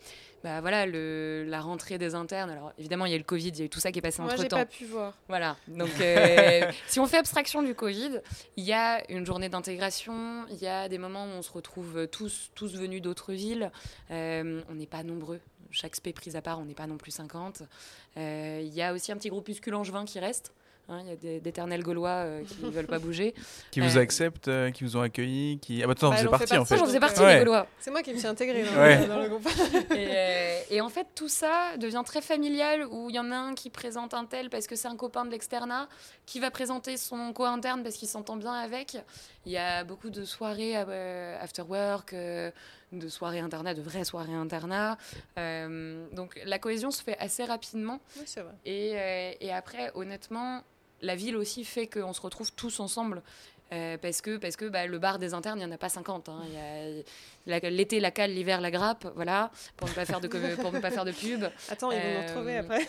bah 0.43 0.59
voilà, 0.61 0.85
le, 0.85 1.45
la 1.47 1.61
rentrée 1.61 1.97
des 1.97 2.15
internes. 2.15 2.49
Alors 2.49 2.73
évidemment, 2.77 3.05
il 3.05 3.11
y 3.11 3.13
a 3.13 3.15
eu 3.15 3.19
le 3.19 3.25
Covid, 3.25 3.49
il 3.49 3.59
y 3.59 3.61
a 3.61 3.65
eu 3.65 3.69
tout 3.69 3.79
ça 3.79 3.91
qui 3.91 3.99
est 3.99 4.01
passé 4.01 4.21
Moi, 4.21 4.31
entre 4.31 4.41
j'ai 4.41 4.47
temps. 4.47 4.57
pas 4.57 4.65
pu 4.65 4.85
voir. 4.85 5.13
Voilà. 5.27 5.55
Donc, 5.67 5.89
euh, 6.01 6.71
si 6.87 6.99
on 6.99 7.05
fait 7.05 7.17
abstraction 7.17 7.61
du 7.61 7.75
Covid, 7.75 8.21
il 8.57 8.63
y 8.63 8.73
a 8.73 9.03
une 9.11 9.25
journée 9.25 9.49
d'intégration. 9.49 10.45
Il 10.49 10.57
y 10.57 10.67
a 10.67 10.89
des 10.89 10.97
moments 10.97 11.25
où 11.25 11.29
on 11.29 11.41
se 11.41 11.51
retrouve 11.51 12.07
tous, 12.07 12.51
tous 12.55 12.75
venus 12.75 13.01
d'autres 13.01 13.33
villes. 13.33 13.71
Euh, 14.09 14.61
on 14.69 14.75
n'est 14.75 14.87
pas 14.87 15.03
nombreux. 15.03 15.39
Chaque 15.69 15.95
spé 15.95 16.11
prise 16.11 16.35
à 16.35 16.41
part, 16.41 16.59
on 16.59 16.65
n'est 16.65 16.73
pas 16.73 16.87
non 16.87 16.97
plus 16.97 17.11
50. 17.11 17.63
Euh, 18.17 18.59
Il 18.61 18.73
y 18.73 18.81
a 18.81 18.93
aussi 18.93 19.11
un 19.11 19.17
petit 19.17 19.29
groupuscule 19.29 19.75
angevin 19.75 20.05
qui 20.05 20.19
reste. 20.19 20.53
Hein, 20.91 20.99
Il 21.03 21.07
y 21.09 21.11
a 21.11 21.15
des- 21.15 21.39
d'éternels 21.39 21.83
Gaulois 21.83 22.09
euh, 22.09 22.43
qui 22.43 22.63
ne 22.63 22.69
veulent 22.71 22.85
pas 22.87 22.99
bouger. 22.99 23.33
Qui 23.71 23.79
vous 23.79 23.97
Euh, 23.97 24.01
acceptent, 24.01 24.49
euh, 24.49 24.71
qui 24.71 24.83
vous 24.83 24.97
ont 24.97 25.01
accueillis, 25.01 25.57
qui. 25.59 25.81
Ah 25.81 25.87
bah 25.87 25.93
attends, 25.93 26.09
Bah, 26.09 26.17
vous 26.17 26.27
en 26.27 26.31
fait 26.37 26.37
parti 26.39 26.53
en 26.53 26.57
partie. 26.57 26.73
fait. 26.75 26.79
Faisais 26.85 26.99
partie, 26.99 27.21
Ouais. 27.21 27.33
les 27.35 27.39
Gaulois. 27.39 27.67
C'est 27.79 27.91
moi 27.91 28.03
qui 28.03 28.13
me 28.13 28.17
suis 28.19 28.27
intégrée 28.27 28.63
dans, 28.63 28.75
Ouais. 28.81 29.01
le, 29.01 29.07
dans 29.07 29.19
le 29.19 29.29
groupe. 29.29 29.47
Et, 29.91 30.07
euh, 30.11 30.59
et 30.69 30.81
en 30.81 30.89
fait, 30.89 31.07
tout 31.15 31.29
ça 31.29 31.77
devient 31.77 32.03
très 32.05 32.21
familial 32.21 32.85
où 32.89 33.09
il 33.09 33.15
y 33.15 33.19
en 33.19 33.31
a 33.31 33.35
un 33.35 33.53
qui 33.55 33.69
présente 33.69 34.13
un 34.13 34.25
tel 34.25 34.49
parce 34.49 34.67
que 34.67 34.75
c'est 34.75 34.87
un 34.87 34.95
copain 34.97 35.25
de 35.25 35.31
l'externat, 35.31 35.87
qui 36.25 36.39
va 36.39 36.51
présenter 36.51 36.97
son 36.97 37.31
co-interne 37.33 37.83
parce 37.83 37.95
qu'il 37.95 38.07
s'entend 38.07 38.35
bien 38.35 38.53
avec. 38.53 38.97
Il 39.45 39.51
y 39.51 39.57
a 39.57 39.83
beaucoup 39.83 40.09
de 40.09 40.23
soirées 40.25 40.73
euh, 40.75 41.37
after 41.41 41.63
work, 41.63 42.13
euh, 42.13 42.51
de 42.91 43.07
soirées 43.07 43.39
internat, 43.39 43.73
de 43.73 43.81
vraies 43.81 44.03
soirées 44.03 44.33
internat. 44.33 44.97
Euh, 45.39 46.05
donc 46.13 46.39
la 46.45 46.59
cohésion 46.59 46.91
se 46.91 47.01
fait 47.01 47.17
assez 47.17 47.43
rapidement. 47.45 47.99
Oui, 48.17 48.23
c'est 48.25 48.41
vrai. 48.41 48.53
Et, 48.65 48.91
euh, 48.95 49.31
et 49.39 49.51
après, 49.51 49.91
honnêtement, 49.95 50.61
la 51.01 51.15
ville 51.15 51.35
aussi 51.35 51.63
fait 51.65 51.87
qu'on 51.87 52.13
se 52.13 52.21
retrouve 52.21 52.51
tous 52.53 52.79
ensemble. 52.79 53.21
Euh, 53.73 53.97
parce 53.97 54.19
que, 54.19 54.35
parce 54.35 54.57
que 54.57 54.65
bah, 54.65 54.85
le 54.85 54.99
bar 54.99 55.17
des 55.17 55.33
internes, 55.33 55.57
il 55.57 55.65
n'y 55.65 55.71
en 55.71 55.73
a 55.73 55.77
pas 55.77 55.87
50. 55.87 56.27
hein. 56.27 56.41
A 57.47 57.49
la- 57.49 57.69
L'été, 57.69 58.01
la 58.01 58.11
cale, 58.11 58.31
l'hiver, 58.33 58.59
la 58.59 58.69
grappe, 58.69 59.07
voilà, 59.15 59.49
pour 59.77 59.87
ne 59.87 59.93
pas 59.93 60.03
faire 60.03 60.19
de, 60.19 60.27
pour 60.55 60.73
ne 60.73 60.79
pas 60.81 60.91
faire 60.91 61.05
de 61.05 61.13
pub. 61.13 61.45
Attends, 61.69 61.89
ils 61.91 61.97
vont 61.97 62.03
nous 62.03 62.17
Euh, 62.19 62.27
retrouver 62.27 62.57
après. 62.57 62.85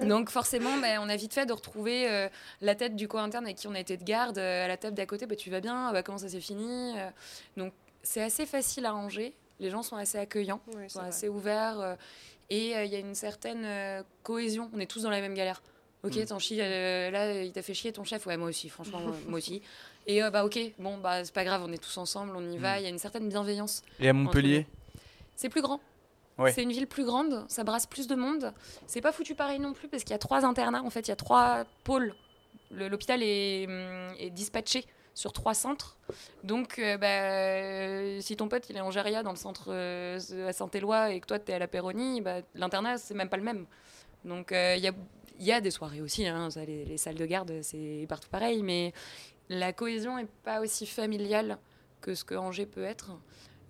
Donc 0.08 0.30
forcément, 0.30 0.76
bah, 0.78 0.96
on 1.00 1.08
a 1.08 1.14
vite 1.14 1.32
fait 1.34 1.46
de 1.46 1.52
retrouver 1.52 2.10
euh, 2.10 2.28
la 2.62 2.74
tête 2.74 2.96
du 2.96 3.06
co-interne 3.06 3.44
avec 3.44 3.58
qui 3.58 3.68
on 3.68 3.74
a 3.76 3.78
été 3.78 3.96
de 3.96 4.02
garde 4.02 4.36
euh, 4.38 4.64
à 4.64 4.66
la 4.66 4.76
table 4.76 4.96
d'à 4.96 5.06
côté. 5.06 5.26
Bah, 5.26 5.36
tu 5.36 5.50
vas 5.50 5.60
bien 5.60 5.92
Bah, 5.92 6.02
Comment 6.02 6.18
ça 6.18 6.28
s'est 6.28 6.40
fini 6.40 6.94
Donc 7.56 7.72
c'est 8.02 8.22
assez 8.22 8.44
facile 8.44 8.86
à 8.86 8.90
ranger. 8.90 9.36
Les 9.60 9.70
gens 9.70 9.84
sont 9.84 9.94
assez 9.96 10.18
accueillants, 10.18 10.60
Oui, 10.76 10.90
sont 10.90 10.98
vrai. 10.98 11.10
assez 11.10 11.28
ouverts. 11.28 11.96
et 12.50 12.70
il 12.72 12.90
y 12.90 12.96
a 12.96 12.98
une 12.98 13.14
certaine 13.14 14.04
cohésion. 14.24 14.68
On 14.74 14.80
est 14.80 14.86
tous 14.90 15.02
dans 15.04 15.10
la 15.10 15.20
même 15.20 15.34
galère. 15.34 15.62
Ok, 16.04 16.16
Mm. 16.16 16.24
t'en 16.26 16.38
chies, 16.38 16.58
euh, 16.60 17.10
là, 17.10 17.42
il 17.42 17.52
t'a 17.52 17.62
fait 17.62 17.74
chier 17.74 17.92
ton 17.92 18.04
chef. 18.04 18.26
Ouais, 18.26 18.36
moi 18.36 18.48
aussi, 18.48 18.68
franchement, 18.68 19.00
moi 19.26 19.38
aussi. 19.38 19.62
Et 20.06 20.22
euh, 20.22 20.30
bah 20.30 20.44
ok, 20.44 20.58
bon 20.78 20.98
bah 20.98 21.24
c'est 21.24 21.32
pas 21.32 21.44
grave, 21.44 21.62
on 21.64 21.72
est 21.72 21.82
tous 21.82 21.96
ensemble, 21.96 22.34
on 22.36 22.50
y 22.50 22.58
va. 22.58 22.76
Mm. 22.76 22.78
Il 22.80 22.82
y 22.82 22.86
a 22.86 22.90
une 22.90 22.98
certaine 22.98 23.28
bienveillance. 23.28 23.82
Et 24.00 24.08
à 24.08 24.12
Montpellier 24.12 24.66
C'est 25.34 25.48
plus 25.48 25.62
grand. 25.62 25.80
Ouais. 26.36 26.52
C'est 26.52 26.62
une 26.62 26.72
ville 26.72 26.86
plus 26.88 27.04
grande, 27.04 27.44
ça 27.48 27.62
brasse 27.64 27.86
plus 27.86 28.06
de 28.08 28.14
monde. 28.16 28.52
C'est 28.86 29.00
pas 29.00 29.12
foutu 29.12 29.34
pareil 29.34 29.60
non 29.60 29.72
plus 29.72 29.88
parce 29.88 30.02
qu'il 30.02 30.10
y 30.10 30.14
a 30.14 30.18
trois 30.18 30.44
internats. 30.44 30.82
En 30.82 30.90
fait, 30.90 31.00
il 31.06 31.08
y 31.08 31.12
a 31.12 31.16
trois 31.16 31.64
pôles. 31.84 32.12
Le- 32.70 32.88
L'hôpital 32.88 33.22
est, 33.22 33.66
hum, 33.68 34.14
est 34.18 34.30
dispatché 34.30 34.84
sur 35.14 35.32
trois 35.32 35.54
centres. 35.54 35.96
Donc, 36.42 36.78
euh, 36.80 36.98
bah, 36.98 38.20
si 38.20 38.36
ton 38.36 38.48
pote 38.48 38.68
il 38.68 38.76
est 38.76 38.80
en 38.80 38.90
Géria 38.90 39.22
dans 39.22 39.30
le 39.30 39.36
centre 39.36 39.66
euh, 39.68 40.18
à 40.48 40.52
Saint-Éloi 40.52 41.12
et 41.12 41.20
que 41.20 41.26
toi 41.26 41.38
tu 41.38 41.52
es 41.52 41.54
à 41.54 41.58
la 41.60 41.68
Péronie, 41.68 42.20
bah, 42.20 42.40
l'internat 42.56 42.98
c'est 42.98 43.14
même 43.14 43.28
pas 43.28 43.36
le 43.36 43.44
même. 43.44 43.64
Donc, 44.24 44.50
euh, 44.52 44.74
il 44.76 44.82
y, 44.82 44.88
a, 44.88 44.92
il 45.38 45.44
y 45.44 45.52
a 45.52 45.60
des 45.60 45.70
soirées 45.70 46.00
aussi. 46.00 46.26
hein, 46.26 46.48
les, 46.66 46.84
les 46.84 46.96
salles 46.96 47.14
de 47.16 47.26
garde 47.26 47.52
c'est 47.62 48.06
partout 48.08 48.28
pareil, 48.28 48.62
mais 48.62 48.92
la 49.48 49.72
cohésion 49.72 50.18
est 50.18 50.28
pas 50.44 50.60
aussi 50.60 50.86
familiale 50.86 51.58
que 52.00 52.14
ce 52.14 52.24
que 52.24 52.34
Angers 52.34 52.66
peut 52.66 52.84
être. 52.84 53.12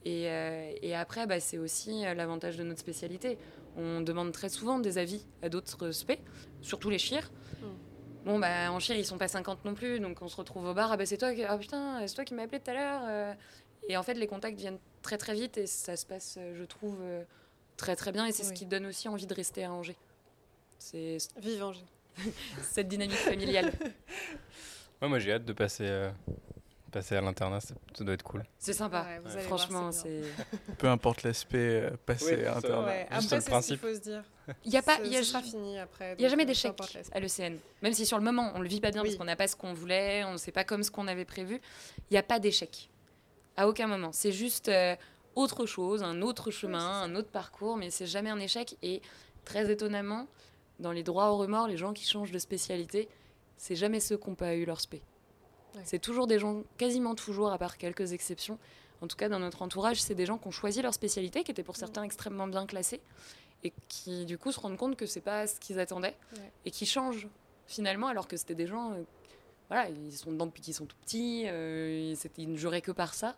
Et, 0.04 0.28
euh, 0.28 0.72
et 0.82 0.94
après, 0.94 1.26
bah, 1.26 1.40
c'est 1.40 1.56
aussi 1.58 2.04
euh, 2.04 2.14
l'avantage 2.14 2.56
de 2.56 2.62
notre 2.62 2.80
spécialité. 2.80 3.38
On 3.76 4.02
demande 4.02 4.32
très 4.32 4.50
souvent 4.50 4.78
des 4.78 4.98
avis 4.98 5.24
à 5.42 5.48
d'autres 5.48 5.92
spé, 5.92 6.18
surtout 6.60 6.90
les 6.90 6.98
chires. 6.98 7.30
Mm. 7.60 7.66
Bon, 8.26 8.38
bah, 8.38 8.70
en 8.70 8.78
chire, 8.80 8.96
ils 8.96 9.04
sont 9.06 9.18
pas 9.18 9.28
50 9.28 9.64
non 9.64 9.74
plus, 9.74 10.00
donc 10.00 10.20
on 10.20 10.28
se 10.28 10.36
retrouve 10.36 10.66
au 10.66 10.74
bar. 10.74 10.92
Ah, 10.92 10.96
bah, 10.96 11.06
c'est 11.06 11.16
toi, 11.16 11.34
qui... 11.34 11.42
ah, 11.44 11.56
putain, 11.56 12.06
c'est 12.06 12.14
toi 12.14 12.24
qui 12.24 12.34
m'as 12.34 12.42
appelé 12.42 12.60
tout 12.60 12.70
à 12.70 12.74
l'heure. 12.74 13.02
euh. 13.06 13.34
Et 13.88 13.96
en 13.96 14.02
fait, 14.02 14.14
les 14.14 14.26
contacts 14.26 14.58
viennent 14.58 14.78
très 15.02 15.18
très 15.18 15.34
vite 15.34 15.58
et 15.58 15.66
ça 15.66 15.96
se 15.96 16.06
passe, 16.06 16.38
je 16.54 16.64
trouve, 16.64 16.98
très 17.76 17.96
très 17.96 18.12
bien. 18.12 18.24
Et 18.24 18.32
c'est 18.32 18.44
ce 18.44 18.52
qui 18.54 18.64
donne 18.64 18.86
aussi 18.86 19.08
envie 19.08 19.26
de 19.26 19.34
rester 19.34 19.64
à 19.64 19.72
Angers. 19.72 19.96
C'est 20.84 21.16
Vive 21.38 21.62
Angers. 21.64 21.80
cette 22.62 22.88
dynamique 22.88 23.16
familiale. 23.16 23.72
Ouais, 25.02 25.08
moi 25.08 25.18
j'ai 25.18 25.32
hâte 25.32 25.44
de 25.44 25.52
passer, 25.52 25.84
euh, 25.86 26.08
passer 26.90 27.16
à 27.16 27.20
l'internat, 27.20 27.60
ça, 27.60 27.74
ça 27.94 28.04
doit 28.04 28.14
être 28.14 28.22
cool. 28.22 28.42
C'est 28.58 28.72
sympa. 28.72 29.04
Ouais, 29.24 29.40
Franchement, 29.42 29.90
c'est. 29.92 30.22
Peu 30.78 30.86
importe 30.88 31.24
l'aspect 31.24 31.58
euh, 31.58 31.90
passé 32.06 32.36
Oui, 32.36 32.44
à 32.46 32.52
ça- 32.52 32.58
Internet. 32.58 32.86
Ouais, 32.86 33.06
Juste 33.10 33.10
après, 33.10 33.18
le 33.20 33.28
c'est 33.28 33.36
ce 33.40 33.44
qu'il 33.44 33.50
principe. 33.50 33.80
faut 33.80 33.94
se 33.94 34.00
dire. 34.00 34.24
Il 34.64 34.70
n'y 34.70 34.78
a 34.78 34.82
pas. 34.82 35.00
Y 35.00 35.16
a 35.16 35.18
ce 35.18 35.24
sera 35.24 35.42
fini 35.42 35.78
après. 35.78 36.14
Il 36.16 36.20
n'y 36.20 36.26
a 36.26 36.28
jamais 36.28 36.44
euh, 36.44 36.46
d'échec 36.46 36.72
à 37.12 37.20
l'ECN. 37.20 37.58
Même 37.82 37.92
si 37.92 38.06
sur 38.06 38.16
le 38.16 38.24
moment, 38.24 38.52
on 38.54 38.60
le 38.60 38.68
vit 38.68 38.80
pas 38.80 38.92
bien 38.92 39.02
Oui. 39.02 39.08
parce 39.08 39.18
qu'on 39.18 39.24
n'a 39.24 39.36
pas 39.36 39.48
ce 39.48 39.56
qu'on 39.56 39.74
voulait, 39.74 40.24
on 40.24 40.32
ne 40.32 40.36
sait 40.38 40.52
pas 40.52 40.64
comme 40.64 40.82
ce 40.84 40.90
qu'on 40.92 41.08
avait 41.08 41.24
prévu, 41.26 41.60
il 41.98 42.12
n'y 42.12 42.18
a 42.18 42.22
pas 42.22 42.38
d'échec. 42.38 42.88
À 43.56 43.68
aucun 43.68 43.88
moment. 43.88 44.12
C'est 44.12 44.32
juste 44.32 44.68
euh, 44.68 44.94
autre 45.34 45.66
chose, 45.66 46.02
un 46.02 46.22
autre 46.22 46.50
chemin, 46.52 47.02
un 47.02 47.14
autre 47.16 47.30
parcours, 47.30 47.76
mais 47.76 47.90
c'est 47.90 48.06
jamais 48.06 48.30
un 48.30 48.38
échec. 48.38 48.76
Et 48.82 49.02
très 49.44 49.70
étonnamment, 49.70 50.28
dans 50.80 50.92
les 50.92 51.02
droits 51.02 51.30
au 51.30 51.36
remords, 51.36 51.68
les 51.68 51.76
gens 51.76 51.92
qui 51.92 52.04
changent 52.06 52.32
de 52.32 52.38
spécialité, 52.38 53.08
c'est 53.56 53.76
jamais 53.76 54.00
ceux 54.00 54.16
qui 54.16 54.28
n'ont 54.28 54.34
pas 54.36 54.54
eu 54.54 54.64
leur 54.64 54.80
spé. 54.80 55.02
Ouais. 55.74 55.80
C'est 55.84 55.98
toujours 55.98 56.26
des 56.26 56.38
gens, 56.38 56.62
quasiment 56.78 57.14
toujours, 57.14 57.52
à 57.52 57.58
part 57.58 57.78
quelques 57.78 58.12
exceptions. 58.12 58.58
En 59.00 59.06
tout 59.06 59.16
cas, 59.16 59.28
dans 59.28 59.38
notre 59.40 59.62
entourage, 59.62 60.00
c'est 60.02 60.14
des 60.14 60.26
gens 60.26 60.38
qui 60.38 60.48
ont 60.48 60.52
choisi 60.52 60.82
leur 60.82 60.94
spécialité, 60.94 61.42
qui 61.44 61.50
étaient 61.50 61.62
pour 61.62 61.76
certains 61.76 62.02
extrêmement 62.02 62.46
bien 62.46 62.66
classés, 62.66 63.00
et 63.62 63.72
qui, 63.88 64.24
du 64.24 64.38
coup, 64.38 64.52
se 64.52 64.60
rendent 64.60 64.76
compte 64.76 64.96
que 64.96 65.06
c'est 65.06 65.20
pas 65.20 65.46
ce 65.46 65.58
qu'ils 65.60 65.78
attendaient, 65.78 66.16
Ouais. 66.36 66.52
et 66.64 66.70
qui 66.70 66.86
changent, 66.86 67.28
finalement, 67.66 68.08
alors 68.08 68.28
que 68.28 68.36
c'était 68.36 68.54
des 68.54 68.66
gens, 68.66 68.92
euh, 68.92 69.02
voilà, 69.68 69.88
ils 69.88 70.12
sont 70.12 70.32
dedans 70.32 70.46
depuis 70.46 70.62
qu'ils 70.62 70.74
sont 70.74 70.86
tout 70.86 70.96
petits, 71.02 71.44
euh, 71.46 72.14
ils, 72.38 72.50
ne 72.52 72.56
juraient 72.56 72.82
que 72.82 72.92
par 72.92 73.14
ça. 73.14 73.36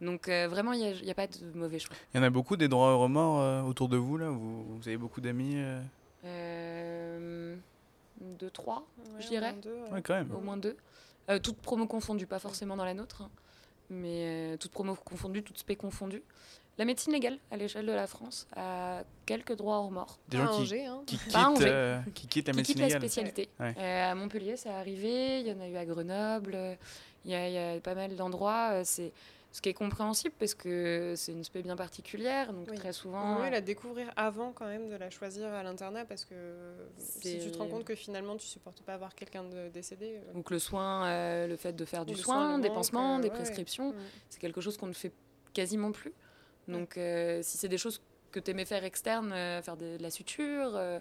Donc, 0.00 0.28
euh, 0.28 0.48
vraiment, 0.48 0.72
il 0.72 0.80
n'y 1.02 1.08
a, 1.08 1.12
a 1.12 1.14
pas 1.14 1.26
de 1.26 1.52
mauvais 1.54 1.78
choix. 1.78 1.94
Il 2.12 2.16
y 2.16 2.20
en 2.20 2.22
a 2.24 2.30
beaucoup 2.30 2.56
des 2.56 2.68
droits 2.68 2.94
au 2.94 2.98
remords 3.00 3.40
euh, 3.40 3.62
autour 3.62 3.88
de 3.88 3.96
vous 3.96 4.16
là? 4.16 4.28
Vous, 4.30 4.64
vous 4.76 4.88
avez 4.88 4.96
beaucoup 4.96 5.20
d'amis 5.20 5.56
euh 6.26 7.56
deux, 8.20 8.50
trois, 8.50 8.86
Ouais, 8.98 9.20
je 9.22 9.28
dirais. 9.28 9.54
ouais. 9.92 10.02
Même. 10.08 10.32
au 10.34 10.40
moins 10.40 10.56
deux. 10.56 10.76
Euh, 11.30 11.38
toutes 11.38 11.56
promos 11.58 11.86
confondues, 11.86 12.26
pas 12.26 12.38
forcément 12.38 12.76
dans 12.76 12.84
la 12.84 12.94
nôtre, 12.94 13.22
hein, 13.22 13.30
mais 13.90 14.52
euh, 14.54 14.56
toutes 14.56 14.70
promos 14.70 14.94
confondues, 14.94 15.42
toutes 15.42 15.58
spé 15.58 15.74
confondues. 15.76 16.22
La 16.78 16.84
médecine 16.84 17.12
légale, 17.12 17.38
à 17.50 17.56
l'échelle 17.56 17.86
de 17.86 17.92
la 17.92 18.06
France, 18.06 18.46
a 18.56 19.02
quelques 19.26 19.54
droits 19.56 19.78
au 19.78 19.86
remords. 19.88 20.18
Des 20.28 20.38
gens 20.38 20.46
qui, 20.46 20.60
Angers, 20.62 20.86
hein. 20.86 21.02
qui, 21.06 21.18
quittent, 21.18 21.36
Angers. 21.36 21.64
euh, 21.68 21.98
qui 22.14 22.26
quittent 22.28 22.46
la 22.48 22.52
qui 22.52 22.56
médecine 22.58 22.74
quittent 22.76 22.92
la 22.92 22.98
spécialité. 22.98 23.48
Ouais. 23.60 23.74
Euh, 23.78 24.10
à 24.12 24.14
Montpellier, 24.14 24.56
c'est 24.56 24.70
arrivé. 24.70 25.40
Il 25.40 25.46
y 25.48 25.52
en 25.52 25.60
a 25.60 25.68
eu 25.68 25.76
à 25.76 25.84
Grenoble. 25.84 26.56
Il 27.24 27.30
y, 27.30 27.34
a- 27.34 27.48
il 27.48 27.54
y 27.54 27.58
a 27.58 27.80
pas 27.80 27.94
mal 27.94 28.14
d'endroits. 28.16 28.70
euh, 28.72 28.82
C'est 28.84 29.12
ce 29.54 29.60
qui 29.62 29.68
est 29.68 29.74
compréhensible 29.74 30.34
parce 30.36 30.52
que 30.52 31.14
c'est 31.16 31.30
une 31.30 31.44
spé 31.44 31.62
bien 31.62 31.76
particulière. 31.76 32.52
Donc 32.52 32.66
Oui. 32.72 32.76
très 32.76 32.92
souvent, 32.92 33.34
vaut 33.36 33.40
mieux 33.42 33.46
euh, 33.46 33.50
la 33.50 33.60
découvrir 33.60 34.12
avant 34.16 34.50
quand 34.50 34.66
même 34.66 34.88
de 34.88 34.96
la 34.96 35.10
choisir 35.10 35.46
à 35.46 35.62
l'internat 35.62 36.04
parce 36.04 36.24
que 36.24 36.34
si 36.98 37.38
tu 37.38 37.52
te 37.52 37.58
rends 37.58 37.68
compte 37.68 37.84
que 37.84 37.94
finalement 37.94 38.36
tu 38.36 38.48
supportes 38.48 38.82
pas 38.82 38.94
avoir 38.94 39.14
quelqu'un 39.14 39.44
de 39.44 39.68
décédé. 39.68 40.16
euh, 40.28 40.32
donc 40.32 40.50
le 40.50 40.58
soin, 40.58 41.06
euh, 41.06 41.46
le 41.46 41.54
fait 41.54 41.72
de 41.72 41.84
faire 41.84 42.04
du 42.04 42.16
soin, 42.16 42.58
des 42.58 42.66
manque, 42.66 42.74
pansements, 42.78 43.18
euh, 43.18 43.20
des 43.20 43.28
ouais, 43.28 43.34
prescriptions, 43.34 43.90
mm. 43.92 43.96
c'est 44.28 44.40
quelque 44.40 44.60
chose 44.60 44.76
qu'on 44.76 44.88
ne 44.88 44.92
fait 44.92 45.12
quasiment 45.52 45.92
plus. 45.92 46.12
Donc 46.66 46.98
euh, 46.98 47.38
si 47.44 47.56
c'est 47.56 47.68
des 47.68 47.78
choses 47.78 48.02
que 48.32 48.40
tu 48.40 48.50
aimais 48.50 48.64
faire 48.64 48.82
externe, 48.82 49.32
euh, 49.32 49.62
faire 49.62 49.76
de, 49.76 49.98
de 49.98 50.02
la 50.02 50.10
suture, 50.10 50.72
euh, 50.74 50.98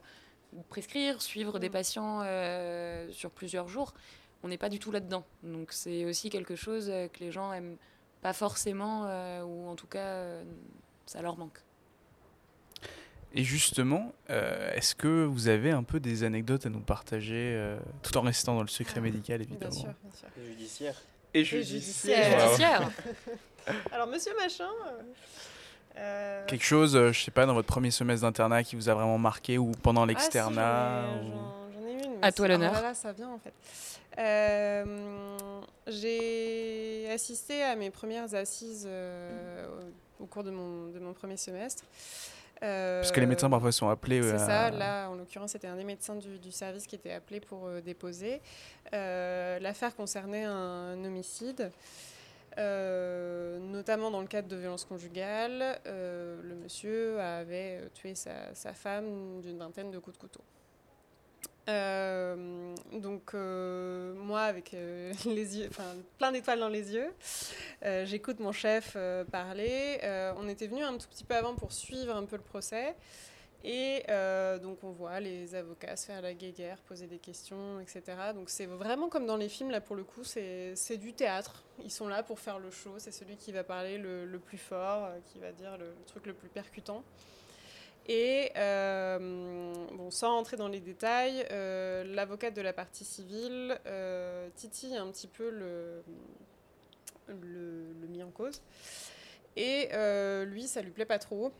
prescrire, 0.69 1.23
suivre 1.23 1.57
des 1.57 1.69
Mm. 1.69 1.71
patients 1.71 2.21
euh, 2.23 3.09
sur 3.11 3.31
plusieurs 3.31 3.67
jours, 3.67 3.95
on 4.43 4.47
n'est 4.47 4.59
pas 4.59 4.69
du 4.69 4.77
tout 4.77 4.91
là-dedans. 4.91 5.23
Donc 5.41 5.71
c'est 5.71 6.05
aussi 6.05 6.29
quelque 6.29 6.55
chose 6.55 6.85
que 7.13 7.19
les 7.19 7.31
gens 7.31 7.51
aiment 7.51 7.77
pas 8.23 8.33
forcément, 8.33 9.03
euh, 9.05 9.43
ou 9.43 9.67
en 9.69 9.75
tout 9.75 9.85
cas 9.87 9.99
euh, 9.99 10.43
ça 11.05 11.21
leur 11.21 11.37
manque. 11.37 11.59
Et 13.35 13.43
justement, 13.43 14.13
euh, 14.29 14.71
est-ce 14.73 14.93
que 14.95 15.25
vous 15.25 15.47
avez 15.47 15.71
un 15.71 15.83
peu 15.83 15.99
des 15.99 16.23
anecdotes 16.23 16.65
à 16.65 16.69
nous 16.69 16.79
partager, 16.79 17.53
euh, 17.55 17.77
tout 18.03 18.15
en 18.17 18.21
restant 18.21 18.55
dans 18.55 18.61
le 18.61 18.67
secret 18.67 18.95
Ah, 18.97 19.01
médical 19.01 19.39
Bien 19.39 19.47
évidemment 19.49 19.71
sûr, 19.71 19.93
bien 20.03 20.11
sûr. 20.13 20.27
Judiciaire. 20.45 21.01
Et 21.33 21.43
judiciaire. 21.43 22.31
Wow. 22.37 22.43
Judiciaire. 22.45 22.91
Alors, 23.91 24.07
monsieur 24.07 24.33
machin. 24.39 24.69
euh, 24.87 25.01
euh, 25.97 26.45
Quelque 26.45 26.63
chose, 26.63 26.95
euh, 26.95 27.11
je 27.11 27.21
sais 27.23 27.31
pas, 27.31 27.47
dans 27.47 27.55
votre 27.55 27.67
premier 27.67 27.89
semestre 27.89 28.21
d'internat 28.25 28.63
qui 28.63 28.75
vous 28.75 28.87
a 28.89 28.93
vraiment 28.93 29.17
marqué 29.17 29.57
ou 29.57 29.71
pendant 29.81 30.03
ah, 30.03 30.07
si, 30.07 30.13
l'externat 30.13 31.05
ou- 31.23 31.62
À 32.23 32.31
toi 32.31 32.47
l'honneur. 32.47 32.71
ah 32.73 32.81
là 32.81 32.87
là, 32.89 32.93
ça 32.93 33.11
vient 33.11 33.29
en 33.29 33.37
fait. 33.39 33.53
Euh, 34.17 35.61
J'ai 35.87 37.09
assisté 37.11 37.63
à 37.63 37.75
mes 37.75 37.89
premières 37.89 38.33
assises 38.35 38.85
euh, 38.87 39.67
au, 40.19 40.23
au 40.23 40.25
cours 40.27 40.43
de 40.43 40.51
mon, 40.51 40.87
de 40.87 40.99
mon 40.99 41.13
premier 41.13 41.37
semestre. 41.37 41.83
Parce 42.61 43.11
que 43.11 43.19
les 43.19 43.25
médecins 43.25 43.49
parfois 43.49 43.73
sont 43.73 43.89
appelés. 43.89 44.21
C'est 44.23 44.35
euh, 44.35 44.37
ça, 44.37 44.69
là 44.71 45.09
en 45.09 45.15
l'occurrence 45.15 45.51
c'était 45.51 45.67
un 45.67 45.75
des 45.75 45.83
médecins 45.83 46.15
du, 46.15 46.39
du 46.39 46.51
service 46.51 46.87
qui 46.87 46.95
était 46.95 47.11
appelé 47.11 47.41
pour 47.41 47.65
euh, 47.67 47.81
déposer. 47.81 48.39
Euh, 48.93 49.59
L'affaire 49.59 49.93
concernait 49.93 50.45
un 50.45 51.03
homicide, 51.03 51.71
euh, 52.57 53.59
notamment 53.59 54.11
dans 54.11 54.21
le 54.21 54.27
cadre 54.27 54.47
de 54.47 54.55
violences 54.55 54.85
conjugales. 54.85 55.77
Euh, 55.87 56.39
le 56.41 56.55
monsieur 56.55 57.19
avait 57.19 57.79
euh, 57.81 57.89
tué 57.93 58.15
sa, 58.15 58.55
sa 58.55 58.73
femme 58.73 59.41
d'une 59.41 59.57
vingtaine 59.57 59.91
de 59.91 59.99
coups 59.99 60.15
de 60.15 60.21
couteau. 60.21 60.41
Euh, 61.69 62.75
donc 62.91 63.33
euh, 63.33 64.13
moi 64.15 64.41
avec 64.41 64.73
euh, 64.73 65.13
les 65.25 65.59
yeux, 65.59 65.69
plein 66.17 66.31
d'étoiles 66.33 66.59
dans 66.59 66.69
les 66.69 66.93
yeux, 66.93 67.13
j'écoute 68.05 68.39
mon 68.39 68.51
chef 68.51 68.97
parler. 69.31 69.99
On 70.37 70.47
était 70.47 70.67
venu 70.67 70.83
un 70.83 70.97
tout 70.97 71.07
petit 71.07 71.23
peu 71.23 71.35
avant 71.35 71.55
pour 71.55 71.71
suivre 71.71 72.15
un 72.15 72.25
peu 72.25 72.35
le 72.35 72.43
procès. 72.43 72.95
Et 73.65 74.03
donc 74.61 74.83
on 74.83 74.91
voit 74.91 75.19
les 75.19 75.55
avocats 75.55 75.95
se 75.95 76.07
faire 76.07 76.21
la 76.21 76.33
guéguerre, 76.33 76.77
poser 76.81 77.07
des 77.07 77.19
questions, 77.19 77.79
etc. 77.79 78.01
Donc 78.33 78.49
c'est 78.49 78.65
vraiment 78.65 79.07
comme 79.07 79.25
dans 79.25 79.37
les 79.37 79.49
films, 79.49 79.71
là 79.71 79.79
pour 79.79 79.95
le 79.95 80.03
coup, 80.03 80.23
c'est 80.23 80.97
du 80.97 81.13
théâtre. 81.13 81.63
Ils 81.83 81.91
sont 81.91 82.07
là 82.07 82.23
pour 82.23 82.39
faire 82.39 82.59
le 82.59 82.71
show, 82.71 82.95
c'est 82.97 83.11
celui 83.11 83.37
qui 83.37 83.51
va 83.51 83.63
parler 83.63 83.97
le, 83.97 84.25
le 84.25 84.39
plus 84.39 84.57
fort, 84.57 85.09
qui 85.31 85.39
va 85.39 85.51
dire 85.51 85.77
le 85.77 85.93
truc 86.07 86.25
le 86.25 86.33
plus 86.33 86.49
percutant. 86.49 87.03
Et 88.07 88.51
euh, 88.57 89.17
bon, 89.93 90.11
sans 90.11 90.37
entrer 90.37 90.57
dans 90.57 90.67
les 90.67 90.81
détails, 90.81 91.45
euh, 91.51 92.03
l'avocate 92.03 92.53
de 92.53 92.61
la 92.61 92.73
partie 92.73 93.05
civile 93.05 93.79
euh, 93.85 94.49
titille 94.55 94.97
un 94.97 95.07
petit 95.07 95.27
peu 95.27 95.49
le, 95.49 96.03
le, 97.29 98.07
mis 98.09 98.21
en 98.21 98.29
cause. 98.29 98.61
Et 99.55 99.89
euh, 99.93 100.43
lui, 100.43 100.67
ça 100.67 100.81
lui 100.81 100.91
plaît 100.91 101.05
pas 101.05 101.19
trop. 101.19 101.53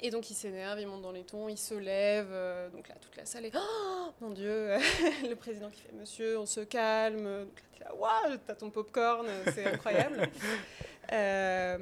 Et 0.00 0.10
donc 0.10 0.30
il 0.30 0.34
s'énerve, 0.34 0.78
il 0.80 0.86
monte 0.86 1.02
dans 1.02 1.12
les 1.12 1.24
tons, 1.24 1.48
il 1.48 1.58
se 1.58 1.74
lève. 1.74 2.28
donc 2.72 2.86
là, 2.88 2.94
toute 3.00 3.16
la 3.16 3.24
salle 3.24 3.46
est 3.46 3.52
Oh 3.56 4.12
mon 4.20 4.30
Dieu 4.30 4.68
Le 5.28 5.34
président 5.34 5.70
qui 5.70 5.80
fait 5.80 5.92
Monsieur, 5.92 6.38
on 6.38 6.46
se 6.46 6.60
calme. 6.60 7.24
Donc 7.24 7.62
là, 7.80 7.86
là, 7.86 7.94
waouh, 7.96 8.36
t'as 8.46 8.54
ton 8.54 8.70
popcorn, 8.70 9.26
c'est 9.54 9.66
incroyable. 9.66 10.28
Euh, 11.12 11.78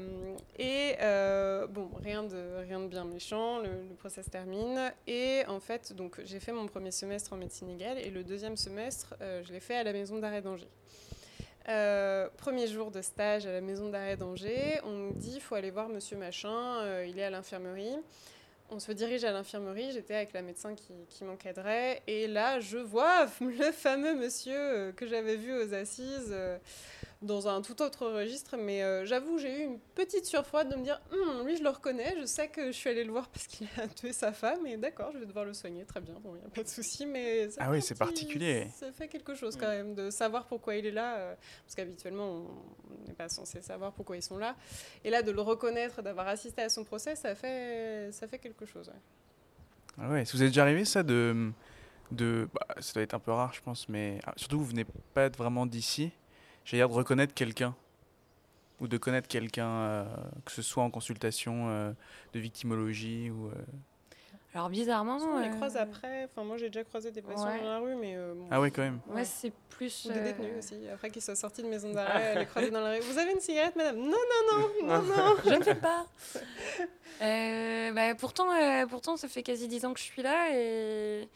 et 0.58 0.94
euh, 1.00 1.66
bon, 1.66 1.90
rien 2.02 2.22
de, 2.22 2.60
rien 2.60 2.80
de 2.80 2.86
bien 2.86 3.04
méchant, 3.04 3.58
le, 3.58 3.94
procès 3.98 4.22
se 4.22 4.30
termine. 4.30 4.92
Et 5.06 5.42
en 5.48 5.60
fait, 5.60 5.92
donc 5.92 6.20
j'ai 6.24 6.40
fait 6.40 6.52
mon 6.52 6.66
premier 6.66 6.90
semestre 6.90 7.32
en 7.32 7.36
médecine 7.36 7.68
légale 7.68 7.98
et 7.98 8.10
le 8.10 8.22
deuxième 8.22 8.56
semestre, 8.56 9.14
euh, 9.20 9.42
je 9.44 9.52
l'ai 9.52 9.60
fait 9.60 9.76
à 9.76 9.84
la 9.84 9.92
maison 9.92 10.18
d'arrêt 10.18 10.42
d'Angers. 10.42 10.68
Premier 12.36 12.68
jour 12.68 12.92
de 12.92 13.02
stage 13.02 13.46
à 13.46 13.52
la 13.52 13.60
maison 13.60 13.88
d'arrêt 13.88 14.16
d'Angers, 14.16 14.80
on 14.84 14.92
nous 14.92 15.12
dit 15.12 15.40
faut 15.40 15.56
aller 15.56 15.72
voir 15.72 15.88
monsieur 15.88 16.16
machin, 16.16 17.02
il 17.02 17.18
est 17.18 17.24
à 17.24 17.30
l'infirmerie. 17.30 17.96
on 18.70 18.78
se 18.78 18.92
dirige 18.92 19.24
à 19.24 19.32
l'infirmerie, 19.32 19.90
j'étais 19.90 20.14
avec 20.14 20.32
la 20.32 20.42
médecin 20.42 20.76
qui, 20.76 20.92
qui 21.08 21.24
m'encadrait, 21.24 22.02
et 22.06 22.28
là 22.28 22.60
je 22.60 22.78
vois 22.78 23.26
le 23.40 23.72
fameux 23.72 24.14
monsieur 24.14 24.92
que 24.92 25.08
j'avais 25.08 25.34
vu 25.34 25.52
aux 25.60 25.74
assises 25.74 26.32
dans 27.26 27.48
un 27.48 27.60
tout 27.60 27.82
autre 27.82 28.06
registre, 28.06 28.56
mais 28.56 28.82
euh, 28.82 29.04
j'avoue 29.04 29.38
j'ai 29.38 29.60
eu 29.60 29.64
une 29.64 29.78
petite 29.94 30.24
surfroide 30.24 30.70
de 30.70 30.76
me 30.76 30.82
dire, 30.84 31.00
Hum, 31.12 31.46
lui 31.46 31.56
je 31.56 31.62
le 31.62 31.68
reconnais, 31.68 32.14
je 32.20 32.24
sais 32.24 32.48
que 32.48 32.66
je 32.68 32.72
suis 32.76 32.88
allée 32.88 33.04
le 33.04 33.12
voir 33.12 33.28
parce 33.28 33.46
qu'il 33.46 33.66
a 33.78 33.86
tué 33.88 34.12
sa 34.12 34.32
femme, 34.32 34.66
et 34.66 34.76
d'accord, 34.76 35.10
je 35.12 35.18
vais 35.18 35.26
devoir 35.26 35.44
le 35.44 35.52
soigner, 35.52 35.84
très 35.84 36.00
bien, 36.00 36.14
bon, 36.22 36.34
il 36.36 36.40
n'y 36.40 36.46
a 36.46 36.48
pas 36.48 36.62
de 36.62 36.68
souci, 36.68 37.04
mais... 37.04 37.50
ça 37.50 37.56
Ah 37.60 37.64
fait 37.66 37.70
oui, 37.72 37.82
c'est 37.82 37.98
particulier. 37.98 38.68
Ça 38.74 38.90
fait 38.92 39.08
quelque 39.08 39.34
chose 39.34 39.56
quand 39.56 39.68
même 39.68 39.94
de 39.94 40.10
savoir 40.10 40.46
pourquoi 40.46 40.76
il 40.76 40.86
est 40.86 40.90
là, 40.92 41.16
euh, 41.16 41.34
parce 41.64 41.74
qu'habituellement 41.74 42.46
on 43.04 43.06
n'est 43.08 43.14
pas 43.14 43.28
censé 43.28 43.60
savoir 43.60 43.92
pourquoi 43.92 44.16
ils 44.16 44.22
sont 44.22 44.38
là, 44.38 44.56
et 45.04 45.10
là 45.10 45.22
de 45.22 45.32
le 45.32 45.40
reconnaître, 45.42 46.00
d'avoir 46.02 46.28
assisté 46.28 46.62
à 46.62 46.68
son 46.68 46.84
procès, 46.84 47.16
ça 47.16 47.34
fait, 47.34 48.10
ça 48.12 48.26
fait 48.26 48.38
quelque 48.38 48.64
chose. 48.64 48.88
ouais. 48.88 48.94
Ah 49.98 50.10
ouais, 50.10 50.24
ça 50.24 50.36
vous 50.36 50.42
est 50.42 50.48
déjà 50.48 50.62
arrivé 50.62 50.84
ça 50.84 51.02
de. 51.02 51.50
de 52.10 52.48
bah, 52.52 52.66
ça 52.80 52.92
doit 52.92 53.02
être 53.02 53.14
un 53.14 53.18
peu 53.18 53.32
rare, 53.32 53.52
je 53.54 53.62
pense, 53.62 53.88
mais 53.88 54.18
ah, 54.26 54.34
surtout 54.36 54.58
vous 54.58 54.66
venez 54.66 54.84
pas 55.14 55.22
être 55.22 55.38
vraiment 55.38 55.64
d'ici? 55.64 56.12
J'ai 56.66 56.76
l'air 56.76 56.88
de 56.90 56.94
reconnaître 56.94 57.32
quelqu'un. 57.32 57.74
Ou 58.80 58.88
de 58.88 58.98
connaître 58.98 59.26
quelqu'un, 59.28 59.68
euh, 59.70 60.04
que 60.44 60.52
ce 60.52 60.60
soit 60.60 60.82
en 60.82 60.90
consultation 60.90 61.70
euh, 61.70 61.92
de 62.34 62.38
victimologie 62.40 63.30
ou. 63.30 63.46
euh, 63.46 63.52
Alors 64.52 64.68
bizarrement. 64.68 65.16
On 65.16 65.40
les 65.40 65.48
euh, 65.48 65.52
croise 65.52 65.78
après? 65.78 66.24
Enfin, 66.24 66.44
moi, 66.44 66.58
j'ai 66.58 66.68
déjà 66.68 66.84
croisé 66.84 67.10
des 67.10 67.22
patients 67.22 67.46
Ouais. 67.46 67.60
dans 67.62 67.70
la 67.70 67.78
rue, 67.78 67.94
mais. 67.96 68.14
euh, 68.16 68.34
bon. 68.34 68.46
Ah 68.50 68.60
ouais, 68.60 68.70
quand 68.70 68.82
même. 68.82 69.00
Ouais, 69.08 69.24
c'est 69.24 69.50
plus. 69.70 70.04
Ou 70.04 70.12
des 70.12 70.18
euh, 70.18 70.24
détenus 70.24 70.58
aussi. 70.58 70.74
Après 70.92 71.08
qu'ils 71.08 71.22
soient 71.22 71.34
sortis 71.36 71.62
de 71.62 71.68
maison 71.68 71.90
d'arrêt, 71.94 72.38
les 72.38 72.44
croiser 72.44 72.70
dans 72.70 72.80
la 72.82 72.90
rue. 72.96 73.00
Vous 73.00 73.16
avez 73.16 73.32
une 73.32 73.40
cigarette, 73.40 73.76
madame? 73.76 73.96
Non, 73.96 74.10
non, 74.10 74.58
non, 74.58 74.68
non, 74.86 75.02
non. 75.02 75.36
Je 75.42 75.54
ne 75.54 75.62
fais 75.64 75.74
pas. 75.74 76.04
Euh, 77.22 77.92
bah, 77.92 78.14
pourtant, 78.14 78.50
euh, 78.52 78.84
pourtant, 78.86 79.16
ça 79.16 79.26
fait 79.28 79.42
quasi 79.42 79.68
10 79.68 79.86
ans 79.86 79.94
que 79.94 80.00
je 80.00 80.04
suis 80.04 80.20
là 80.22 80.50
et, 80.54 81.28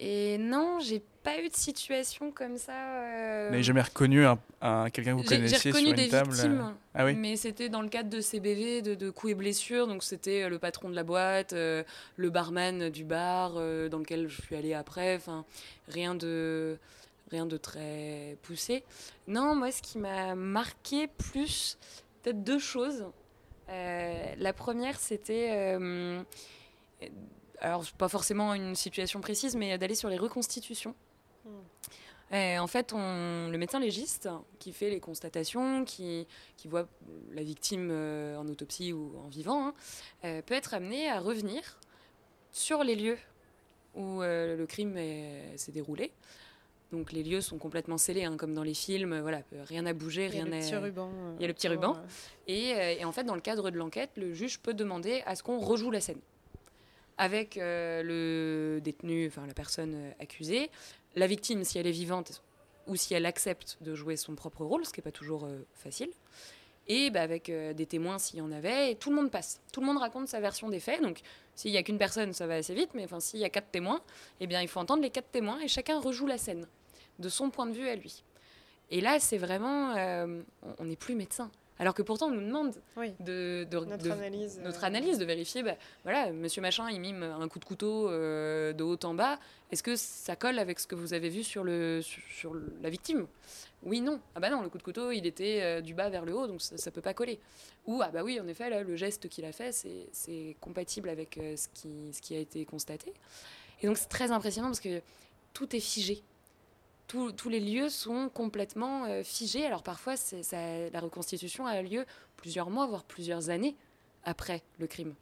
et 0.00 0.38
non, 0.38 0.78
j'ai 0.80 1.02
pas 1.22 1.40
eu 1.40 1.48
de 1.48 1.54
situation 1.56 2.30
comme 2.32 2.58
ça. 2.58 2.72
euh, 2.72 3.50
n'avez 3.50 3.62
jamais 3.62 3.80
reconnu 3.80 4.26
un, 4.26 4.38
un- 4.60 4.90
quelqu'un 4.90 5.12
que 5.16 5.22
vous 5.22 5.28
connaissiez 5.28 5.58
J'ai 5.58 5.72
sur 5.72 5.76
une 5.90 5.94
des 5.94 6.08
table 6.08 6.30
euh, 6.30 6.34
victimes, 6.34 6.74
Ah 6.94 7.04
oui 7.06 7.14
mais 7.14 7.36
c'était 7.36 7.68
dans 7.70 7.80
le 7.80 7.88
cadre 7.88 8.10
de 8.10 8.20
CBV, 8.20 8.82
de, 8.82 8.94
de 8.94 9.10
coups 9.10 9.32
et 9.32 9.34
blessures. 9.34 9.86
Donc 9.86 10.02
c'était 10.02 10.42
euh, 10.42 10.48
le 10.50 10.58
patron 10.58 10.90
de 10.90 10.94
la 10.94 11.02
boîte, 11.04 11.52
euh, 11.54 11.82
le 12.16 12.28
barman 12.30 12.90
du 12.90 13.04
bar 13.04 13.54
euh, 13.56 13.88
dans 13.88 13.98
lequel 13.98 14.28
je 14.28 14.42
suis 14.42 14.54
allée 14.56 14.74
après. 14.74 15.16
Enfin, 15.16 15.44
rien 15.88 16.14
de 16.14 16.76
rien 17.30 17.46
de 17.46 17.56
très 17.56 18.36
poussé. 18.42 18.84
Non, 19.26 19.54
moi, 19.54 19.72
ce 19.72 19.80
qui 19.80 19.98
m'a 19.98 20.34
marqué 20.34 21.06
plus, 21.08 21.78
peut-être 22.22 22.44
deux 22.44 22.58
choses. 22.58 23.06
Euh, 23.70 24.24
la 24.36 24.52
première, 24.52 25.00
c'était 25.00 25.48
euh, 25.52 26.22
alors 27.60 27.84
pas 27.98 28.08
forcément 28.08 28.54
une 28.54 28.74
situation 28.74 29.20
précise, 29.20 29.56
mais 29.56 29.76
d'aller 29.78 29.94
sur 29.94 30.08
les 30.08 30.18
reconstitutions. 30.18 30.94
Hmm. 31.44 31.48
Euh, 32.32 32.58
en 32.58 32.66
fait, 32.66 32.92
on, 32.92 33.48
le 33.50 33.58
médecin 33.58 33.78
légiste 33.78 34.28
qui 34.58 34.72
fait 34.72 34.90
les 34.90 34.98
constatations, 34.98 35.84
qui, 35.84 36.26
qui 36.56 36.68
voit 36.68 36.88
la 37.32 37.42
victime 37.42 37.90
euh, 37.92 38.36
en 38.38 38.48
autopsie 38.48 38.92
ou 38.92 39.12
en 39.24 39.28
vivant, 39.28 39.68
hein, 39.68 39.74
euh, 40.24 40.42
peut 40.42 40.54
être 40.54 40.74
amené 40.74 41.08
à 41.08 41.20
revenir 41.20 41.78
sur 42.50 42.82
les 42.82 42.96
lieux 42.96 43.18
où 43.94 44.22
euh, 44.22 44.56
le 44.56 44.66
crime 44.66 44.96
est- 44.96 45.56
s'est 45.56 45.70
déroulé. 45.70 46.12
Donc 46.92 47.12
les 47.12 47.22
lieux 47.22 47.40
sont 47.40 47.58
complètement 47.58 47.98
scellés, 47.98 48.24
hein, 48.24 48.36
comme 48.36 48.54
dans 48.54 48.62
les 48.62 48.74
films. 48.74 49.20
Voilà, 49.20 49.42
rien 49.68 49.82
n'a 49.82 49.92
bougé, 49.92 50.26
Il 50.26 50.34
y 50.36 50.40
a 50.40 50.44
rien 50.44 50.54
le 50.56 50.60
petit 50.60 50.76
ruban. 50.76 51.10
Il 51.38 51.42
y 51.42 51.44
a 51.44 51.48
le 51.48 51.54
petit 51.54 51.68
ruban. 51.68 51.96
Et, 52.46 52.70
et 52.70 53.04
en 53.04 53.12
fait, 53.12 53.24
dans 53.24 53.34
le 53.34 53.40
cadre 53.40 53.70
de 53.70 53.76
l'enquête, 53.76 54.10
le 54.16 54.32
juge 54.32 54.60
peut 54.60 54.74
demander 54.74 55.22
à 55.26 55.34
ce 55.36 55.42
qu'on 55.42 55.58
rejoue 55.58 55.90
la 55.90 56.00
scène 56.00 56.20
avec 57.18 57.56
euh, 57.56 58.02
le 58.02 58.80
détenu, 58.80 59.26
enfin 59.26 59.46
la 59.46 59.54
personne 59.54 59.94
euh, 59.94 60.10
accusée, 60.20 60.70
la 61.14 61.26
victime 61.26 61.64
si 61.64 61.78
elle 61.78 61.86
est 61.86 61.92
vivante 61.92 62.42
ou 62.86 62.96
si 62.96 63.14
elle 63.14 63.26
accepte 63.26 63.78
de 63.80 63.94
jouer 63.94 64.16
son 64.16 64.34
propre 64.34 64.64
rôle, 64.64 64.84
ce 64.84 64.92
qui 64.92 65.00
n'est 65.00 65.04
pas 65.04 65.12
toujours 65.12 65.44
euh, 65.44 65.66
facile, 65.72 66.10
et 66.86 67.10
bah, 67.10 67.22
avec 67.22 67.50
des 67.50 67.86
témoins 67.86 68.18
s'il 68.18 68.40
y 68.40 68.42
en 68.42 68.52
avait, 68.52 68.92
et 68.92 68.96
tout 68.96 69.08
le 69.08 69.16
monde 69.16 69.30
passe. 69.30 69.62
Tout 69.72 69.80
le 69.80 69.86
monde 69.86 69.96
raconte 69.96 70.28
sa 70.28 70.40
version 70.40 70.68
des 70.68 70.80
faits, 70.80 71.00
donc 71.00 71.20
s'il 71.54 71.70
n'y 71.70 71.78
a 71.78 71.82
qu'une 71.82 71.96
personne, 71.96 72.34
ça 72.34 72.46
va 72.46 72.56
assez 72.56 72.74
vite, 72.74 72.90
mais 72.92 73.06
s'il 73.20 73.40
y 73.40 73.44
a 73.44 73.48
quatre 73.48 73.70
témoins, 73.70 74.02
eh 74.40 74.46
bien 74.46 74.60
il 74.60 74.68
faut 74.68 74.80
entendre 74.80 75.02
les 75.02 75.08
quatre 75.08 75.30
témoins 75.30 75.58
et 75.60 75.68
chacun 75.68 75.98
rejoue 75.98 76.26
la 76.26 76.36
scène 76.36 76.66
de 77.20 77.28
son 77.30 77.48
point 77.48 77.64
de 77.64 77.72
vue 77.72 77.88
à 77.88 77.96
lui. 77.96 78.22
Et 78.90 79.00
là, 79.00 79.18
c'est 79.18 79.38
vraiment, 79.38 79.94
on 80.78 80.84
n'est 80.84 80.96
plus 80.96 81.14
médecin. 81.14 81.50
Alors 81.78 81.92
que 81.94 82.02
pourtant, 82.02 82.26
on 82.28 82.30
nous 82.30 82.40
demande 82.46 82.74
Oui. 82.96 83.12
de, 83.18 83.66
de- 83.68 83.78
Notre 83.84 84.04
de- 84.04 84.10
analyse. 84.12 84.60
notre 84.62 84.84
euh, 84.84 84.86
analyse, 84.86 85.18
de 85.18 85.24
vérifier, 85.24 85.62
bah, 85.64 85.74
voilà, 86.04 86.30
monsieur 86.30 86.62
machin, 86.62 86.88
il 86.90 87.00
mime 87.00 87.22
un 87.24 87.48
coup 87.48 87.58
de 87.58 87.64
couteau 87.64 88.08
euh, 88.10 88.72
de 88.72 88.84
haut 88.84 88.96
en 89.02 89.14
bas. 89.14 89.38
Est-ce 89.72 89.82
que 89.82 89.96
ça 89.96 90.36
colle 90.36 90.60
avec 90.60 90.78
ce 90.78 90.86
que 90.86 90.94
vous 90.94 91.14
avez 91.14 91.28
vu 91.28 91.42
sur, 91.42 91.64
le, 91.64 92.00
sur, 92.00 92.22
sur 92.30 92.54
le- 92.54 92.72
la 92.80 92.90
victime? 92.90 93.26
Oui, 93.82 94.00
non. 94.00 94.20
Ah 94.36 94.40
bah 94.40 94.50
non, 94.50 94.62
le 94.62 94.68
coup 94.68 94.78
de 94.78 94.84
couteau, 94.84 95.10
il 95.10 95.26
était 95.26 95.60
euh, 95.62 95.80
du 95.80 95.94
bas 95.94 96.08
vers 96.10 96.24
le 96.24 96.32
haut, 96.34 96.46
donc 96.46 96.62
ça, 96.62 96.78
ça 96.78 96.90
peut 96.92 97.00
pas 97.00 97.12
coller. 97.12 97.40
Ou, 97.86 98.00
ah 98.02 98.10
bah 98.12 98.22
oui, 98.22 98.38
en 98.40 98.46
effet, 98.46 98.70
là, 98.70 98.82
le 98.84 98.94
geste 98.94 99.28
qu'il 99.28 99.44
a 99.44 99.50
fait, 99.52 99.72
c'est- 99.72 100.56
compatible 100.60 101.08
avec 101.08 101.38
ce, 101.56 101.66
qui, 101.74 102.12
ce 102.12 102.22
qui 102.22 102.36
a 102.36 102.38
été 102.38 102.64
constaté. 102.64 103.12
Et 103.82 103.86
donc 103.88 103.98
c'est 103.98 104.08
très 104.08 104.30
impressionnant 104.30 104.68
parce 104.68 104.80
que 104.80 105.00
tout 105.52 105.74
est 105.74 105.80
figé. 105.80 106.22
Tous- 107.06 107.48
les 107.48 107.60
lieux 107.60 107.90
sont 107.90 108.28
complètement 108.28 109.04
euh, 109.04 109.22
figés. 109.22 109.66
Alors 109.66 109.82
parfois, 109.82 110.14
la 110.92 111.00
reconstitution 111.00 111.66
a 111.66 111.80
lieu 111.82 112.06
plusieurs 112.36 112.70
mois, 112.70 112.86
voire 112.86 113.04
plusieurs 113.04 113.50
années 113.50 113.76
après 114.24 114.62
le 114.78 114.86
crime. 114.86 115.14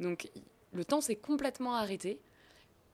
Donc 0.00 0.28
le 0.72 0.84
temps 0.84 1.00
s'est 1.00 1.16
complètement 1.16 1.74
arrêté. 1.74 2.18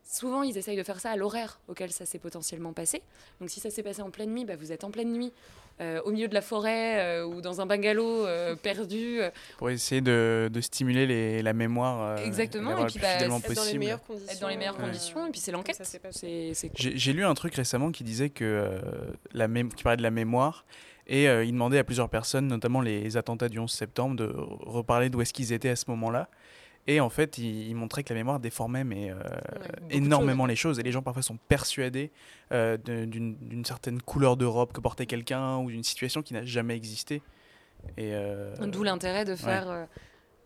Souvent, 0.06 0.42
ils 0.42 0.56
essayent 0.58 0.76
de 0.76 0.82
faire 0.82 1.00
ça 1.00 1.10
à 1.10 1.16
l'horaire 1.16 1.58
auquel 1.66 1.90
ça 1.90 2.04
s'est 2.04 2.18
potentiellement 2.18 2.72
passé. 2.74 3.00
Donc 3.40 3.48
si 3.50 3.58
ça 3.58 3.70
s'est 3.70 3.82
passé 3.82 4.02
en 4.02 4.10
pleine 4.10 4.30
nuit, 4.34 4.44
bah, 4.44 4.54
vous 4.56 4.70
êtes 4.70 4.84
en 4.84 4.90
pleine 4.90 5.10
nuit, 5.12 5.32
euh, 5.80 6.00
au 6.04 6.10
milieu 6.12 6.28
de 6.28 6.34
la 6.34 6.42
forêt 6.42 7.00
euh, 7.00 7.24
ou 7.26 7.40
dans 7.40 7.60
un 7.62 7.66
bungalow 7.66 8.26
euh, 8.26 8.54
perdu. 8.54 9.20
Pour 9.56 9.70
essayer 9.70 10.02
de, 10.02 10.50
de 10.52 10.60
stimuler 10.60 11.06
les- 11.06 11.42
la 11.42 11.52
mémoire. 11.54 12.18
euh, 12.18 12.24
Exactement, 12.24 12.76
et 12.76 12.80
le 12.82 12.86
puis, 12.86 12.98
bah, 13.00 13.08
Être 13.14 13.28
dans 13.28 13.36
les 13.38 13.42
possible. 13.54 13.78
meilleures 13.78 14.02
conditions. 14.02 14.32
être 14.32 14.40
dans 14.40 14.48
les 14.48 14.56
meilleures 14.58 14.76
conditions, 14.76 15.26
et 15.26 15.30
puis 15.30 15.40
c'est 15.40 15.52
l'enquête. 15.52 15.80
J'ai 16.74 17.12
lu 17.12 17.24
un 17.24 17.34
truc 17.34 17.54
récemment 17.54 17.90
qui 17.90 18.04
disait 18.04 18.30
que 18.30 18.44
euh, 18.44 18.80
la 19.32 19.48
qui 19.48 19.82
parlait 19.82 19.96
de 19.96 20.02
la 20.02 20.10
mémoire 20.10 20.64
et 21.06 21.28
euh, 21.28 21.44
il 21.44 21.52
demandait 21.52 21.78
à 21.78 21.84
plusieurs 21.84 22.08
personnes, 22.08 22.46
notamment 22.46 22.80
les 22.80 23.16
attentats 23.16 23.48
du 23.48 23.58
11 23.58 23.70
septembre, 23.70 24.16
de 24.16 24.32
reparler 24.36 25.10
d'où 25.10 25.20
est-ce 25.22 25.32
qu'ils 25.32 25.52
étaient 25.52 25.68
à 25.70 25.76
ce 25.76 25.84
moment-là. 25.88 26.28
Et 26.86 27.00
en 27.00 27.08
fait, 27.08 27.38
il, 27.38 27.68
il 27.68 27.74
montrait 27.74 28.04
que 28.04 28.12
la 28.12 28.18
mémoire 28.20 28.40
déformait 28.40 28.84
mais 28.84 29.10
euh, 29.10 29.16
énormément 29.90 30.44
les 30.46 30.56
choses. 30.56 30.78
Et 30.78 30.82
les 30.82 30.92
gens 30.92 31.02
parfois 31.02 31.22
sont 31.22 31.38
persuadés 31.48 32.10
euh, 32.52 32.76
d'une 32.76 33.64
certaine 33.64 34.02
couleur 34.02 34.36
de 34.36 34.44
robe 34.44 34.72
que 34.72 34.80
portait 34.80 35.06
quelqu'un 35.06 35.58
ou 35.58 35.70
d'une 35.70 35.82
situation 35.84 36.22
qui 36.22 36.34
n'a 36.34 36.44
jamais 36.44 36.76
existé. 36.76 37.22
Et 37.96 38.14
euh, 38.14 38.54
D'où 38.66 38.82
l'intérêt 38.82 39.24
de 39.24 39.34
faire 39.34 39.70
euh, 39.70 39.84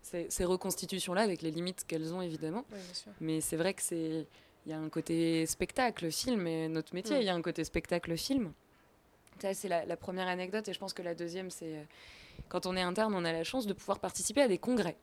ces, 0.01 0.27
ces 0.29 0.45
reconstitutions-là 0.45 1.21
avec 1.21 1.41
les 1.41 1.51
limites 1.51 1.85
qu'elles 1.87 2.13
ont 2.13 2.21
évidemment. 2.21 2.63
Oui, 2.71 2.77
bien 2.85 2.93
sûr. 2.93 3.11
Mais 3.21 3.41
c'est 3.41 3.57
vrai 3.57 3.73
que 3.73 3.81
c'est 3.81 4.25
il 4.65 4.71
y 4.71 4.73
a 4.73 4.77
un 4.79 4.89
côté 4.89 5.45
spectacle 5.45 6.11
film 6.11 6.45
et 6.45 6.67
notre 6.67 6.93
métier, 6.93 7.15
il 7.17 7.23
Mm. 7.23 7.27
y 7.27 7.29
a 7.29 7.33
un 7.35 7.41
côté 7.41 7.63
spectacle 7.63 8.15
film. 8.17 8.51
Ça 9.41 9.53
c'est 9.53 9.69
la, 9.69 9.85
la 9.85 9.95
première 9.97 10.27
anecdote 10.27 10.67
et 10.67 10.73
je 10.73 10.79
pense 10.79 10.93
que 10.93 11.01
la 11.01 11.15
deuxième 11.15 11.49
c'est 11.49 11.85
quand 12.49 12.65
on 12.65 12.75
est 12.75 12.81
interne, 12.81 13.13
on 13.15 13.23
a 13.25 13.31
la 13.31 13.43
chance 13.45 13.67
de 13.67 13.73
pouvoir 13.73 13.99
participer 13.99 14.41
à 14.41 14.47
des 14.49 14.57
congrès. 14.57 14.97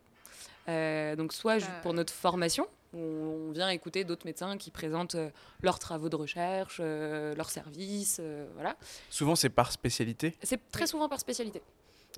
Euh, 0.68 1.14
donc 1.16 1.32
soit 1.32 1.58
pour 1.82 1.94
notre 1.94 2.12
formation, 2.12 2.66
où 2.92 2.98
on 2.98 3.52
vient 3.52 3.68
écouter 3.68 4.04
d'autres 4.04 4.26
médecins 4.26 4.56
qui 4.56 4.70
présentent 4.70 5.14
euh, 5.14 5.30
leurs 5.62 5.78
travaux 5.78 6.08
de 6.08 6.16
recherche, 6.16 6.78
euh, 6.80 7.34
leurs 7.34 7.50
services, 7.50 8.18
euh, 8.20 8.46
voilà. 8.54 8.76
souvent, 9.10 9.36
c'est 9.36 9.50
par 9.50 9.70
spécialité? 9.70 10.34
C'est 10.42 10.60
très 10.70 10.86
souvent 10.86 11.08
par 11.08 11.20
spécialité. 11.20 11.62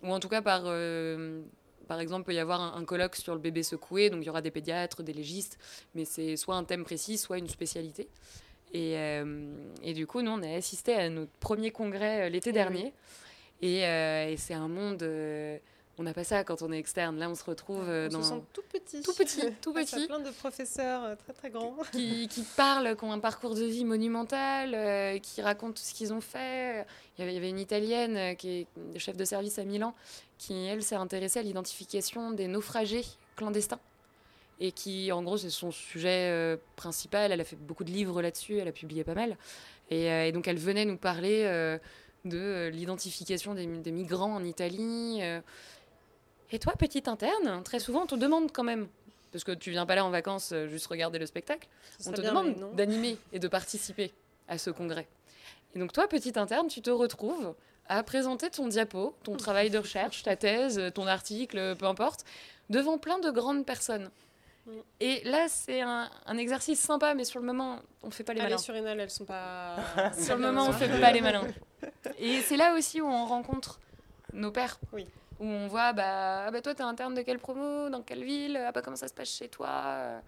Ou 0.02 0.12
en 0.12 0.20
tout 0.20 0.28
cas 0.28 0.40
par... 0.40 0.62
euh, 0.64 1.42
par 1.88 2.00
exemple, 2.00 2.22
il 2.22 2.26
peut 2.26 2.34
y 2.34 2.38
avoir 2.38 2.60
un, 2.60 2.80
un 2.80 2.84
colloque 2.84 3.16
sur 3.16 3.34
le 3.34 3.40
bébé 3.40 3.62
secoué, 3.62 4.10
donc 4.10 4.22
il 4.22 4.26
y 4.26 4.30
aura 4.30 4.42
des 4.42 4.50
pédiatres, 4.50 5.02
des 5.02 5.14
légistes, 5.14 5.58
mais 5.94 6.04
c'est 6.04 6.36
soit 6.36 6.54
un 6.54 6.64
thème 6.64 6.84
précis, 6.84 7.18
soit 7.18 7.38
une 7.38 7.48
spécialité. 7.48 8.08
Et, 8.72 8.96
euh, 8.98 9.50
et 9.82 9.94
du 9.94 10.06
coup, 10.06 10.20
nous, 10.20 10.30
on 10.30 10.42
a 10.42 10.54
assisté 10.54 10.94
à 10.94 11.08
notre 11.08 11.32
premier 11.40 11.70
congrès 11.70 12.26
euh, 12.26 12.28
l'été 12.28 12.50
Oui, 12.50 12.54
dernier. 12.54 12.92
Et, 13.62 13.86
euh, 13.86 14.28
et 14.28 14.36
c'est 14.36 14.54
un 14.54 14.68
monde... 14.68 15.02
on 15.98 16.02
n'a 16.04 16.14
pas 16.14 16.24
ça 16.24 16.44
quand 16.44 16.62
on 16.62 16.72
est 16.72 16.78
externe. 16.78 17.18
Là, 17.18 17.28
on 17.28 17.34
se 17.34 17.44
retrouve 17.44 17.88
euh, 17.88 18.08
On 18.10 18.18
dans... 18.18 18.22
se 18.22 18.28
sent 18.30 18.42
tout 18.52 18.62
petit. 18.72 19.02
Tout 19.02 19.14
petit, 19.14 19.42
tout 19.62 19.72
Face 19.72 19.94
à 19.94 19.96
petit. 19.96 20.06
plein 20.06 20.20
de 20.20 20.30
professeurs 20.30 21.04
euh, 21.04 21.14
très 21.16 21.32
très 21.32 21.50
grands. 21.50 21.74
qui, 21.92 22.28
qui 22.28 22.42
parlent, 22.56 22.96
qui 22.96 23.04
ont 23.04 23.12
un 23.12 23.18
parcours 23.18 23.54
de 23.54 23.64
vie 23.64 23.84
monumental, 23.84 24.74
euh, 24.74 25.18
qui 25.18 25.42
racontent 25.42 25.72
tout 25.72 25.82
ce 25.82 25.94
qu'ils 25.94 26.12
ont 26.12 26.20
fait. 26.20 26.86
Il 27.16 27.20
y 27.20 27.28
avait, 27.28 27.36
il 27.36 27.44
y 27.44 27.48
une 27.48 27.58
Italienne 27.58 28.36
qui 28.36 28.66
est 28.94 28.98
chef 28.98 29.16
de 29.16 29.24
service 29.24 29.58
à 29.58 29.64
Milan, 29.64 29.94
qui, 30.38 30.54
elle, 30.66 30.82
s'est 30.82 30.94
intéressée 30.94 31.40
à 31.40 31.42
l'identification 31.42 32.30
des 32.30 32.46
naufragés 32.46 33.04
clandestins. 33.36 33.80
Et 34.60 34.72
qui, 34.72 35.12
en 35.12 35.22
gros, 35.22 35.36
c'est 35.36 35.50
son 35.50 35.70
sujet 35.70 36.30
euh, 36.30 36.56
principal. 36.74 37.30
Elle 37.30 37.40
a 37.40 37.44
fait 37.44 37.56
beaucoup 37.56 37.84
de 37.84 37.90
livres 37.90 38.20
là-dessus, 38.20 38.58
elle 38.58 38.68
a 38.68 38.72
publié 38.72 39.04
pas 39.04 39.14
mal. 39.14 39.36
Et, 39.90 40.10
euh, 40.10 40.26
et 40.26 40.32
donc, 40.32 40.48
elle 40.48 40.58
venait 40.58 40.84
nous 40.84 40.96
parler 40.96 41.44
euh, 41.44 41.78
de 42.24 42.68
l'identification 42.72 43.54
des, 43.54 43.66
des 43.66 43.92
migrants 43.92 44.34
en 44.34 44.44
Italie. 44.44 45.20
Et 46.50 46.58
toi, 46.58 46.72
petite 46.78 47.08
interne, 47.08 47.62
très 47.62 47.78
souvent, 47.78 48.02
on 48.02 48.06
te 48.06 48.14
demande 48.14 48.52
quand 48.52 48.64
même 48.64 48.88
Parce 49.32 49.44
que 49.44 49.52
tu 49.52 49.70
viens 49.70 49.86
pas 49.86 49.94
là 49.94 50.04
en 50.04 50.10
vacances 50.10 50.50
euh, 50.52 50.68
juste 50.68 50.86
regarder 50.86 51.18
le 51.18 51.26
spectacle. 51.26 51.68
On 52.06 52.12
te 52.12 52.20
demande 52.20 52.74
d'animer 52.74 53.18
et 53.32 53.38
de 53.38 53.48
participer 53.48 54.12
à 54.48 54.56
ce 54.58 54.70
congrès. 54.70 55.06
Et 55.74 55.78
donc 55.78 55.92
toi, 55.92 56.08
petit 56.08 56.38
interne, 56.38 56.68
tu 56.68 56.80
te 56.80 56.90
retrouves 56.90 57.54
à 57.86 58.02
présenter 58.02 58.50
ton 58.50 58.68
diapo, 58.68 59.14
ton 59.22 59.36
travail 59.36 59.70
de 59.70 59.78
recherche, 59.78 60.22
ta 60.22 60.36
thèse, 60.36 60.80
ton 60.94 61.06
article, 61.06 61.76
peu 61.76 61.86
importe, 61.86 62.24
devant 62.70 62.98
plein 62.98 63.18
de 63.18 63.30
grandes 63.30 63.64
personnes. 63.64 64.10
Et 65.00 65.22
là, 65.24 65.46
c'est 65.48 65.80
un, 65.80 66.10
un 66.26 66.36
exercice 66.36 66.78
sympa, 66.80 67.14
mais 67.14 67.24
sur 67.24 67.40
le 67.40 67.46
moment, 67.46 67.80
on 68.02 68.10
fait 68.10 68.24
pas 68.24 68.34
les 68.34 68.40
les 68.40 68.44
malins. 68.44 68.58
surrénales, 68.58 69.00
elles 69.00 69.10
sont 69.10 69.24
pas. 69.24 69.76
Sur 70.18 70.36
le 70.36 70.42
moment, 70.42 70.66
on 70.66 70.72
fait 70.74 70.88
pas 71.00 71.10
les 71.10 71.22
malins. 71.22 71.46
Et 72.18 72.40
c'est 72.42 72.58
là 72.58 72.74
aussi 72.74 73.00
où 73.00 73.06
on 73.06 73.24
rencontre 73.24 73.80
nos 74.34 74.50
pères. 74.50 74.78
Oui. 74.92 75.06
Où 75.40 75.44
on 75.46 75.68
voit, 75.68 75.92
bah, 75.92 76.44
ah 76.46 76.50
bah 76.50 76.60
toi, 76.60 76.74
t'es 76.74 76.82
interne 76.82 77.14
de 77.14 77.22
quelle 77.22 77.38
promo, 77.38 77.88
dans 77.90 78.02
quelle 78.02 78.24
ville, 78.24 78.56
ah 78.56 78.72
bah 78.72 78.82
comment 78.82 78.96
ça 78.96 79.06
se 79.08 79.14
passe 79.14 79.30
chez 79.30 79.48
toi. 79.48 80.20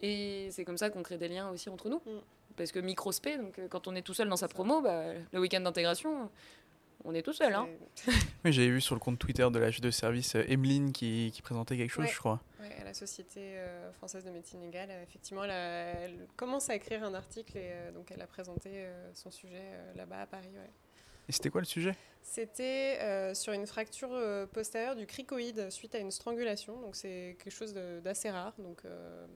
Et 0.00 0.48
c'est 0.52 0.64
comme 0.64 0.78
ça 0.78 0.90
qu'on 0.90 1.02
crée 1.02 1.18
des 1.18 1.28
liens 1.28 1.50
aussi 1.50 1.68
entre 1.68 1.88
nous. 1.88 1.98
Mm. 2.06 2.20
Parce 2.56 2.70
que 2.72 2.78
micro-spé, 2.78 3.36
donc 3.36 3.58
euh, 3.58 3.68
quand 3.68 3.88
on 3.88 3.94
est 3.96 4.02
tout 4.02 4.14
seul 4.14 4.28
dans 4.28 4.36
sa 4.36 4.48
promo, 4.48 4.80
bah, 4.80 5.02
le 5.32 5.40
week-end 5.40 5.60
d'intégration, 5.60 6.30
on 7.04 7.12
est 7.14 7.22
tout 7.22 7.32
seul. 7.32 7.52
Hein. 7.52 7.66
Oui, 8.44 8.52
j'avais 8.52 8.68
vu 8.68 8.80
sur 8.80 8.94
le 8.94 9.00
compte 9.00 9.18
Twitter 9.18 9.46
de 9.50 9.58
la 9.58 9.70
de 9.70 9.90
service 9.90 10.36
euh, 10.36 10.44
Emeline 10.48 10.92
qui, 10.92 11.30
qui 11.34 11.42
présentait 11.42 11.76
quelque 11.76 11.90
chose, 11.90 12.04
Ouais. 12.04 12.10
je 12.12 12.18
crois. 12.18 12.40
Ouais, 12.60 12.74
à 12.80 12.84
la 12.84 12.94
Société 12.94 13.40
euh, 13.58 13.92
française 13.92 14.24
de 14.24 14.30
médecine 14.30 14.60
légale, 14.60 14.88
euh, 14.90 15.02
effectivement, 15.02 15.44
elle, 15.44 15.50
a- 15.50 16.00
elle 16.04 16.26
commence 16.36 16.70
à 16.70 16.76
écrire 16.76 17.02
un 17.04 17.12
article 17.14 17.58
et 17.58 17.70
euh, 17.72 17.92
donc 17.92 18.10
elle 18.12 18.22
a 18.22 18.26
présenté 18.26 18.70
euh, 18.72 19.10
son 19.14 19.30
sujet 19.30 19.60
euh, 19.60 19.92
là-bas 19.96 20.20
à 20.22 20.26
Paris. 20.26 20.48
ouais. 20.54 20.70
Et 21.28 21.32
c'était 21.32 21.50
quoi 21.50 21.60
le 21.60 21.66
sujet? 21.66 21.94
C'était 22.22 22.98
euh, 23.02 23.34
sur 23.34 23.52
une 23.52 23.66
fracture 23.66 24.08
euh, 24.12 24.46
postérieure 24.46 24.96
du 24.96 25.06
cricoïde 25.06 25.70
suite 25.70 25.94
à 25.94 25.98
une 25.98 26.10
strangulation, 26.10 26.80
donc 26.80 26.96
c'est 26.96 27.36
quelque 27.42 27.52
chose 27.52 27.74
d'assez 28.02 28.30
rare. 28.30 28.54
Donc, 28.58 28.80
euh, 28.84 29.26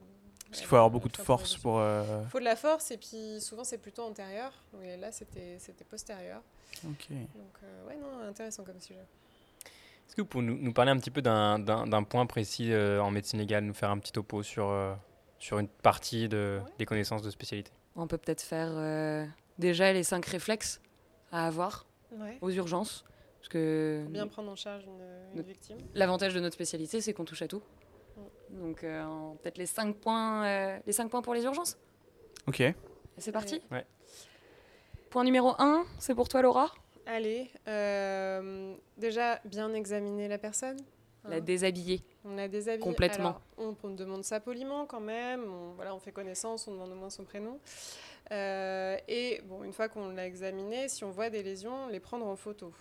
Parce 0.46 0.58
qu'il 0.60 0.66
faut 0.66 0.76
avoir 0.76 0.86
a 0.88 0.90
beaucoup 0.92 1.08
de 1.08 1.16
force 1.16 1.56
pour. 1.56 1.78
euh, 1.78 2.02
Il 2.24 2.28
faut 2.30 2.38
de 2.40 2.44
la 2.44 2.56
force 2.56 2.90
et 2.90 2.96
puis 2.98 3.40
souvent 3.40 3.64
c'est 3.64 3.78
plutôt 3.78 4.02
antérieur. 4.02 4.52
Donc, 4.72 4.82
et 4.84 4.96
là 4.96 5.12
c'était 5.12 5.58
c'était 5.58 5.84
postérieur. 5.84 6.40
Ok. 6.86 7.08
Donc 7.10 7.56
euh, 7.62 7.86
ouais 7.86 7.96
non 7.96 8.20
intéressant 8.26 8.64
comme 8.64 8.80
sujet. 8.80 9.00
Est-ce 10.08 10.16
que 10.16 10.22
vous 10.22 10.26
pouvez 10.28 10.44
nous, 10.44 10.56
nous 10.56 10.72
parler 10.72 10.90
un 10.90 10.96
petit 10.98 11.10
peu 11.10 11.20
d'un- 11.20 11.62
point 12.08 12.24
précis 12.24 12.72
euh, 12.72 13.00
en 13.02 13.10
médecine 13.10 13.38
légale, 13.38 13.64
nous 13.64 13.74
faire 13.74 13.90
un 13.90 13.98
petit 13.98 14.12
topo 14.12 14.42
sur, 14.42 14.68
euh, 14.70 14.94
sur 15.38 15.58
une 15.58 15.68
partie 15.68 16.28
de, 16.30 16.60
Ouais. 16.64 16.70
des 16.78 16.86
connaissances 16.86 17.20
de 17.20 17.30
spécialité? 17.30 17.70
On 17.94 18.06
peut 18.06 18.16
peut-être 18.16 18.40
faire 18.40 18.70
euh, 18.72 19.26
déjà 19.58 19.92
les 19.92 20.02
cinq 20.04 20.24
réflexes 20.24 20.80
à 21.32 21.46
avoir 21.46 21.86
Ouais. 22.12 22.38
aux 22.40 22.50
urgences. 22.50 23.04
Parce 23.38 23.48
que 23.50 24.04
bien 24.08 24.26
prendre 24.26 24.50
en 24.50 24.56
charge 24.56 24.84
une, 24.84 24.90
une 25.30 25.36
Notre- 25.36 25.48
victime. 25.48 25.76
l'avantage 25.94 26.34
de 26.34 26.40
notre 26.40 26.54
spécialité, 26.54 27.00
c'est 27.00 27.12
qu'on 27.12 27.24
touche 27.24 27.42
à 27.42 27.48
tout. 27.48 27.62
Donc 28.50 28.82
euh, 28.82 29.04
peut-être 29.42 29.58
les 29.58 29.66
cinq 29.66 29.96
points, 29.96 30.44
euh, 30.46 30.78
les 30.86 30.92
cinq 30.92 31.08
points 31.10 31.22
pour 31.22 31.34
les 31.34 31.44
urgences. 31.44 31.76
Ok. 32.46 32.62
C'est 33.18 33.32
parti. 33.32 33.60
Ouais. 33.70 33.84
Point 35.10 35.24
numéro 35.24 35.52
1, 35.58 35.84
c'est 35.98 36.14
pour 36.14 36.28
toi 36.28 36.42
Laura. 36.42 36.72
Allez, 37.06 37.50
euh, 37.66 38.74
déjà 38.96 39.40
bien 39.44 39.72
examiner 39.74 40.28
la 40.28 40.38
personne. 40.38 40.76
La 41.24 41.36
hein. 41.36 41.40
déshabiller. 41.40 42.02
On 42.24 42.38
a 42.38 42.48
des 42.48 42.68
avis. 42.68 42.82
Complètement. 42.82 43.28
Alors, 43.28 43.40
on, 43.58 43.76
on 43.82 43.90
demande 43.90 44.24
ça 44.24 44.40
poliment 44.40 44.86
quand 44.86 45.00
même. 45.00 45.44
On, 45.52 45.72
voilà, 45.72 45.94
on 45.94 45.98
fait 45.98 46.12
connaissance, 46.12 46.68
on 46.68 46.72
demande 46.72 46.92
au 46.92 46.94
moins 46.94 47.10
son 47.10 47.24
prénom. 47.24 47.58
Euh, 48.32 48.96
et 49.08 49.40
bon, 49.46 49.64
une 49.64 49.72
fois 49.72 49.88
qu'on 49.88 50.10
l'a 50.10 50.26
examiné, 50.26 50.88
si 50.88 51.04
on 51.04 51.10
voit 51.10 51.30
des 51.30 51.42
lésions, 51.42 51.88
les 51.88 52.00
prendre 52.00 52.26
en 52.26 52.36
photo. 52.36 52.72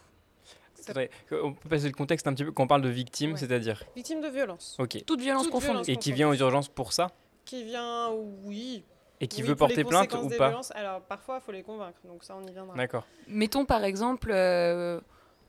Faudrait- 0.76 1.10
On 1.32 1.54
peut 1.54 1.70
passer 1.70 1.88
le 1.88 1.94
contexte 1.94 2.28
un 2.28 2.34
petit 2.34 2.44
peu 2.46 2.52
quand 2.52 2.64
on 2.64 2.68
parle 2.68 2.82
de 2.84 2.90
victime, 2.90 3.32
Ouais. 3.32 3.38
c'est-à-dire 3.38 3.84
Victime 3.96 4.22
de 4.22 4.28
violence. 4.28 4.76
Ok. 4.80 5.04
Toute 5.06 5.20
violence 5.22 5.44
Toute 5.44 5.52
confondue. 5.52 5.72
violence. 5.84 5.90
Et 5.90 5.96
qui 5.98 6.12
vient 6.12 6.30
aux 6.30 6.36
urgences 6.36 6.70
pour 6.70 6.94
ça 6.94 7.08
Qui 7.46 7.64
vient, 7.64 8.12
oui. 8.44 8.84
Et 9.20 9.28
qui 9.28 9.42
oui, 9.42 9.48
veut 9.50 9.56
porter 9.56 9.84
plainte 9.84 10.14
ou 10.14 10.30
pas 10.30 10.50
violences. 10.50 10.72
Alors 10.76 11.02
parfois, 11.02 11.40
il 11.42 11.46
faut 11.46 11.52
les 11.52 11.64
convaincre. 11.64 11.98
Donc 12.06 12.24
ça, 12.24 12.36
on 12.38 12.46
y 12.46 12.52
viendra. 12.52 12.76
D'accord. 12.78 13.08
Mettons 13.28 13.66
par 13.66 13.84
exemple 13.84 14.30
euh, 14.32 15.02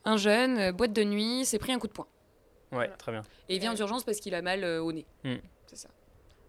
un 0.07 0.17
jeune, 0.17 0.59
euh, 0.59 0.73
boîte 0.73 0.95
de 0.95 1.05
nuit, 1.05 1.45
s'est 1.45 1.59
pris 1.59 1.73
un 1.73 1.79
coup 1.79 1.89
de 1.89 1.93
poing. 1.93 2.07
Ouais, 2.71 2.77
Voilà. 2.79 2.95
très 2.97 3.13
bien. 3.13 3.23
Et 3.51 3.57
il 3.57 3.61
vient 3.61 3.75
aux 3.75 3.77
urgences 3.77 4.05
parce 4.05 4.21
qu'il 4.21 4.35
a 4.35 4.41
mal 4.43 4.65
euh, 4.65 4.81
au 4.83 4.93
nez. 4.93 5.05
C'est 5.67 5.77
ça. 5.77 5.89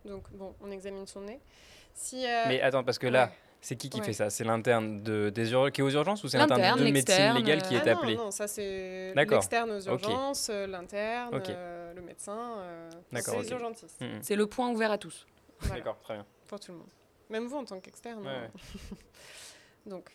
Donc 0.06 0.32
bon, 0.32 0.56
on 0.62 0.72
examine 0.72 1.06
son 1.06 1.22
nez. 1.22 1.40
Si, 1.94 2.26
euh, 2.26 2.46
Mais 2.48 2.62
attends, 2.62 2.84
parce 2.84 2.98
que 3.00 3.08
là, 3.08 3.26
ouais. 3.26 3.32
c'est 3.62 3.76
qui 3.76 3.90
qui 3.90 4.00
Ouais. 4.00 4.06
fait 4.06 4.14
ça? 4.14 4.30
C'est 4.30 4.44
l'interne 4.44 5.02
de, 5.04 5.30
des 5.30 5.52
ur- 5.52 5.72
qui 5.72 5.82
est 5.82 5.84
aux 5.84 5.90
urgences 5.90 6.24
ou 6.24 6.28
c'est 6.30 6.38
l'interne 6.38 6.62
L'interne, 6.62 6.80
de 6.86 6.92
médecine 6.92 7.34
légale 7.36 7.62
qui 7.62 7.76
euh, 7.76 7.80
est 7.80 7.90
Ah 7.90 7.94
non, 7.94 7.98
appelé 8.00 8.16
Non, 8.16 8.32
ça 8.32 8.48
c'est 8.48 9.14
D'accord. 9.16 9.38
l'externe 9.40 9.72
aux 9.72 9.82
urgences, 9.82 10.50
euh, 10.50 10.66
l'interne, 10.68 11.42
euh, 11.50 11.94
le 11.94 12.02
médecin. 12.02 12.56
euh, 12.60 12.90
D'accord, 13.12 13.36
c'est 13.38 13.42
les 13.44 13.52
urgentistes. 13.52 14.00
Mm, 14.02 14.06
mm. 14.06 14.20
C'est 14.22 14.36
le 14.36 14.48
point 14.48 14.70
ouvert 14.70 14.92
à 14.92 14.98
tous. 14.98 15.26
Voilà, 15.60 15.76
D'accord, 15.78 16.00
très 16.02 16.14
bien. 16.16 16.26
pour 16.48 16.60
tout 16.60 16.72
le 16.72 16.78
monde. 16.78 16.88
Même 17.30 17.46
vous 17.48 17.58
en 17.58 17.66
tant 17.66 17.80
qu'externe. 17.80 18.26
Ouais, 18.26 18.32
hein. 18.32 18.96
Donc, 19.86 20.10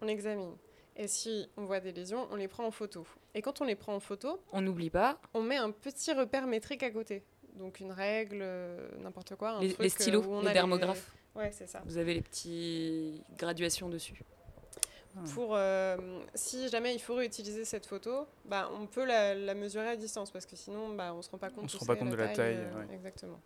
on 0.00 0.08
examine. 0.08 0.56
Et 0.96 1.06
si 1.08 1.48
on 1.56 1.64
voit 1.64 1.80
des 1.80 1.92
lésions, 1.92 2.26
on 2.30 2.36
les 2.36 2.48
prend 2.48 2.66
en 2.66 2.70
photo. 2.70 3.06
Et 3.34 3.40
quand 3.42 3.60
on 3.60 3.64
les 3.64 3.76
prend 3.76 3.94
en 3.94 4.00
photo, 4.00 4.42
On 4.52 4.60
n'oublie 4.60 4.90
pas 4.90 5.18
on 5.32 5.42
met 5.42 5.56
un 5.56 5.70
petit 5.70 6.12
repère 6.12 6.46
métrique 6.46 6.82
à 6.82 6.90
côté. 6.90 7.22
Donc 7.60 7.78
une 7.78 7.92
règle, 7.92 8.40
euh, 8.42 8.88
n'importe 9.00 9.36
quoi. 9.36 9.50
un 9.50 9.60
les, 9.60 9.68
truc, 9.68 9.80
les 9.80 9.86
euh, 9.86 9.94
stylos, 9.94 10.22
où 10.22 10.32
on 10.32 10.40
les 10.40 10.48
a 10.48 10.52
dermographes. 10.52 11.12
Ouais, 11.36 11.52
c'est 11.52 11.68
ça. 11.68 11.82
Vous 11.84 11.96
avez 11.98 12.14
les 12.14 12.22
petites 12.22 13.22
graduations 13.38 13.88
dessus. 13.88 14.24
Pour, 15.34 15.56
euh, 15.56 15.96
si 16.34 16.68
jamais 16.68 16.94
il 16.94 17.00
faut 17.00 17.14
réutiliser 17.14 17.64
cette 17.64 17.84
photo, 17.86 18.26
bah, 18.44 18.70
on 18.80 18.86
peut 18.86 19.04
la, 19.04 19.34
la 19.34 19.54
mesurer 19.54 19.88
à 19.88 19.96
distance 19.96 20.30
parce 20.30 20.46
que 20.46 20.54
sinon 20.56 20.94
bah, 20.94 21.12
on 21.12 21.18
ne 21.18 21.22
se 21.22 21.30
rend 21.30 21.38
pas 21.38 21.50
compte. 21.50 21.64
On 21.64 21.68
se 21.68 21.78
rend 21.78 21.86
pas 21.86 21.96
compte 21.96 22.10
de 22.10 22.16
la 22.16 22.28
taille, 22.28 22.58
euh, 22.58 22.78
ouais. 22.78 22.94
Exactement. 22.94 23.40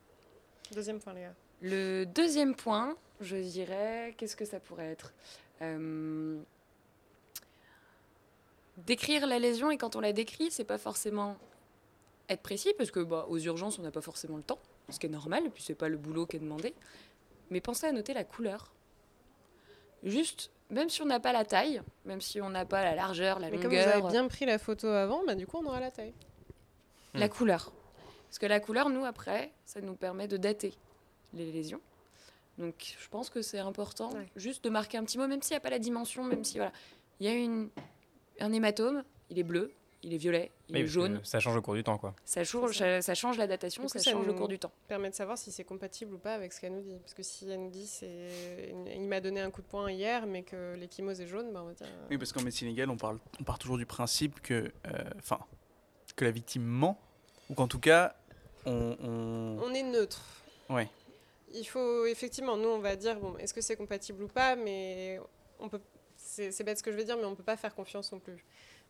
Deuxième 0.72 1.00
point, 1.00 1.14
les 1.14 1.22
gars. 1.22 1.34
Le 1.62 2.04
deuxième 2.04 2.54
point, 2.54 2.96
je 3.20 3.36
dirais, 3.36 4.14
qu'est-ce 4.16 4.36
que 4.36 4.44
ça 4.44 4.60
pourrait 4.60 4.90
être? 4.90 5.14
Euh, 5.62 6.38
Décrire 8.76 9.26
la 9.26 9.38
lésion 9.38 9.70
et 9.70 9.78
quand 9.78 9.96
on 9.96 10.00
la 10.00 10.12
décrit, 10.12 10.50
c'est 10.50 10.64
pas 10.64 10.78
forcément 10.78 11.36
être 12.28 12.42
précis 12.42 12.72
parce 12.78 12.90
que 12.90 13.00
bah, 13.00 13.26
aux 13.28 13.38
urgences 13.38 13.78
on 13.78 13.82
n'a 13.82 13.90
pas 13.90 14.00
forcément 14.00 14.36
le 14.36 14.42
temps, 14.42 14.58
ce 14.88 14.98
qui 14.98 15.06
est 15.06 15.10
normal, 15.10 15.46
et 15.46 15.50
puis 15.50 15.62
c'est 15.62 15.74
pas 15.74 15.88
le 15.88 15.96
boulot 15.96 16.26
qui 16.26 16.36
est 16.36 16.40
demandé. 16.40 16.74
Mais 17.50 17.60
pensez 17.60 17.86
à 17.86 17.92
noter 17.92 18.14
la 18.14 18.24
couleur. 18.24 18.72
Juste, 20.02 20.50
même 20.70 20.88
si 20.90 21.02
on 21.02 21.06
n'a 21.06 21.20
pas 21.20 21.32
la 21.32 21.44
taille, 21.44 21.80
même 22.04 22.20
si 22.20 22.40
on 22.40 22.50
n'a 22.50 22.64
pas 22.66 22.84
la 22.84 22.94
largeur, 22.94 23.38
la 23.38 23.48
Mais 23.50 23.56
comme 23.56 23.70
vous 23.70 23.76
longueur, 23.76 23.96
avez 24.04 24.08
bien 24.10 24.28
pris 24.28 24.44
la 24.44 24.58
photo 24.58 24.86
avant, 24.88 25.24
bah, 25.24 25.34
du 25.34 25.46
coup 25.46 25.58
on 25.58 25.66
aura 25.66 25.80
la 25.80 25.90
taille. 25.90 26.14
la 27.14 27.28
couleur. 27.28 27.72
Parce 28.28 28.38
que 28.38 28.46
la 28.46 28.58
couleur, 28.60 28.90
nous, 28.90 29.04
après, 29.04 29.52
ça 29.64 29.80
nous 29.80 29.94
permet 29.94 30.26
de 30.26 30.36
dater 30.36 30.74
les 31.34 31.52
lésions. 31.52 31.80
Donc, 32.58 32.96
je 33.00 33.08
pense 33.08 33.30
que 33.30 33.42
c'est 33.42 33.60
important 33.60 34.10
Ouais. 34.12 34.28
juste 34.36 34.64
de 34.64 34.70
marquer 34.70 34.98
un 34.98 35.04
petit 35.04 35.18
mot, 35.18 35.26
même 35.28 35.40
s'il 35.40 35.52
n'y 35.54 35.58
a 35.58 35.60
pas 35.60 35.70
la 35.70 35.78
dimension, 35.78 36.24
même 36.24 36.42
si, 36.44 36.56
voilà, 36.56 36.72
il 37.20 37.26
y 37.26 37.30
a 37.30 37.34
une, 37.34 37.68
un 38.40 38.52
hématome, 38.52 39.04
il 39.30 39.38
est 39.38 39.42
bleu, 39.44 39.72
il 40.04 40.14
est 40.14 40.18
violet, 40.18 40.50
il 40.68 40.76
Oui, 40.76 40.82
est 40.82 40.86
jaune. 40.86 41.20
Ça 41.24 41.40
change 41.40 41.56
au 41.56 41.62
cours 41.62 41.74
du 41.74 41.82
temps, 41.82 41.98
quoi. 41.98 42.14
Ça 42.24 42.44
change, 42.44 42.76
ça. 42.78 43.02
ça 43.02 43.14
change 43.14 43.38
la 43.38 43.46
datation, 43.46 43.88
ça 43.88 43.98
ça 43.98 44.10
change 44.12 44.26
le 44.26 44.32
nous- 44.32 44.38
cours 44.38 44.48
du 44.48 44.58
temps. 44.58 44.70
Permet 44.86 45.10
de 45.10 45.14
savoir 45.14 45.36
si 45.38 45.50
c'est 45.50 45.64
compatible 45.64 46.14
ou 46.14 46.18
pas 46.18 46.34
avec 46.34 46.52
ce 46.52 46.60
qu'elle 46.60 46.74
nous 46.74 46.82
dit. 46.82 46.96
Parce 47.00 47.14
que 47.14 47.22
si 47.22 47.50
elle 47.50 47.60
nous 47.60 47.70
dit 47.70 47.86
c'est 47.86 48.28
il 48.94 49.08
m'a 49.08 49.20
donné 49.20 49.40
un 49.40 49.50
coup 49.50 49.62
de 49.62 49.66
poing 49.66 49.90
hier, 49.90 50.26
mais 50.26 50.42
que 50.42 50.74
l'échymose 50.76 51.20
est 51.20 51.26
jaune, 51.26 51.52
bah, 51.52 51.60
on 51.62 51.66
va 51.68 51.72
dire. 51.74 51.86
euh, 51.88 52.06
Oui, 52.10 52.18
parce 52.18 52.32
qu'en 52.32 52.42
médecine 52.42 52.68
légale, 52.68 52.90
on, 52.90 52.96
parle, 52.96 53.18
on 53.40 53.44
part 53.44 53.58
toujours 53.58 53.78
du 53.78 53.86
principe 53.86 54.40
que, 54.40 54.70
euh, 54.86 55.04
enfin, 55.18 55.38
que 56.16 56.24
la 56.24 56.30
victime 56.30 56.62
ment, 56.64 56.98
ou 57.50 57.54
qu'en 57.54 57.66
tout 57.68 57.80
cas, 57.80 58.14
on, 58.66 58.96
on- 59.02 59.58
On 59.62 59.74
est 59.74 59.82
neutre. 59.82 60.22
Ouais. 60.70 60.88
Il 61.52 61.64
faut 61.64 62.04
effectivement, 62.06 62.56
nous 62.56 62.68
on 62.68 62.78
va 62.80 62.96
dire 62.96 63.18
bon, 63.20 63.36
est-ce 63.38 63.54
que 63.54 63.60
c'est 63.60 63.76
compatible 63.76 64.24
ou 64.24 64.28
pas, 64.28 64.56
mais 64.56 65.20
on 65.60 65.68
peut. 65.68 65.80
C'est 66.16 66.50
c'est 66.52 66.64
bête 66.64 66.78
ce 66.78 66.82
que 66.82 66.90
je 66.90 66.96
veux 66.96 67.04
dire, 67.04 67.16
mais 67.18 67.24
on 67.26 67.34
peut 67.34 67.42
pas 67.44 67.56
faire 67.56 67.74
confiance 67.74 68.10
non 68.12 68.18
plus. 68.18 68.44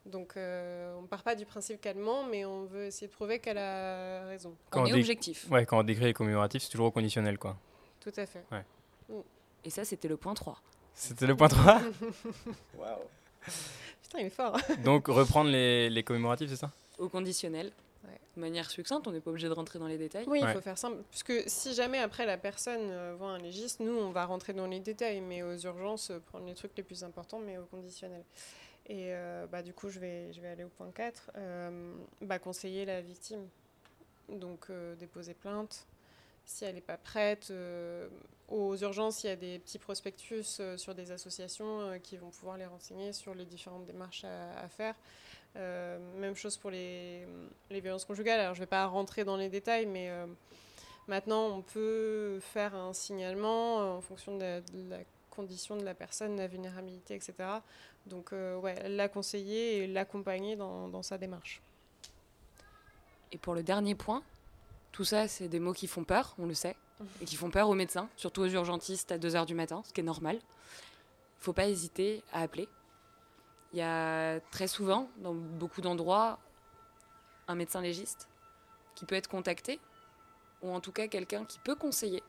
Donc 0.07 0.37
euh, 0.37 0.95
on 0.99 1.07
part 1.07 1.23
pas 1.23 1.35
du 1.35 1.47
principe 1.47 1.81
qu'elle 1.81 1.97
ment, 1.97 2.25
mais 2.25 2.45
on 2.45 2.65
veut 2.65 2.85
essayer 2.87 3.07
de 3.07 3.13
prouver 3.13 3.39
qu'elle 3.39 3.57
a 3.59 4.27
raison. 4.27 4.55
Quand 4.71 4.83
on 4.83 4.87
est 4.87 4.93
objectif. 4.93 5.51
Ouais, 5.51 5.65
quand 5.65 5.79
on 5.79 5.83
décrit 5.83 6.05
les 6.05 6.13
commémoratifs, 6.13 6.63
c'est 6.65 6.69
toujours 6.71 6.87
au 6.87 6.91
conditionnel, 6.91 7.39
quoi. 7.39 7.57
Tout 8.01 8.13
à 8.17 8.27
fait. 8.27 8.45
Et 9.65 9.71
ça, 9.71 9.85
c'était 9.85 10.09
le 10.09 10.19
point 10.19 10.35
3. 10.35 10.61
C'était 10.93 11.27
le 11.27 11.35
point 11.37 11.49
3 11.49 11.81
Putain, 14.03 14.19
il 14.19 14.27
est 14.27 14.31
fort. 14.31 14.59
Donc, 14.85 15.07
reprendre 15.09 15.51
les, 15.51 15.89
les 15.91 16.03
commémoratifs, 16.03 16.51
c'est 16.51 16.57
ça? 16.57 16.71
Au 16.99 17.09
conditionnel. 17.09 17.73
Ouais. 18.05 18.19
De 18.37 18.41
manière 18.41 18.71
succincte, 18.71 19.07
on 19.07 19.13
n'est 19.13 19.21
pas 19.21 19.31
obligé 19.31 19.49
de 19.49 19.53
rentrer 19.55 19.79
dans 19.79 19.87
les 19.87 19.97
détails. 19.99 20.25
Oui, 20.29 20.41
il 20.41 20.45
Ouais. 20.45 20.53
faut 20.53 20.61
faire 20.61 20.79
simple. 20.79 20.99
Puisque 21.11 21.33
si 21.47 21.75
jamais 21.75 21.99
après 21.99 22.27
la 22.27 22.37
personne 22.37 22.91
euh, 22.91 23.15
voit 23.19 23.31
un 23.31 23.39
légiste, 23.39 23.81
nous 23.81 23.93
on 23.97 24.11
va 24.11 24.27
rentrer 24.27 24.53
dans 24.53 24.67
les 24.67 24.81
détails, 24.81 25.21
mais 25.23 25.43
aux 25.43 25.57
urgences, 25.57 26.11
euh, 26.11 26.19
prendre 26.21 26.47
les 26.47 26.55
trucs 26.55 26.77
les 26.77 26.83
plus 26.83 27.03
importants, 27.05 27.41
mais 27.45 27.57
au 27.59 27.65
conditionnel. 27.65 28.23
Et 28.87 29.15
euh, 29.15 29.47
bah, 29.51 29.63
du 29.63 29.73
coup, 29.73 29.89
je 29.89 29.99
vais, 29.99 30.33
je 30.33 30.41
vais 30.41 30.49
aller 30.49 30.65
au 30.65 30.69
point 30.69 30.91
4. 30.91 31.31
euh, 31.37 31.95
bah, 32.21 32.39
conseiller 32.39 32.85
la 32.85 33.01
victime. 33.01 33.49
Donc 34.29 34.67
euh, 34.71 34.95
déposer 34.97 35.35
plainte. 35.35 35.87
Si 36.47 36.65
elle 36.65 36.75
n'est 36.75 36.83
pas 36.83 36.99
prête, 36.99 37.51
aux 38.49 38.77
urgences, 38.77 39.25
il 39.25 39.29
y 39.29 39.31
a 39.31 39.37
des 39.37 39.59
petits 39.59 39.79
prospectus 39.79 40.61
sur 40.77 40.95
des 40.95 41.11
associations 41.11 41.99
qui 42.03 42.19
vont 42.19 42.29
pouvoir 42.29 42.59
les 42.59 42.67
renseigner 42.67 43.15
sur 43.15 43.35
les 43.35 43.47
différentes 43.47 43.87
démarches 43.87 44.25
à, 44.25 44.69
faire. 44.69 44.95
Même 45.55 46.35
chose 46.35 46.59
pour 46.59 46.71
les, 46.71 47.27
les 47.71 47.81
violences 47.81 48.05
conjugales. 48.05 48.41
Alors, 48.41 48.55
je 48.55 48.61
ne 48.61 48.65
vais 48.65 48.69
pas 48.69 48.85
rentrer 48.85 49.25
dans 49.25 49.39
les 49.39 49.49
détails, 49.49 49.87
mais 49.87 50.11
Maintenant, 51.07 51.49
on 51.49 51.61
peut 51.61 52.41
faire 52.41 52.75
un 52.75 52.95
signalement 52.95 53.97
en 53.97 54.01
fonction 54.01 54.37
de 54.37 54.43
la, 54.43 54.61
de 54.63 54.91
la 54.91 54.99
condition 55.29 55.77
de 55.77 55.85
la 55.85 55.95
personne, 55.95 56.37
la 56.37 56.47
vulnérabilité, 56.47 57.15
etc. 57.15 57.35
Donc, 58.07 58.33
euh, 58.33 58.57
ouais, 58.59 58.89
la 58.89 59.09
conseiller 59.09 59.79
et 59.79 59.87
l'accompagner 59.87 60.57
dans, 60.57 60.89
dans 60.89 61.03
sa 61.03 61.19
démarche. 61.19 61.63
Et 63.33 63.39
pour 63.39 63.55
le 63.55 63.63
dernier 63.63 63.95
point, 63.95 64.23
tout 64.93 65.05
ça, 65.05 65.27
c'est 65.27 65.49
des 65.49 65.59
mots 65.59 65.73
qui 65.73 65.87
font 65.87 66.05
peur, 66.05 66.35
on 66.39 66.47
le 66.47 66.55
sait, 66.55 66.77
et 67.21 67.25
qui 67.25 67.37
font 67.37 67.51
peur 67.51 67.69
aux 67.69 67.75
médecins, 67.75 68.09
surtout 68.17 68.43
aux 68.43 68.49
urgentistes 68.49 69.11
à 69.11 69.19
2h 69.19 69.47
du 69.47 69.55
matin, 69.55 69.83
ce 69.87 69.93
qui 69.93 70.01
est 70.01 70.05
normal. 70.05 70.37
Il 70.37 71.41
ne 71.41 71.45
faut 71.45 71.53
pas 71.53 71.67
hésiter 71.67 72.23
à 72.33 72.43
appeler. 72.43 72.69
Il 73.73 73.79
y 73.79 73.83
a 73.83 74.39
très 74.53 74.69
souvent, 74.69 75.11
dans 75.19 75.35
beaucoup 75.35 75.81
d'endroits, 75.81 76.39
un 77.49 77.55
médecin 77.57 77.81
légiste 77.81 78.29
qui 78.95 79.05
peut 79.05 79.17
être 79.17 79.29
contacté, 79.29 79.81
ou 80.63 80.71
en 80.71 80.81
tout 80.81 80.93
cas 80.93 81.09
quelqu'un 81.09 81.45
qui 81.45 81.59
peut 81.59 81.75
conseiller. 81.75 82.23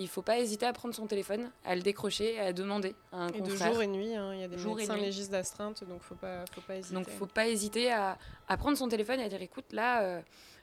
Il 0.00 0.04
ne 0.04 0.08
faut 0.08 0.22
pas 0.22 0.38
hésiter 0.38 0.64
à 0.64 0.72
prendre 0.72 0.94
son 0.94 1.06
téléphone, 1.06 1.50
à 1.62 1.76
le 1.76 1.82
décrocher, 1.82 2.40
à 2.40 2.54
demander 2.54 2.94
à 3.12 3.18
un 3.18 3.28
Et 3.28 3.42
de 3.42 3.54
jour 3.54 3.82
et 3.82 3.86
nuit, 3.86 4.14
hein, 4.14 4.32
il 4.32 4.40
y 4.40 4.42
a 4.42 4.48
des 4.48 4.56
Jour 4.56 4.76
médecins 4.76 4.96
légistes 4.96 5.30
d'astreinte, 5.30 5.84
donc 5.84 6.00
faut 6.00 6.14
pas, 6.14 6.46
faut 6.54 6.62
pas 6.62 6.76
hésiter. 6.76 6.94
Donc, 6.94 7.10
faut 7.10 7.26
pas 7.26 7.46
hésiter 7.48 7.92
à, 7.92 8.16
à 8.48 8.56
prendre 8.56 8.78
son 8.78 8.88
téléphone 8.88 9.20
et 9.20 9.24
à 9.24 9.28
dire 9.28 9.42
écoute, 9.42 9.66
là, 9.72 10.02
euh, 10.02 10.22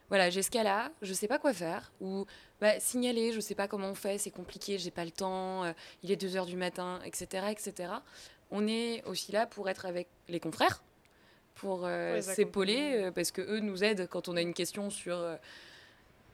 voilà, 0.09 0.31
j'ai 0.31 0.41
ce 0.41 0.49
cas-là, 0.49 0.89
je 1.03 1.13
sais 1.13 1.27
pas 1.27 1.37
quoi 1.37 1.53
faire. 1.53 1.91
Ou 2.01 2.25
bah, 2.59 2.79
signaler, 2.79 3.31
je 3.31 3.39
sais 3.39 3.53
pas 3.53 3.67
comment 3.67 3.89
on 3.89 3.95
fait, 3.95 4.17
c'est 4.17 4.31
compliqué, 4.31 4.79
j'ai 4.79 4.89
pas 4.89 5.05
le 5.05 5.11
temps, 5.11 5.65
euh, 5.65 5.71
il 6.01 6.11
est 6.11 6.15
2 6.15 6.35
heures 6.35 6.47
du 6.47 6.57
matin, 6.57 6.99
etc., 7.05 7.45
etc. 7.51 7.93
On 8.49 8.67
est 8.67 9.03
aussi 9.05 9.31
là 9.31 9.45
pour 9.45 9.69
être 9.69 9.85
avec 9.85 10.07
les 10.29 10.39
confrères, 10.39 10.81
pour 11.53 11.81
euh, 11.83 12.21
s'épauler, 12.21 13.11
parce 13.13 13.29
que 13.29 13.41
eux 13.41 13.59
nous 13.59 13.83
aident 13.83 14.07
quand 14.09 14.29
on 14.29 14.35
a 14.35 14.41
une 14.41 14.55
question 14.55 14.89
sur. 14.89 15.23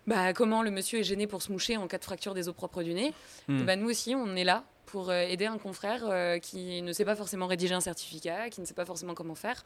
Bah, 0.08 0.34
comment 0.34 0.64
le 0.64 0.72
monsieur 0.72 1.00
est 1.00 1.04
gêné 1.04 1.28
pour 1.28 1.42
se 1.42 1.52
moucher 1.52 1.78
en 1.78 1.88
cas 1.88 1.98
de 1.98 2.04
fracture 2.04 2.34
des 2.34 2.48
os 2.50 2.56
propres 2.56 2.84
du 2.84 2.94
nez 2.94 3.14
Hmm. 3.48 3.64
Bah, 3.66 3.76
Nous 3.76 3.90
aussi, 3.90 4.16
on 4.16 4.36
est 4.36 4.44
là 4.44 4.64
pour 4.86 5.10
euh, 5.10 5.22
aider 5.22 5.46
un 5.46 5.58
confrère 5.58 6.04
euh, 6.06 6.40
qui 6.40 6.82
ne 6.82 6.94
sait 6.94 7.06
pas 7.06 7.16
forcément 7.16 7.48
rédiger 7.48 7.74
un 7.74 7.82
certificat, 7.82 8.50
qui 8.50 8.62
ne 8.62 8.66
sait 8.66 8.74
pas 8.74 8.86
forcément 8.86 9.14
comment 9.14 9.36
faire. 9.36 9.64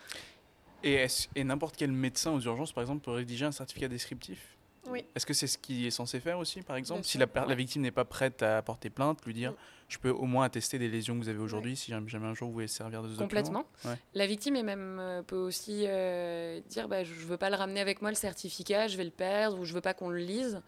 Et 0.83 1.07
n'importe 1.43 1.75
quel 1.75 1.91
médecin 1.91 2.31
aux 2.31 2.39
urgences, 2.39 2.71
par 2.71 2.81
exemple, 2.83 3.03
peut 3.03 3.11
rédiger 3.11 3.45
un 3.45 3.51
certificat 3.51 3.88
descriptif? 3.88 4.57
Oui. 4.89 5.03
Est-ce 5.15 5.25
que 5.25 5.33
c'est 5.33 5.47
ce 5.47 5.57
qu'il 5.57 5.85
est 5.85 5.91
censé 5.91 6.19
faire 6.19 6.39
aussi, 6.39 6.61
par 6.61 6.75
exemple? 6.75 7.01
Bien 7.01 7.07
Si 7.07 7.17
sûr, 7.17 7.27
la, 7.47 7.55
victime 7.55 7.81
n'est 7.81 7.91
pas 7.91 8.05
prête 8.05 8.41
à 8.43 8.61
porter 8.61 8.89
plainte, 8.89 9.25
lui 9.25 9.33
dire 9.33 9.51
Mm. 9.51 9.55
je 9.89 9.97
peux 9.99 10.09
au 10.09 10.25
moins 10.25 10.45
attester 10.45 10.79
des 10.79 10.88
lésions 10.88 11.13
que 11.15 11.19
vous 11.23 11.29
avez 11.29 11.39
aujourd'hui 11.39 11.75
si 11.75 11.91
jamais 11.91 12.09
un 12.25 12.33
jour 12.33 12.47
vous 12.47 12.53
voulez 12.53 12.67
se 12.67 12.75
servir 12.75 13.03
de 13.03 13.13
ce 13.13 13.17
Complètement. 13.17 13.65
Ouais. 13.85 13.97
La 14.13 14.27
victime 14.27 14.55
est 14.55 14.63
même 14.63 14.97
euh, 14.99 15.21
peut 15.23 15.35
aussi 15.38 15.83
euh, 15.88 16.59
dire 16.69 16.88
bah, 16.88 17.03
je 17.03 17.13
ne 17.13 17.19
veux 17.19 17.38
pas 17.38 17.49
le 17.49 17.55
ramener 17.55 17.79
avec 17.79 18.01
moi 18.01 18.11
le 18.11 18.15
certificat, 18.15 18.88
je 18.88 18.97
vais 18.97 19.05
le 19.05 19.11
perdre 19.11 19.59
ou 19.59 19.65
je 19.65 19.73
veux 19.73 19.81
pas 19.81 19.93
qu'on 19.93 20.09
le 20.09 20.19
lise. 20.19 20.61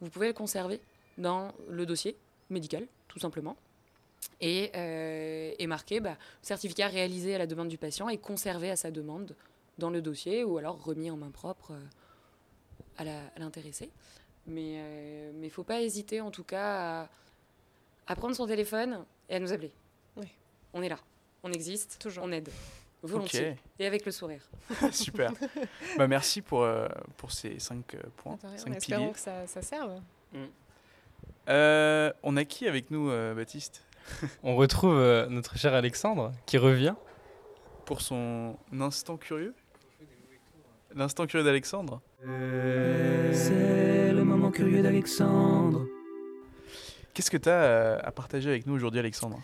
Vous 0.00 0.10
pouvez 0.10 0.26
le 0.28 0.32
conserver 0.32 0.80
dans 1.18 1.52
le 1.68 1.86
dossier 1.86 2.16
médical, 2.50 2.86
tout 3.08 3.18
simplement. 3.18 3.56
Et, 4.40 4.70
euh, 4.76 5.52
et 5.58 5.66
marquer 5.66 6.00
bah, 6.00 6.16
certificat 6.42 6.88
réalisé 6.88 7.34
à 7.34 7.38
la 7.38 7.46
demande 7.46 7.68
du 7.68 7.78
patient 7.78 8.08
et 8.08 8.18
conservé 8.18 8.70
à 8.70 8.76
sa 8.76 8.90
demande 8.90 9.34
dans 9.78 9.90
le 9.90 10.00
dossier 10.02 10.44
ou 10.44 10.58
alors 10.58 10.82
remis 10.82 11.10
en 11.10 11.16
main 11.16 11.30
propre 11.30 11.72
euh, 11.72 11.80
à 12.98 13.04
l'intéressé. 13.38 13.90
Mais 14.46 15.30
il 15.32 15.40
ne 15.40 15.48
faut 15.48 15.64
pas 15.64 15.80
hésiter 15.80 16.20
en 16.20 16.30
tout 16.30 16.44
cas 16.44 17.02
à, 17.02 17.08
à 18.06 18.16
prendre 18.16 18.34
son 18.34 18.46
téléphone 18.46 19.04
et 19.28 19.36
à 19.36 19.40
nous 19.40 19.52
appeler. 19.52 19.72
Oui. 20.16 20.26
On 20.72 20.82
est 20.82 20.88
là, 20.88 20.98
on 21.42 21.52
existe, 21.52 21.98
Toujours. 22.00 22.24
on 22.24 22.32
aide. 22.32 22.48
Volontiers. 23.04 23.56
Et 23.80 23.86
avec 23.86 24.06
le 24.06 24.12
sourire. 24.12 24.48
super. 24.92 25.32
bah, 25.98 26.06
merci 26.06 26.40
pour, 26.40 26.62
euh, 26.62 26.86
pour 27.16 27.32
ces 27.32 27.58
cinq 27.58 27.94
euh, 27.94 28.00
points, 28.16 28.34
Attends, 28.34 28.56
cinq 28.56 28.76
espérant 28.76 29.00
piliers. 29.02 29.12
que 29.12 29.18
ça, 29.18 29.46
ça 29.48 29.60
serve. 29.60 30.00
Euh, 31.48 32.12
on 32.22 32.36
a 32.36 32.44
qui 32.44 32.68
avec 32.68 32.90
nous, 32.90 33.10
euh, 33.10 33.34
Baptiste? 33.34 33.84
On 34.44 34.54
retrouve 34.54 34.96
euh, 34.96 35.26
notre 35.26 35.58
cher 35.58 35.74
Alexandre 35.74 36.32
qui 36.46 36.58
revient. 36.58 36.94
Pour 37.84 38.00
son 38.00 38.56
instant 38.72 39.16
curieux? 39.16 39.54
L'instant 40.94 41.26
curieux 41.26 41.44
d'Alexandre? 41.44 42.00
C'est 42.24 44.12
le 44.12 44.22
moment 44.22 44.52
curieux 44.52 44.80
d'Alexandre. 44.80 45.86
Qu'est-ce 47.12 47.32
que 47.32 47.36
tu 47.36 47.48
as 47.48 47.98
à 47.98 48.12
partager 48.12 48.48
avec 48.48 48.64
nous 48.66 48.74
aujourd'hui, 48.74 49.00
Alexandre? 49.00 49.40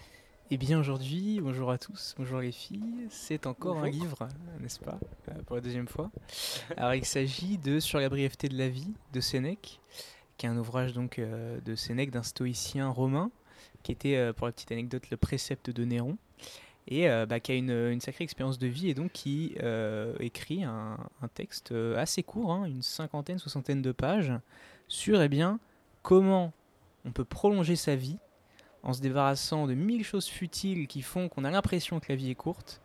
Eh 0.53 0.57
bien 0.57 0.79
aujourd'hui, 0.79 1.41
bonjour 1.43 1.73
à 1.73 1.79
tous, 1.79 2.15
bonjour 2.17 2.39
les 2.39 2.53
filles, 2.53 3.09
c'est 3.11 3.47
encore 3.47 3.79
un 3.79 3.91
livre, 3.91 4.29
n'est-ce 4.61 4.79
pas, 4.79 4.99
euh, 5.29 5.43
pour 5.45 5.57
la 5.57 5.61
deuxième 5.61 5.89
fois? 5.89 6.11
Alors 6.77 6.95
il 6.95 7.05
s'agit 7.05 7.59
de 7.59 7.81
Sur 7.81 7.99
la 7.99 8.09
brièveté 8.09 8.49
de 8.49 8.57
la 8.57 8.69
vie 8.69 8.95
de 9.13 9.21
Sénèque, 9.21 9.81
qui 10.37 10.47
est 10.47 10.49
un 10.49 10.57
ouvrage 10.57 10.93
donc 10.93 11.19
euh, 11.19 11.61
de 11.61 11.75
Sénèque, 11.75 12.13
d'un 12.13 12.23
stoïcien 12.23 12.89
romain, 12.89 13.31
qui 13.83 13.93
était, 13.93 14.17
euh, 14.17 14.33
pour 14.33 14.47
la 14.47 14.53
petite 14.53 14.73
anecdote, 14.73 15.11
le 15.11 15.17
précepte 15.17 15.69
de 15.69 15.85
Néron, 15.85 16.17
et 16.89 17.09
euh, 17.09 17.27
bah, 17.27 17.39
qui 17.39 17.53
a 17.53 17.55
une, 17.55 18.01
sacrée 18.01 18.25
expérience 18.25 18.59
de 18.59 18.67
vie, 18.67 18.89
et 18.89 18.95
donc 18.95 19.13
qui 19.13 19.55
euh, 19.63 20.15
écrit 20.21 20.65
un, 20.65 20.97
texte 21.35 21.73
euh, 21.73 21.97
assez 21.99 22.23
court, 22.23 22.51
hein, 22.51 22.65
une 22.65 22.83
cinquantaine, 22.83 23.39
soixantaine 23.39 23.83
de 23.83 23.93
pages, 23.93 24.33
sur 24.89 25.21
eh 25.21 25.29
bien, 25.29 25.61
comment 26.03 26.53
on 27.05 27.13
peut 27.13 27.25
prolonger 27.25 27.77
sa 27.77 27.95
vie 27.95 28.19
en 28.83 28.95
se 28.95 29.03
débarrassant 29.03 29.67
de 29.67 29.75
mille 29.75 30.03
choses 30.03 30.27
futiles 30.27 30.87
qui 30.87 31.03
font 31.03 31.29
qu'on 31.29 31.45
a 31.45 31.51
l'impression 31.51 32.01
que 32.01 32.07
la 32.09 32.17
vie 32.17 32.31
est 32.31 32.35
courte, 32.35 32.81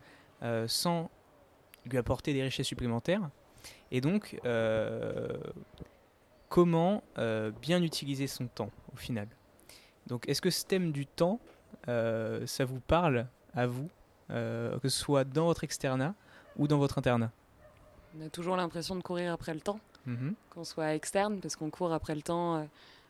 sans 0.66 1.10
lui 1.86 1.96
apporter 1.96 2.34
des 2.34 2.42
richesses 2.42 2.66
supplémentaires. 2.66 3.30
Et 3.90 4.00
donc, 4.02 4.38
comment 6.48 7.02
bien 7.62 7.82
utiliser 7.82 8.26
son 8.26 8.48
temps 8.48 8.70
au 8.92 8.96
final. 8.96 9.28
Donc, 10.08 10.28
est-ce 10.28 10.42
que 10.42 10.50
ce 10.50 10.66
thème 10.66 10.92
du 10.92 11.06
temps, 11.06 11.38
ça 11.86 12.64
vous 12.66 12.80
parle? 12.80 13.26
À 13.56 13.66
vous, 13.66 13.88
euh, 14.30 14.78
que 14.80 14.88
ce 14.88 14.98
soit 14.98 15.24
dans 15.24 15.44
votre 15.46 15.64
externat 15.64 16.14
ou 16.56 16.66
dans 16.68 16.78
votre 16.78 16.98
internat 16.98 17.30
On 18.20 18.24
a 18.26 18.28
toujours 18.28 18.56
l'impression 18.56 18.96
de 18.96 19.02
courir 19.02 19.32
après 19.32 19.54
le 19.54 19.60
temps, 19.60 19.80
Mhm. 20.06 20.34
qu'on 20.50 20.64
soit 20.64 20.94
externe, 20.94 21.40
parce 21.40 21.56
qu'on 21.56 21.70
court 21.70 21.92
après 21.92 22.14
le 22.14 22.22
temps 22.22 22.56
euh, 22.56 22.64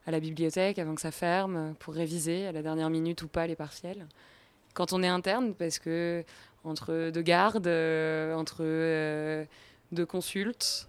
à 0.07 0.11
la 0.11 0.21
bibliothèque 0.21 0.79
avant 0.79 0.95
que 0.95 1.01
ça 1.01 1.11
ferme, 1.11 1.75
pour 1.81 1.95
réviser 1.95 2.47
à 2.47 2.53
la 2.53 2.63
dernière 2.63 2.91
minute 2.91 3.23
ou 3.23 3.29
pas 3.29 3.47
les 3.47 3.57
partiels. 3.57 4.07
Quand 4.75 4.93
on 4.93 5.03
est 5.03 5.09
interne, 5.09 5.55
parce 5.55 5.79
que 5.79 6.25
entre 6.65 7.11
deux 7.11 7.23
gardes, 7.23 7.67
euh, 7.67 8.35
entre 8.35 8.59
euh, 8.61 9.45
deux 9.93 10.07
consultes, 10.07 10.89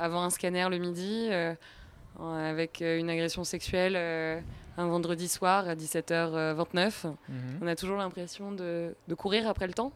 avant 0.00 0.22
un 0.22 0.30
scanner 0.30 0.68
le 0.70 0.78
midi, 0.78 1.28
avec 2.18 2.82
euh, 2.82 2.98
une 2.98 3.10
agression 3.10 3.44
sexuelle 3.44 3.94
euh, 3.96 4.40
un 4.76 4.86
vendredi 4.86 5.28
soir 5.28 5.68
à 5.68 5.74
17h29, 5.74 7.06
Mhm. 7.28 7.58
on 7.62 7.66
a 7.66 7.76
toujours 7.76 7.96
l'impression 7.98 8.52
de, 8.52 8.94
de 9.06 9.14
courir 9.14 9.48
après 9.48 9.66
le 9.66 9.74
temps, 9.74 9.92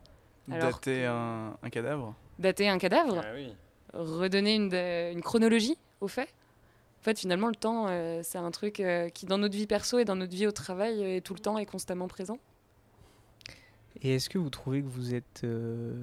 Alors 0.51 0.73
Dater 0.73 1.07
un, 1.07 1.57
un 1.63 1.71
cadavre? 1.71 2.15
Dater 2.39 2.69
un 2.69 2.79
cadavre? 2.79 3.23
Ah 3.25 3.33
oui. 3.35 3.55
redonner 3.95 4.55
une, 4.57 4.73
une 4.75 5.23
chronologie 5.23 5.77
aux 6.01 6.09
faits. 6.09 6.29
En 7.01 7.05
fait, 7.05 7.19
finalement, 7.19 7.49
le 7.49 7.57
temps, 7.57 7.87
euh, 7.89 8.21
c'est 8.23 8.39
un 8.39 8.51
truc 8.53 8.79
euh, 8.79 9.09
qui, 9.09 9.27
dans 9.27 9.39
notre 9.39 9.57
vie 9.57 9.67
perso 9.67 9.99
et 9.99 10.05
dans 10.05 10.15
notre 10.15 10.33
vie 10.35 10.47
au 10.47 10.53
travail, 10.53 11.03
est 11.03 11.21
tout 11.21 11.35
le 11.35 11.41
temps 11.41 11.59
et 11.59 11.67
constamment 11.67 12.07
présent. 12.07 12.39
Et 14.03 14.15
est-ce 14.15 14.29
que 14.31 14.39
vous 14.39 14.51
trouvez 14.51 14.83
que 14.83 14.87
vous 14.87 15.15
êtes 15.15 15.43
euh, 15.45 15.95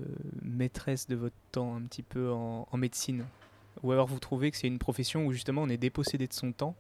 maîtresse 0.41 1.07
de 1.07 1.15
votre 1.15 1.35
temps 1.51 1.75
un 1.75 1.81
petit 1.81 2.03
peu 2.03 2.31
en, 2.31 2.67
en 2.69 2.77
médecine? 2.77 3.25
Ou 3.83 3.91
alors 3.91 4.07
vous 4.07 4.19
trouvez 4.19 4.51
que 4.51 4.57
c'est 4.57 4.67
une 4.67 4.79
profession 4.79 5.25
où 5.25 5.31
justement 5.33 5.61
on 5.63 5.69
est 5.69 5.77
dépossédé 5.77 6.27
de 6.27 6.33
son 6.33 6.51
temps 6.51 6.75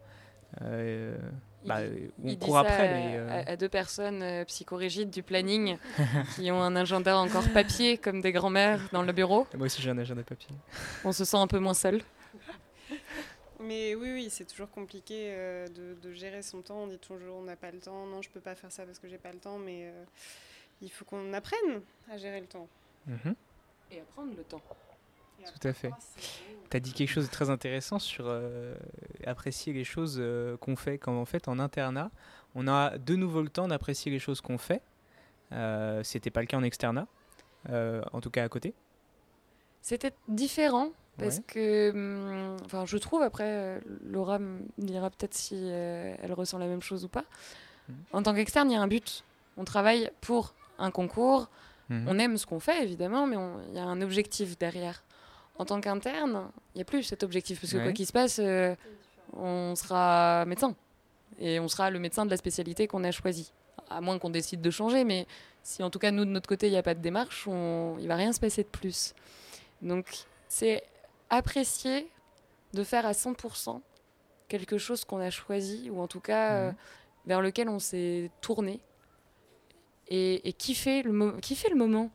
euh, 0.61 1.17
bah, 1.65 1.83
Il- 1.85 2.07
où 2.19 2.25
on 2.25 2.27
il 2.29 2.37
dit 2.37 2.45
court 2.45 2.55
ça 2.55 2.61
après, 2.61 2.87
à, 2.89 2.93
mais, 2.93 3.17
euh, 3.17 3.29
à- 3.45 3.51
à 3.51 3.55
deux 3.55 3.69
personnes 3.69 4.21
euh, 4.23 4.43
psychorigides 4.45 5.09
du 5.11 5.21
planning 5.23 5.77
qui 6.35 6.49
ont 6.51 6.61
un 6.61 6.75
agenda 6.75 7.17
encore 7.17 7.47
papier 7.53 7.97
comme 7.97 8.21
des 8.21 8.31
grands-mères 8.31 8.81
dans 8.91 9.03
le 9.03 9.13
bureau. 9.13 9.47
moi 9.55 9.67
aussi 9.67 9.81
j'ai 9.81 9.89
un 9.91 9.97
agenda 9.97 10.23
papier. 10.23 10.49
On 11.05 11.11
se 11.11 11.23
sent 11.25 11.37
un 11.37 11.47
peu 11.47 11.59
moins 11.59 11.73
seul. 11.73 12.01
Mais 13.61 13.93
oui, 13.93 14.11
oui, 14.13 14.27
c'est 14.29 14.45
toujours 14.45 14.69
compliqué 14.71 15.31
euh, 15.33 15.67
de, 15.67 15.93
de 16.01 16.13
gérer 16.13 16.41
son 16.41 16.61
temps. 16.61 16.83
On 16.83 16.87
dit 16.87 16.97
toujours 16.97 17.35
on 17.37 17.43
n'a 17.43 17.57
pas 17.57 17.71
le 17.71 17.79
temps. 17.79 18.05
Non, 18.05 18.21
je 18.21 18.29
peux 18.29 18.39
pas 18.39 18.55
faire 18.55 18.71
ça 18.71 18.83
parce 18.85 18.99
que 18.99 19.09
j'ai 19.09 19.17
pas 19.17 19.31
le 19.33 19.37
temps. 19.39 19.57
Mais 19.59 19.83
euh, 19.83 20.03
il 20.81 20.89
faut 20.89 21.03
qu'on 21.03 21.33
apprenne 21.33 21.81
à 22.09 22.17
gérer 22.17 22.39
le 22.39 22.47
temps. 22.47 22.67
Mhm. 23.05 23.35
Et 23.91 23.99
à 23.99 24.03
prendre 24.15 24.31
le 24.35 24.43
temps. 24.43 24.61
Tout 25.59 25.67
à 25.67 25.73
fait. 25.73 25.91
Tu 26.69 26.77
as 26.77 26.79
dit 26.79 26.93
quelque 26.93 27.09
chose 27.09 27.25
de 27.25 27.31
très 27.31 27.49
intéressant 27.49 27.97
sur 27.99 28.25
euh, 28.27 28.75
apprécier 29.25 29.73
les 29.73 29.83
choses 29.83 30.17
euh, 30.19 30.55
qu'on 30.57 30.75
fait. 30.75 30.97
Quand 30.97 31.19
en 31.19 31.25
fait, 31.25 31.47
en 31.47 31.57
internat, 31.59 32.11
on 32.55 32.67
a 32.67 32.97
de 32.97 33.15
nouveau 33.15 33.41
le 33.41 33.49
temps 33.49 33.67
d'apprécier 33.67 34.11
les 34.11 34.19
choses 34.19 34.39
qu'on 34.41 34.57
fait. 34.57 34.81
Euh, 35.51 36.03
C'était 36.03 36.29
pas 36.29 36.41
le 36.41 36.45
cas 36.47 36.57
en 36.57 36.63
externat, 36.63 37.07
euh, 37.69 38.01
en 38.13 38.21
tout 38.21 38.29
cas 38.29 38.43
à 38.43 38.49
côté. 38.49 38.73
C'était 39.81 40.13
différent 40.27 40.89
parce 41.17 41.37
Ouais. 41.37 41.43
que, 41.47 41.91
hum, 41.91 42.57
enfin, 42.65 42.85
je 42.85 42.97
trouve 42.97 43.21
après, 43.23 43.81
Laura 44.05 44.37
me 44.39 44.59
dira 44.77 45.09
peut-être 45.09 45.33
si 45.33 45.55
elle 45.67 46.33
ressent 46.33 46.59
la 46.59 46.67
même 46.67 46.81
chose 46.81 47.03
ou 47.05 47.09
pas. 47.09 47.25
Mhm. 47.87 47.95
En 48.13 48.23
tant 48.23 48.33
qu'externe, 48.35 48.69
il 48.69 48.73
y 48.75 48.77
a 48.77 48.81
un 48.81 48.87
but. 48.87 49.23
On 49.57 49.63
travaille 49.65 50.11
pour 50.21 50.53
un 50.77 50.91
concours. 50.91 51.49
Mhm. 51.89 52.05
On 52.07 52.19
aime 52.19 52.37
ce 52.37 52.45
qu'on 52.45 52.59
fait 52.59 52.83
évidemment, 52.83 53.25
mais 53.25 53.37
il 53.69 53.75
y 53.75 53.79
a 53.79 53.83
un 53.85 54.01
objectif 54.01 54.57
derrière. 54.59 55.03
En 55.59 55.65
tant 55.65 55.79
qu'interne, 55.81 56.49
il 56.73 56.77
n'y 56.77 56.81
a 56.81 56.85
plus 56.85 57.03
cet 57.03 57.21
objectif 57.21 57.59
parce 57.61 57.71
que 57.73 57.77
Ouais. 57.77 57.83
quoi 57.83 57.91
qu'il 57.91 58.07
se 58.07 58.11
passe, 58.13 58.39
euh, 58.39 58.75
on 59.33 59.75
sera 59.75 60.45
médecin. 60.45 60.73
Et 61.39 61.59
on 61.59 61.67
sera 61.67 61.91
le 61.91 61.99
médecin 61.99 62.25
de 62.25 62.31
la 62.31 62.37
spécialité 62.37 62.87
qu'on 62.87 63.03
a 63.03 63.11
choisi. 63.11 63.53
À 63.89 64.01
moins 64.01 64.17
qu'on 64.19 64.29
décide 64.29 64.61
de 64.61 64.71
changer, 64.71 65.03
mais 65.03 65.27
si 65.63 65.83
en 65.83 65.89
tout 65.89 65.99
cas 65.99 66.11
nous 66.11 66.25
de 66.25 66.29
notre 66.31 66.47
côté 66.49 66.67
il 66.67 66.71
n'y 66.71 66.77
a 66.77 66.83
pas 66.83 66.95
de 66.95 67.01
démarche, 67.01 67.47
on... 67.47 67.97
il 67.99 68.07
va 68.07 68.15
rien 68.15 68.31
se 68.33 68.39
passer 68.39 68.63
de 68.63 68.67
plus. 68.69 69.13
Donc 69.81 70.25
c'est 70.47 70.83
apprécier 71.29 72.07
de 72.73 72.83
faire 72.83 73.05
à 73.05 73.11
100% 73.11 73.81
quelque 74.47 74.77
chose 74.77 75.05
qu'on 75.05 75.19
a 75.19 75.29
choisi, 75.29 75.89
ou 75.89 75.99
en 76.01 76.07
tout 76.07 76.19
cas 76.21 76.51
euh, 76.53 76.71
vers 77.25 77.41
lequel 77.41 77.67
on 77.69 77.79
s'est 77.79 78.31
tourné, 78.41 78.79
et, 80.07 80.47
et 80.47 80.53
kiffer, 80.53 81.03
le 81.03 81.37
kiffer 81.39 81.69
le 81.69 81.75
moment, 81.75 82.09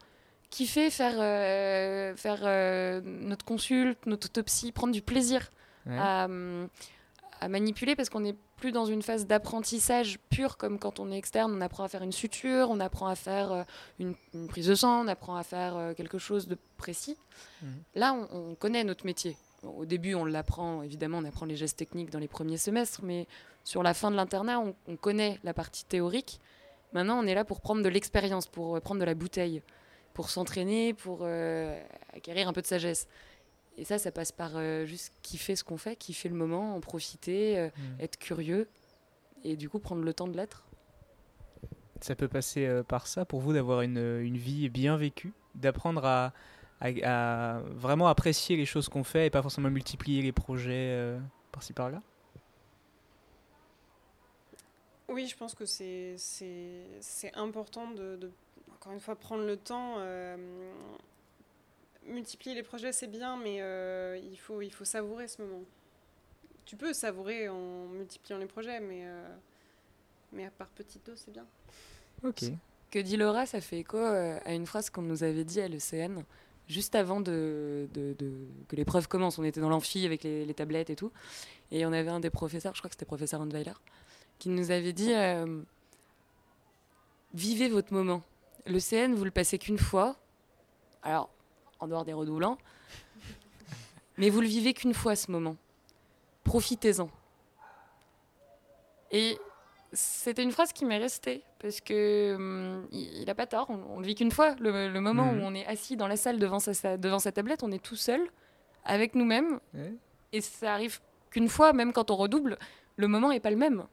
kiffer 0.54 0.88
faire, 0.90 1.14
euh, 1.18 2.14
faire 2.16 2.40
euh, 2.44 3.00
notre 3.04 3.44
consulte, 3.44 4.06
notre 4.06 4.26
autopsie, 4.28 4.70
prendre 4.72 4.92
du 4.92 5.02
plaisir 5.02 5.50
Ouais. 5.86 5.98
à, 5.98 6.28
à 7.42 7.48
manipuler 7.48 7.94
parce 7.94 8.08
qu'on 8.08 8.20
n'est 8.20 8.36
plus 8.56 8.72
dans 8.72 8.86
une 8.86 9.02
phase 9.02 9.26
d'apprentissage 9.26 10.18
pur 10.30 10.56
comme 10.56 10.78
quand 10.78 10.98
on 10.98 11.10
est 11.12 11.18
externe, 11.18 11.52
on 11.54 11.60
apprend 11.60 11.84
à 11.84 11.88
faire 11.88 12.02
une 12.02 12.12
suture, 12.12 12.70
on 12.70 12.80
apprend 12.80 13.06
à 13.08 13.14
faire 13.16 13.52
euh, 13.52 13.62
une, 13.98 14.14
une 14.32 14.46
prise 14.48 14.66
de 14.68 14.74
sang, 14.74 15.04
on 15.04 15.08
apprend 15.08 15.36
à 15.36 15.42
faire 15.42 15.92
quelque 15.94 16.16
chose 16.16 16.46
de 16.48 16.56
précis. 16.78 17.18
Mhm. 17.60 17.68
Là, 17.96 18.14
on, 18.14 18.52
on 18.52 18.54
connaît 18.54 18.82
notre 18.84 19.04
métier. 19.04 19.36
Au 19.62 19.84
début, 19.84 20.14
on 20.14 20.24
l'apprend, 20.24 20.82
évidemment, 20.82 21.18
on 21.18 21.24
apprend 21.26 21.44
les 21.46 21.56
gestes 21.56 21.78
techniques 21.78 22.10
dans 22.10 22.18
les 22.18 22.28
premiers 22.28 22.58
semestres, 22.58 23.00
mais 23.02 23.26
sur 23.64 23.82
la 23.82 23.92
fin 23.92 24.10
de 24.10 24.16
l'internat, 24.16 24.60
on, 24.60 24.74
on 24.88 24.96
connaît 24.96 25.38
la 25.44 25.52
partie 25.52 25.84
théorique. 25.84 26.40
Maintenant, 26.94 27.18
on 27.22 27.26
est 27.26 27.34
là 27.34 27.44
pour 27.44 27.60
prendre 27.60 27.82
de 27.82 27.88
l'expérience, 27.90 28.46
pour 28.46 28.80
prendre 28.80 29.00
de 29.00 29.04
la 29.06 29.14
bouteille, 29.14 29.62
pour 30.14 30.30
s'entraîner, 30.30 30.94
pour 30.94 31.20
euh, 31.22 31.78
acquérir 32.14 32.48
un 32.48 32.52
peu 32.52 32.62
de 32.62 32.66
sagesse. 32.66 33.06
Et 33.76 33.84
ça, 33.84 33.98
ça 33.98 34.12
passe 34.12 34.30
par 34.32 34.52
euh, 34.54 34.86
juste 34.86 35.12
kiffer 35.22 35.56
ce 35.56 35.64
qu'on 35.64 35.76
fait, 35.76 35.96
kiffer 35.96 36.28
le 36.28 36.36
moment, 36.36 36.76
en 36.76 36.80
profiter, 36.80 37.58
euh, 37.58 37.68
Mm. 37.76 38.00
être 38.00 38.16
curieux 38.18 38.68
et 39.42 39.56
du 39.56 39.68
coup 39.68 39.80
prendre 39.80 40.02
le 40.02 40.14
temps 40.14 40.28
de 40.28 40.36
l'être. 40.36 40.64
Ça 42.00 42.14
peut 42.14 42.28
passer 42.28 42.66
euh, 42.66 42.82
par 42.82 43.06
ça 43.06 43.24
pour 43.24 43.40
vous 43.40 43.52
d'avoir 43.52 43.80
une, 43.82 43.98
une 43.98 44.36
vie 44.36 44.68
bien 44.68 44.96
vécue, 44.96 45.32
d'apprendre 45.56 46.04
à, 46.04 46.32
à- 46.80 47.56
à 47.56 47.60
vraiment 47.60 48.06
apprécier 48.06 48.56
les 48.56 48.66
choses 48.66 48.88
qu'on 48.88 49.04
fait 49.04 49.26
et 49.26 49.30
pas 49.30 49.42
forcément 49.42 49.70
multiplier 49.70 50.22
les 50.22 50.32
projets 50.32 50.90
euh, 50.92 51.18
par-ci 51.50 51.72
par-là? 51.72 52.00
Oui, 55.08 55.26
je 55.26 55.36
pense 55.36 55.54
que 55.54 55.64
c'est 55.66 57.32
important 57.34 57.90
de, 57.90 58.16
de, 58.16 58.30
encore 58.84 58.92
une 58.92 59.00
fois, 59.00 59.16
prendre 59.16 59.44
le 59.44 59.56
temps. 59.56 59.94
euh, 59.98 60.36
multiplier 62.06 62.54
les 62.54 62.62
projets, 62.62 62.92
c'est 62.92 63.06
bien, 63.06 63.38
mais 63.38 63.62
euh, 63.62 64.20
il, 64.30 64.36
faut, 64.38 64.60
il 64.60 64.70
faut 64.70 64.84
savourer 64.84 65.26
ce 65.26 65.40
moment. 65.40 65.62
Tu 66.66 66.76
peux 66.76 66.92
savourer 66.92 67.48
en 67.48 67.86
multipliant 67.86 68.36
les 68.38 68.44
projets, 68.46 68.78
mais, 68.80 69.06
euh, 69.06 69.26
mais 70.32 70.44
à 70.44 70.50
part 70.50 70.68
petite 70.68 71.06
dose, 71.06 71.18
c'est 71.24 71.30
bien. 71.32 71.46
Ok. 72.22 72.42
Que 72.90 72.98
dit 72.98 73.16
Laura, 73.16 73.46
ça 73.46 73.60
fait 73.62 73.78
écho 73.78 73.96
à 73.96 74.52
une 74.52 74.66
phrase 74.66 74.90
qu'on 74.90 75.00
nous 75.02 75.22
avait 75.24 75.44
dit 75.44 75.62
à 75.62 75.68
l'ECN, 75.68 76.22
juste 76.68 76.94
avant 76.94 77.20
de, 77.20 77.88
de- 77.94 78.14
de- 78.18 78.46
que 78.68 78.76
l'épreuve 78.76 79.08
commence. 79.08 79.38
On 79.38 79.44
était 79.44 79.60
dans 79.62 79.70
l'amphi 79.70 80.04
avec 80.04 80.24
les, 80.24 80.44
les 80.44 80.54
tablettes 80.54 80.90
et 80.90 80.96
tout. 80.96 81.10
Et 81.70 81.86
on 81.86 81.92
avait 81.94 82.10
un 82.10 82.20
des 82.20 82.30
professeurs, 82.30 82.74
je 82.74 82.80
crois 82.82 82.90
que 82.90 82.94
c'était 82.94 83.06
professeur 83.06 83.40
Handweiler, 83.40 83.72
qui 84.38 84.50
nous 84.50 84.70
avait 84.70 84.92
dit 84.92 85.14
euh, 85.14 85.62
Vivez 87.32 87.68
votre 87.68 87.92
moment. 87.94 88.22
Le 88.66 88.78
CN, 88.80 89.14
vous 89.14 89.24
le 89.24 89.30
passez 89.30 89.58
qu'une 89.58 89.78
fois. 89.78 90.16
Alors, 91.02 91.28
en 91.80 91.86
dehors 91.88 92.04
des 92.04 92.12
redoublants. 92.14 92.58
mais 94.16 94.30
vous 94.30 94.40
le 94.40 94.46
vivez 94.46 94.72
qu'une 94.74 94.94
fois 94.94 95.16
ce 95.16 95.30
moment. 95.30 95.56
Profitez-en. 96.44 97.08
Et 99.10 99.38
c'était 99.92 100.42
une 100.42 100.50
phrase 100.52 100.72
qui 100.72 100.84
m'est 100.84 100.98
restée 100.98 101.42
parce 101.60 101.80
que 101.80 102.34
hum, 102.34 102.86
il, 102.90 103.22
il 103.22 103.30
a 103.30 103.34
pas 103.34 103.46
tort. 103.46 103.66
On, 103.70 103.80
on 103.96 104.00
le 104.00 104.06
vit 104.06 104.14
qu'une 104.14 104.30
fois. 104.32 104.54
Le, 104.58 104.88
le 104.88 105.00
moment 105.00 105.32
Mhm. 105.32 105.40
où 105.40 105.42
on 105.44 105.54
est 105.54 105.66
assis 105.66 105.96
dans 105.96 106.08
la 106.08 106.16
salle 106.16 106.38
devant 106.38 106.58
sa, 106.58 106.74
sa- 106.74 106.96
devant 106.96 107.18
sa 107.18 107.32
tablette, 107.32 107.62
on 107.62 107.70
est 107.72 107.82
tout 107.82 107.96
seul 107.96 108.20
avec 108.84 109.14
nous-mêmes 109.14 109.60
et 110.32 110.40
ça 110.42 110.74
arrive 110.74 111.00
qu'une 111.30 111.48
fois, 111.48 111.72
même 111.72 111.92
quand 111.92 112.10
on 112.10 112.16
redouble, 112.16 112.58
le 112.96 113.08
moment 113.08 113.30
est 113.32 113.40
pas 113.40 113.50
le 113.50 113.56
même. 113.56 113.84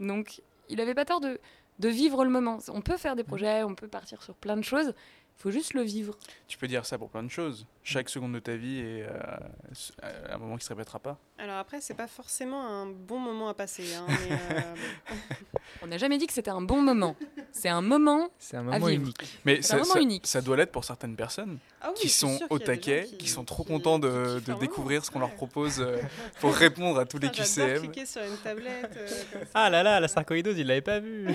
Donc, 0.00 0.42
il 0.68 0.80
avait 0.80 0.94
pas 0.94 1.04
tort 1.04 1.20
de, 1.20 1.38
de 1.78 1.88
vivre 1.88 2.24
le 2.24 2.30
moment. 2.30 2.58
On 2.68 2.80
peut 2.80 2.96
faire 2.96 3.16
des 3.16 3.24
projets, 3.24 3.64
on 3.64 3.74
peut 3.74 3.88
partir 3.88 4.22
sur 4.22 4.34
plein 4.34 4.56
de 4.56 4.62
choses. 4.62 4.94
Il 5.38 5.42
faut 5.42 5.50
juste 5.50 5.74
le 5.74 5.82
vivre. 5.82 6.16
Tu 6.48 6.56
peux 6.56 6.66
dire 6.68 6.86
ça 6.86 6.96
pour 6.96 7.10
plein 7.10 7.22
de 7.22 7.28
choses. 7.28 7.66
Chaque 7.82 8.08
seconde 8.08 8.32
de 8.32 8.38
ta 8.38 8.54
vie 8.56 8.78
est 8.78 9.02
euh, 9.02 10.30
un 10.30 10.38
moment 10.38 10.56
qui 10.56 10.64
se 10.64 10.70
répétera 10.72 10.98
pas. 10.98 11.18
Alors 11.38 11.56
après, 11.58 11.82
c'est 11.82 11.92
pas 11.92 12.06
forcément 12.06 12.66
un 12.66 12.86
bon 12.86 13.18
moment 13.18 13.48
à 13.50 13.54
passer. 13.54 13.94
hein, 13.94 14.06
mais, 14.08 14.36
euh, 14.56 14.60
On 15.82 15.86
n'a 15.88 15.98
jamais 15.98 16.16
dit 16.16 16.26
que 16.26 16.32
c'était 16.32 16.50
un 16.52 16.62
bon 16.62 16.80
moment. 16.80 17.14
C'est 17.52 17.68
un 17.68 17.82
moment. 17.82 18.30
C'est 18.38 18.56
un 18.56 18.62
moment 18.62 18.86
vivre. 18.86 19.02
unique. 19.02 19.40
Mais 19.44 19.60
C'est 19.60 19.74
un 19.74 19.78
ça, 19.78 19.82
moment 19.82 19.92
ça- 19.94 20.00
unique. 20.00 20.26
ça 20.26 20.40
doit 20.40 20.56
l'être 20.56 20.72
pour 20.72 20.84
certaines 20.84 21.14
personnes 21.16 21.58
ah 21.82 21.88
oui, 21.90 21.94
qui 22.00 22.08
sont 22.08 22.38
au 22.48 22.58
taquet, 22.58 23.06
qui, 23.18 23.28
sont 23.28 23.44
trop 23.44 23.64
qui- 23.64 23.68
contents 23.72 23.98
de, 23.98 24.40
découvrir 24.60 25.04
ce 25.04 25.10
qu'on 25.10 25.18
leur 25.18 25.34
propose 25.34 25.80
euh, 25.80 25.98
pour 26.40 26.54
répondre 26.54 26.98
à 27.00 27.04
tous 27.04 27.18
les 27.18 27.26
J'adore 27.26 27.44
QCM. 27.44 27.78
cliquer 27.82 28.06
sur 28.06 28.22
une 28.22 28.36
tablette. 28.38 28.96
euh, 28.96 29.08
comme 29.32 29.42
ça. 29.42 29.48
Ah 29.52 29.68
là 29.68 29.82
là, 29.82 30.00
la 30.00 30.08
sarcoïdose, 30.08 30.56
il 30.56 30.66
l'avait 30.68 30.80
pas 30.80 31.00
vu. 31.00 31.26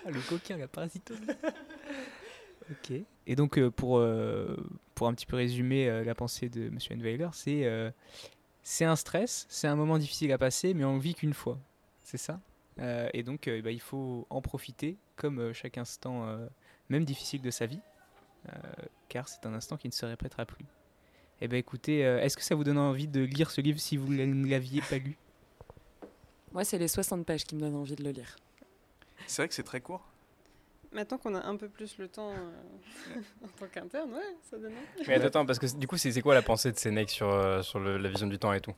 Le 0.06 0.20
coquin, 0.28 0.56
la 0.56 0.68
parasitose. 0.68 1.18
ok. 2.70 2.92
Et 3.26 3.36
donc, 3.36 3.58
euh, 3.58 3.70
pour, 3.70 3.98
euh, 3.98 4.56
pour 4.94 5.08
un 5.08 5.14
petit 5.14 5.26
peu 5.26 5.36
résumer 5.36 5.88
euh, 5.88 6.04
la 6.04 6.14
pensée 6.14 6.48
de 6.48 6.66
M. 6.66 6.78
Enweiler, 6.90 7.28
c'est 7.32 7.92
c'est 8.62 8.84
un 8.84 8.96
stress, 8.96 9.46
c'est 9.48 9.68
un 9.68 9.76
moment 9.76 9.98
difficile 9.98 10.30
à 10.32 10.38
passer, 10.38 10.74
mais 10.74 10.84
on 10.84 10.94
le 10.94 11.00
vit 11.00 11.14
qu'une 11.14 11.32
fois. 11.32 11.58
C'est 12.04 12.18
ça? 12.18 12.40
Et 13.12 13.22
donc, 13.22 13.50
bah, 13.62 13.70
il 13.70 13.80
faut 13.80 14.26
en 14.30 14.40
profiter, 14.40 14.96
comme 15.16 15.52
chaque 15.52 15.76
instant, 15.76 16.26
même 16.88 17.04
difficile 17.04 17.42
de 17.42 17.50
sa 17.50 17.66
vie, 17.66 17.80
car 19.08 19.28
c'est 19.28 19.44
un 19.46 19.54
instant 19.54 19.76
qui 19.76 19.88
ne 19.88 19.92
se 19.92 20.06
répétera 20.06 20.44
plus. 20.44 20.64
Eh 21.40 21.48
bien, 21.48 21.58
écoutez, 21.58 22.00
est-ce 22.00 22.36
que 22.36 22.42
ça 22.42 22.54
vous 22.54 22.64
donne 22.64 22.78
envie 22.78 23.08
de 23.08 23.22
lire 23.22 23.50
ce 23.50 23.60
livre 23.60 23.80
si 23.80 23.96
vous 23.96 24.12
ne 24.12 24.46
l'aviez 24.46 24.82
pas 24.82 24.98
lu? 24.98 25.16
Moi, 26.52 26.64
c'est 26.64 26.78
les 26.78 26.88
60 26.88 27.24
pages 27.24 27.44
qui 27.44 27.54
me 27.54 27.60
donnent 27.60 27.76
envie 27.76 27.96
de 27.96 28.04
le 28.04 28.10
lire. 28.10 28.36
C'est 29.26 29.42
vrai 29.42 29.48
que 29.48 29.54
c'est 29.54 29.62
très 29.62 29.80
court. 29.80 30.02
Maintenant 30.92 31.18
qu'on 31.18 31.34
a 31.36 31.44
un 31.46 31.56
peu 31.56 31.68
plus 31.68 31.98
le 31.98 32.08
temps 32.08 32.30
euh, 32.30 33.20
en 33.44 33.48
tant 33.48 33.66
qu'interne, 33.66 34.12
ouais, 34.12 34.36
ça 34.50 34.56
donne 34.58 34.72
envie. 34.72 35.04
Mais 35.08 35.22
attends, 35.22 35.46
parce 35.46 35.58
que 35.60 35.76
du 35.76 35.86
coup, 35.86 35.96
c'est 35.96 36.10
c'est 36.10 36.20
quoi 36.22 36.34
la 36.34 36.42
pensée 36.42 36.72
de 36.72 36.78
Sénèque 36.78 37.10
sur, 37.10 37.28
euh, 37.30 37.62
sur 37.62 37.78
le- 37.78 37.96
la 37.96 38.08
vision 38.08 38.26
du 38.26 38.38
temps 38.38 38.52
et 38.52 38.60
tout? 38.60 38.74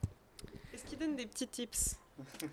Est-ce 0.74 0.84
qu'il 0.84 0.98
donne 0.98 1.16
des 1.16 1.24
petits 1.26 1.48
tips? 1.48 1.96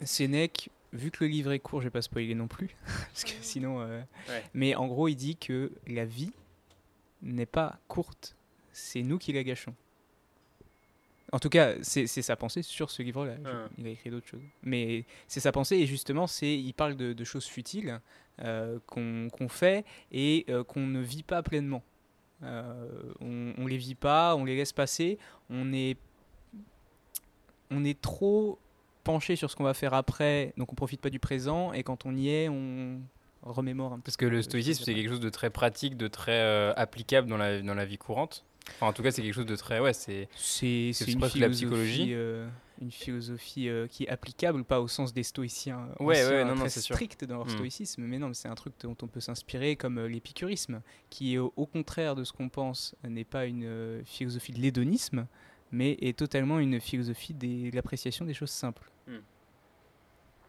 Sénèque, 0.05 0.69
vu 0.93 1.11
que 1.11 1.23
le 1.25 1.29
livre 1.29 1.51
est 1.51 1.59
court, 1.59 1.81
je 1.81 1.87
vais 1.87 1.91
pas 1.91 2.01
spoiler 2.01 2.35
non 2.35 2.47
plus, 2.47 2.69
parce 2.85 3.25
que 3.25 3.31
sinon. 3.41 3.81
euh, 3.81 4.01
Ouais. 4.29 4.43
Mais 4.53 4.75
en 4.75 4.87
gros, 4.87 5.07
il 5.09 5.15
dit 5.15 5.35
que 5.35 5.71
la 5.87 6.05
vie 6.05 6.31
n'est 7.21 7.45
pas 7.45 7.77
courte, 7.89 8.35
c'est 8.71 9.01
nous 9.01 9.17
qui 9.17 9.33
la 9.33 9.43
gâchons. 9.43 9.75
En 11.32 11.39
tout 11.39 11.49
cas, 11.49 11.75
c'est 11.82 12.07
sa 12.07 12.36
pensée 12.36 12.63
sur 12.63 12.89
ce 12.89 13.03
livre-là. 13.03 13.36
Ah. 13.45 13.67
Il 13.77 13.86
a 13.88 13.89
écrit 13.89 14.09
d'autres 14.09 14.27
choses, 14.27 14.41
mais 14.63 15.05
c'est 15.27 15.39
sa 15.39 15.51
pensée 15.51 15.77
et 15.77 15.86
justement, 15.86 16.27
c'est 16.27 16.53
il 16.57 16.73
parle 16.73 16.95
de, 16.95 17.13
de 17.13 17.23
choses 17.23 17.45
futiles 17.45 17.99
euh, 18.41 18.80
qu'on 18.88 19.49
fait 19.49 19.86
et 20.11 20.45
euh, 20.49 20.63
qu'on 20.63 20.88
ne 20.88 21.01
vit 21.01 21.23
pas 21.23 21.43
pleinement. 21.43 21.84
Euh, 22.41 23.13
on, 23.19 23.53
on 23.57 23.67
les 23.67 23.77
vit 23.77 23.95
pas, 23.95 24.36
on 24.36 24.45
les 24.45 24.55
laisse 24.55 24.73
passer, 24.73 25.17
on 25.49 25.73
est 25.73 25.97
on 27.69 27.84
est 27.84 27.99
trop 27.99 28.57
penché 29.03 29.36
sur 29.36 29.51
ce 29.51 29.55
qu'on 29.55 29.63
va 29.63 29.73
faire 29.73 29.93
après, 29.93 30.53
donc 30.57 30.71
on 30.71 30.75
profite 30.75 31.01
pas 31.01 31.09
du 31.09 31.19
présent, 31.19 31.73
et 31.73 31.84
quand 31.84 32.05
on 32.05 32.15
y 32.15 32.30
est, 32.30 32.49
on 32.49 32.99
remémore 33.43 33.93
un 33.93 33.95
peu. 33.97 34.03
Parce 34.03 34.17
que 34.17 34.25
le 34.25 34.41
stoïcisme, 34.41 34.84
c'est 34.84 34.93
quelque 34.93 35.09
chose 35.09 35.19
de 35.19 35.30
très 35.30 35.49
pratique, 35.49 35.97
de 35.97 36.07
très 36.07 36.39
euh, 36.41 36.73
applicable 36.75 37.27
dans 37.27 37.38
la, 37.38 37.61
dans 37.61 37.75
la 37.75 37.86
vie 37.86 37.97
courante. 37.97 38.45
Enfin, 38.76 38.88
en 38.88 38.93
tout 38.93 39.01
cas, 39.03 39.12
c'est 39.12 39.22
quelque 39.22 39.34
chose 39.34 39.45
de 39.45 39.55
très. 39.55 39.80
Ouais, 39.80 39.93
c'est. 39.93 40.30
C'est 40.36 40.91
c'est 40.93 41.12
une 41.12 41.20
la 41.20 41.28
philosophie, 41.30 41.55
psychologie. 41.55 42.14
euh, 42.14 42.47
une 42.82 42.91
philosophie 42.91 43.68
euh, 43.68 43.88
qui 43.88 44.03
est 44.03 44.10
applicable, 44.10 44.64
pas 44.64 44.80
au 44.80 44.88
sens 44.88 45.12
des 45.14 45.24
stoïciens 45.24 45.89
euh, 45.99 46.03
Ouais, 46.03 46.24
ouais, 46.26 46.45
non, 46.45 46.55
non, 46.55 46.70
c'est 46.70 46.80
sûr. 46.82 46.95
stricts 46.95 47.26
dans 47.26 47.38
leur 47.38 47.47
Mm. 47.47 47.49
stoïcisme, 47.49 48.03
mais 48.03 48.20
non, 48.20 48.34
c'est 48.34 48.47
un 48.47 48.55
truc 48.55 48.74
dont 48.82 48.95
on 49.01 49.07
peut 49.07 49.20
s'inspirer 49.20 49.76
comme 49.76 49.97
euh, 49.97 50.07
l'épicurisme, 50.07 50.82
qui 51.10 51.38
au, 51.38 51.51
au 51.55 51.66
contraire 51.66 52.16
de 52.16 52.24
ce 52.24 52.32
qu'on 52.32 52.47
pense 52.49 52.95
n'est 53.03 53.24
pas 53.26 53.45
une 53.47 53.64
euh, 53.66 54.01
philosophie 54.05 54.53
de 54.53 54.60
l'hédonisme, 54.60 55.26
mais 55.72 55.97
est 56.01 56.18
totalement 56.18 56.60
une 56.60 56.80
philosophie 56.80 57.34
des- 57.34 57.72
de 57.72 57.76
l'appréciation 57.76 58.24
des 58.26 58.34
choses 58.34 58.51
simples. 58.51 58.89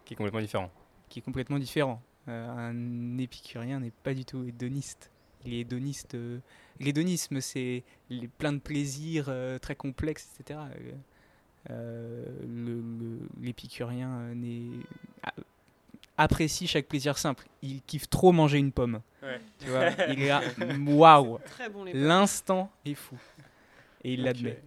qui 0.04 0.14
est 0.14 0.16
complètement 0.16 0.40
différent. 0.40 0.70
qui 1.08 1.18
est 1.20 1.22
complètement 1.22 1.58
différent. 1.58 2.02
Euh, 2.28 2.48
un 2.48 3.18
épicurien 3.18 3.80
n'est 3.80 3.90
pas 3.92 4.12
du 4.14 4.24
tout 4.24 4.44
hédoniste. 4.44 5.10
Il 5.44 5.54
est 5.54 5.60
hédoniste. 5.60 6.14
L'hédonisme, 6.80 7.40
c'est 7.40 7.84
les, 8.08 8.26
plein 8.26 8.52
de 8.52 8.58
plaisirs 8.58 9.26
euh, 9.28 9.58
très 9.58 9.76
complexes, 9.76 10.28
etc. 10.40 10.58
Euh, 10.60 10.92
euh, 11.70 12.24
le- 12.42 12.80
le- 12.80 13.28
L'épicurien 13.42 14.32
apprécie 16.16 16.66
chaque 16.66 16.86
plaisir 16.86 17.16
simple. 17.18 17.46
Il 17.62 17.82
kiffe 17.82 18.08
trop 18.08 18.32
manger 18.32 18.58
une 18.58 18.72
pomme. 18.72 19.00
Tu 19.58 19.66
vois, 19.68 19.90
il 20.08 20.22
est 20.22 20.28
là, 20.28 20.40
waouh, 20.86 21.38
bon 21.72 21.84
l'instant 21.92 22.70
est 22.84 22.94
fou. 22.94 23.18
Et 24.04 24.14
il 24.14 24.22
l'admet. 24.24 24.62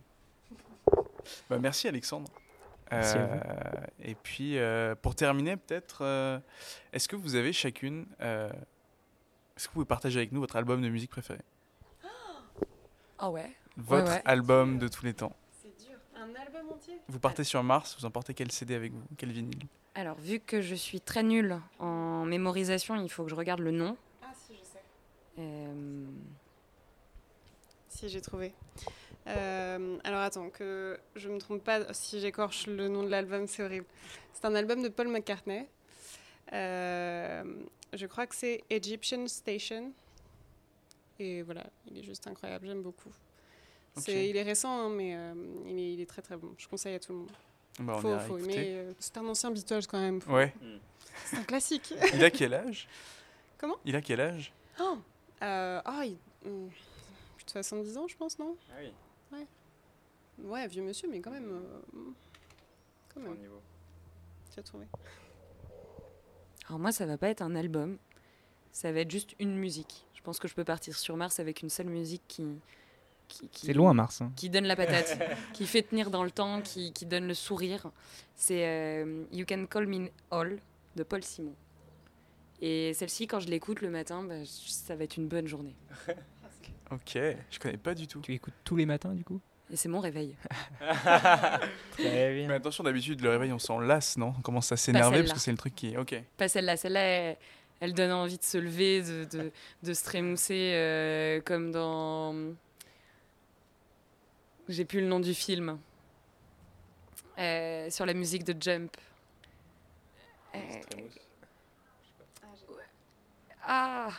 Bah, 1.49 1.57
merci 1.59 1.88
Alexandre. 1.88 2.30
Merci 2.91 3.18
Euh, 3.18 3.39
et 4.03 4.14
puis, 4.14 4.57
euh, 4.59 4.93
pour 5.01 5.16
terminer, 5.16 5.57
peut-être, 5.57 5.99
euh, 6.03 6.39
est-ce 6.91 7.07
que 7.07 7.16
vous 7.16 7.34
avez 7.36 7.51
chacune, 7.53 8.05
euh, 8.22 8.49
est-ce 9.57 9.66
que 9.66 9.70
vous 9.72 9.74
pouvez 9.74 9.86
partager 9.86 10.20
avec 10.20 10.32
nous 10.32 10.41
votre 10.41 10.55
album 10.57 10.82
de 10.82 10.89
musique 10.89 11.09
préféré? 11.09 11.39
Ah 13.26 13.30
ouais? 13.30 13.55
Votre 13.78 14.11
ouais. 14.11 14.21
album 14.26 14.80
de 14.80 14.89
tous 14.89 15.05
les 15.05 15.13
temps. 15.13 15.32
C'est 15.61 15.69
dur. 15.82 15.95
Un 16.13 16.36
album 16.36 16.74
entier? 16.74 16.95
Vous 17.07 17.19
partez 17.19 17.45
sur 17.45 17.63
Mars, 17.63 17.95
vous 17.97 18.03
emportez 18.03 18.34
quel 18.34 18.51
CD 18.51 18.76
avec 18.76 18.91
vous? 18.91 19.01
Quel 19.17 19.32
vinyle? 19.32 19.61
Alors, 19.95 20.17
vu 20.19 20.41
que 20.41 20.59
je 20.59 20.76
suis 20.76 20.99
très 20.99 21.24
nulle 21.24 21.57
en 21.80 22.26
mémorisation, 22.26 23.01
il 23.01 23.09
faut 23.09 23.24
que 23.24 23.30
je 23.30 23.36
regarde 23.36 23.61
le 23.61 23.71
nom. 23.71 23.95
Ah 24.21 24.34
si, 24.36 24.55
je 24.55 24.63
sais. 24.65 24.84
Euh, 25.39 26.05
Si, 27.88 28.09
j'ai 28.09 28.19
trouvé. 28.19 28.51
Euh, 29.28 29.97
alors 30.03 30.19
attends, 30.19 30.49
que 30.49 30.99
je 31.15 31.30
me 31.30 31.38
trompe 31.39 31.63
pas, 31.63 31.93
si 31.93 32.19
j'écorche 32.19 32.67
le 32.67 32.89
nom 32.89 33.03
de 33.03 33.09
l'album, 33.09 33.47
c'est 33.47 33.63
horrible. 33.63 33.86
C'est 34.34 34.43
un 34.43 34.53
album 34.53 34.84
de 34.84 34.89
Paul 34.89 35.07
McCartney. 35.07 35.65
Euh, 36.51 37.41
je 37.93 38.05
crois 38.05 38.28
que 38.28 38.36
c'est 38.36 38.65
Egyptian 38.69 39.26
Station. 39.30 39.93
Et 41.20 41.41
voilà, 41.43 41.66
il 41.89 41.97
est 41.97 42.03
juste 42.03 42.26
incroyable, 42.28 42.66
j'aime 42.68 42.82
beaucoup. 42.82 43.09
Ok. 43.95 44.03
C'est, 44.05 44.30
il 44.30 44.36
est 44.36 44.41
récent, 44.43 44.70
hein, 44.88 44.89
mais 44.89 45.16
euh, 45.16 45.34
il, 45.68 45.78
est, 45.80 45.93
il 45.93 46.01
est 46.01 46.09
très 46.09 46.22
très 46.22 46.36
bon. 46.38 46.53
Je 46.57 46.68
conseille 46.68 46.95
à 46.95 46.99
tout 46.99 47.11
le 47.14 47.18
monde. 47.20 47.32
Bah, 47.80 47.97
faut, 47.99 48.20
faut 48.20 48.38
aimer. 48.38 48.55
euh, 48.76 48.93
c'est 48.99 49.18
un 49.18 49.26
ancien 49.28 49.51
Beatles 49.51 49.86
quand 49.88 49.99
même. 49.99 50.22
Faut- 50.22 50.34
Ouais. 50.34 50.53
C'est 51.26 51.38
un 51.38 51.43
classique. 51.43 51.93
Il 52.14 52.24
a 52.24 52.32
quel 52.32 52.53
âge? 52.55 52.88
Comment? 53.59 53.76
Il 53.86 53.95
a 53.95 54.01
quel 54.01 54.20
âge? 54.20 54.51
Oh, 54.80 54.97
euh, 55.43 55.82
ah, 55.86 56.01
il- 56.05 56.18
hum, 56.45 56.70
plus 57.36 57.45
de 57.45 57.49
70 57.51 57.97
ans, 57.97 58.07
je 58.07 58.16
pense, 58.18 58.38
non? 58.39 58.55
Ah 58.72 58.76
oui, 58.82 59.45
Ouais, 60.43 60.68
vieux 60.68 60.82
monsieur, 60.84 61.07
mais 61.09 61.20
quand 61.22 61.30
même. 61.32 61.51
euh, 61.51 61.99
quand 63.14 63.20
même, 63.22 63.38
niveau. 63.38 63.61
tu 64.51 64.59
as 64.59 64.64
trouvé. 64.64 64.86
Alors 66.68 66.80
moi, 66.80 66.91
ça 66.91 67.05
va 67.05 67.18
pas 67.18 67.30
être 67.30 67.41
un 67.43 67.55
album. 67.55 67.97
Ça 68.72 68.91
va 68.91 69.01
être 69.01 69.11
juste 69.11 69.36
une 69.39 69.55
musique. 69.55 70.07
Je 70.24 70.26
pense 70.26 70.39
que 70.39 70.47
je 70.47 70.53
peux 70.53 70.63
partir 70.63 70.97
sur 70.97 71.17
Mars 71.17 71.41
avec 71.41 71.61
une 71.63 71.69
seule 71.69 71.88
musique 71.88 72.21
qui... 72.30 72.45
qui- 73.28 73.49
qui- 73.49 73.65
C'est 73.65 73.74
loin, 73.74 73.93
Mars. 73.93 74.21
hein. 74.21 74.32
qui 74.38 74.49
donne 74.49 74.63
la 74.63 74.78
patate, 74.78 75.19
qui 75.53 75.67
fait 75.67 75.82
tenir 75.82 76.09
dans 76.11 76.24
le 76.24 76.32
temps, 76.32 76.61
qui, 76.61 76.93
qui 76.93 77.05
donne 77.05 77.28
le 77.28 77.34
sourire. 77.34 77.91
C'est 78.34 78.65
euh, 78.65 79.26
You 79.34 79.45
Can 79.45 79.65
Call 79.65 79.86
Me 79.86 80.07
All 80.32 80.59
de 80.95 81.03
Paul 81.03 81.21
Simon. 81.26 81.53
Et 82.61 82.93
celle-ci, 82.93 83.28
quand 83.28 83.41
je 83.41 83.49
l'écoute 83.49 83.82
le 83.82 83.89
matin, 83.89 84.24
bah, 84.24 84.36
ça 84.45 84.95
va 84.95 85.03
être 85.03 85.17
une 85.17 85.28
bonne 85.28 85.47
journée. 85.47 85.76
Ok, 86.91 87.17
je 87.49 87.59
connais 87.59 87.78
pas 87.78 87.95
du 87.95 88.05
tout. 88.07 88.19
Tu 88.21 88.34
écoutes 88.34 88.53
tous 88.63 88.76
les 88.76 88.86
matins, 88.86 89.13
du 89.15 89.24
coup? 89.24 89.41
Et 89.71 89.76
c'est 89.76 89.89
mon 89.89 89.99
réveil. 89.99 90.36
Mais 91.99 92.47
attention, 92.53 92.84
d'habitude, 92.84 93.21
le 93.21 93.30
réveil, 93.32 93.51
on 93.51 93.57
s'en 93.57 93.80
lasse, 93.80 94.15
non? 94.17 94.34
On 94.38 94.41
commence 94.41 94.71
à 94.71 94.78
s'énerver 94.78 95.21
parce 95.24 95.34
que 95.34 95.39
c'est 95.39 95.49
le 95.51 95.57
truc 95.57 95.74
qui. 95.74 95.97
Ok. 95.97 96.21
Pas 96.38 96.47
celle-là. 96.47 96.78
Celle-là, 96.78 96.99
elle, 97.01 97.38
elle 97.84 97.94
donne 97.94 98.14
envie 98.14 98.38
de 98.38 98.44
se 98.44 98.58
lever, 98.58 99.02
de, 99.02 99.52
de, 99.84 99.94
se 99.94 100.04
trémousser, 100.06 100.72
euh, 100.74 101.42
comme 101.42 101.74
dans. 101.74 102.34
J'ai 104.70 104.86
plus 104.86 105.02
le 105.02 105.08
nom 105.08 105.20
du 105.20 105.34
film. 105.34 105.78
Euh, 107.38 107.90
sur 107.90 108.06
la 108.06 108.14
musique 108.14 108.46
de 108.46 108.56
Jump. 108.58 108.96
Euh, 110.56 110.60
ah 113.68 114.12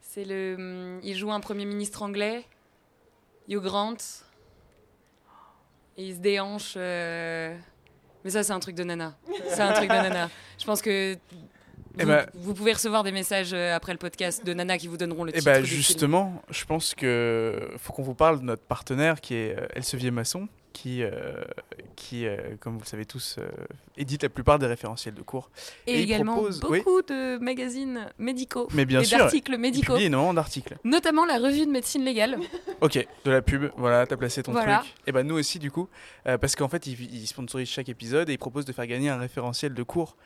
C'est 0.00 0.24
le. 0.24 0.54
hum, 0.56 1.00
Il 1.02 1.16
joue 1.16 1.32
un 1.32 1.40
premier 1.40 1.64
ministre 1.64 2.02
anglais, 2.02 2.44
Hugh 3.48 3.58
Grant. 3.58 3.96
Et 5.96 6.06
il 6.10 6.14
se 6.14 6.20
déhanche. 6.20 6.76
Mais 6.76 8.30
ça, 8.30 8.44
c'est 8.44 8.52
un 8.52 8.60
truc 8.60 8.76
de 8.76 8.84
nana. 8.84 9.18
C'est 9.48 9.62
un 9.62 9.72
truc 9.72 9.88
de 9.88 9.94
nana. 9.94 10.30
Je 10.60 10.64
pense 10.64 10.80
que. 10.80 11.18
Eh 11.98 12.02
Vous, 12.04 12.08
ben- 12.08 12.26
vous 12.34 12.54
pouvez 12.54 12.72
recevoir 12.72 13.02
des 13.04 13.12
messages 13.12 13.52
euh, 13.52 13.74
après 13.74 13.92
le 13.92 13.98
podcast 13.98 14.44
de 14.44 14.54
Nana 14.54 14.78
qui 14.78 14.86
vous 14.88 14.96
donneront 14.96 15.24
le 15.24 15.30
Et 15.30 15.34
titre 15.34 15.44
bah 15.46 15.60
du 15.60 15.66
film. 15.66 15.76
justement, 15.76 16.42
je 16.50 16.64
pense 16.64 16.94
que 16.94 17.70
faut 17.78 17.92
qu'on 17.92 18.02
vous 18.02 18.14
parle 18.14 18.38
de 18.40 18.44
notre 18.44 18.62
partenaire 18.62 19.20
qui 19.20 19.34
est 19.34 19.56
euh, 19.58 19.66
Elsevier 19.74 20.10
Masson, 20.10 20.48
qui, 20.72 21.02
euh, 21.02 21.10
qui 21.96 22.24
euh, 22.26 22.36
comme 22.60 22.74
vous 22.74 22.80
le 22.80 22.86
savez 22.86 23.04
tous, 23.04 23.36
euh, 23.38 23.48
édite 23.96 24.22
la 24.22 24.28
plupart 24.28 24.60
des 24.60 24.66
référentiels 24.66 25.14
de 25.14 25.22
cours. 25.22 25.50
Et, 25.88 25.94
et 25.94 25.96
il 25.98 26.02
également 26.04 26.34
propose- 26.36 26.60
oui. 26.68 26.78
beaucoup 26.78 27.02
de 27.02 27.36
magazines 27.38 28.06
médicaux 28.18 28.68
Mais 28.74 28.84
bien 28.84 29.00
et 29.00 29.04
sûr, 29.04 29.18
d'articles 29.18 29.54
Il 29.54 29.58
médicaux. 29.58 29.94
publie 29.94 30.04
énormément 30.04 30.34
d'articles. 30.34 30.76
Notamment 30.84 31.24
la 31.24 31.38
revue 31.38 31.66
de 31.66 31.70
médecine 31.72 32.04
légale. 32.04 32.38
Ok, 32.80 33.04
de 33.24 33.30
la 33.32 33.42
pub, 33.42 33.72
voilà, 33.76 34.06
t'as 34.06 34.16
placé 34.16 34.40
ton 34.44 34.52
Voilà. 34.52 34.78
truc. 34.78 34.94
Et 35.08 35.10
bah 35.10 35.24
nous 35.24 35.34
aussi 35.36 35.58
du 35.58 35.72
coup, 35.72 35.88
parce 36.24 36.54
qu'en 36.54 36.68
fait 36.68 36.86
il, 36.86 37.12
il 37.12 37.26
sponsorise 37.26 37.66
chaque 37.68 37.88
épisode 37.88 38.28
et 38.30 38.34
il 38.34 38.38
propose 38.38 38.64
de 38.66 38.72
faire 38.72 38.86
gagner 38.86 39.08
un 39.08 39.18
référentiel 39.18 39.74
de 39.74 39.82
cours 39.82 40.16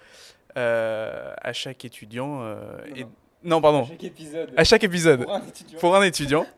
à 0.56 1.52
chaque 1.52 1.84
étudiant. 1.84 2.40
euh, 2.42 2.78
et... 2.96 3.06
non, 3.44 3.60
pardon, 3.60 3.84
Chaque 3.84 4.04
épisode. 4.04 4.50
à 4.56 4.64
chaque 4.64 4.84
épisode. 4.84 5.24
Pour 5.24 5.34
un 5.34 5.42
étudiant. 5.46 5.78
pour 5.80 5.96
un 5.96 6.02
étudiant. 6.02 6.46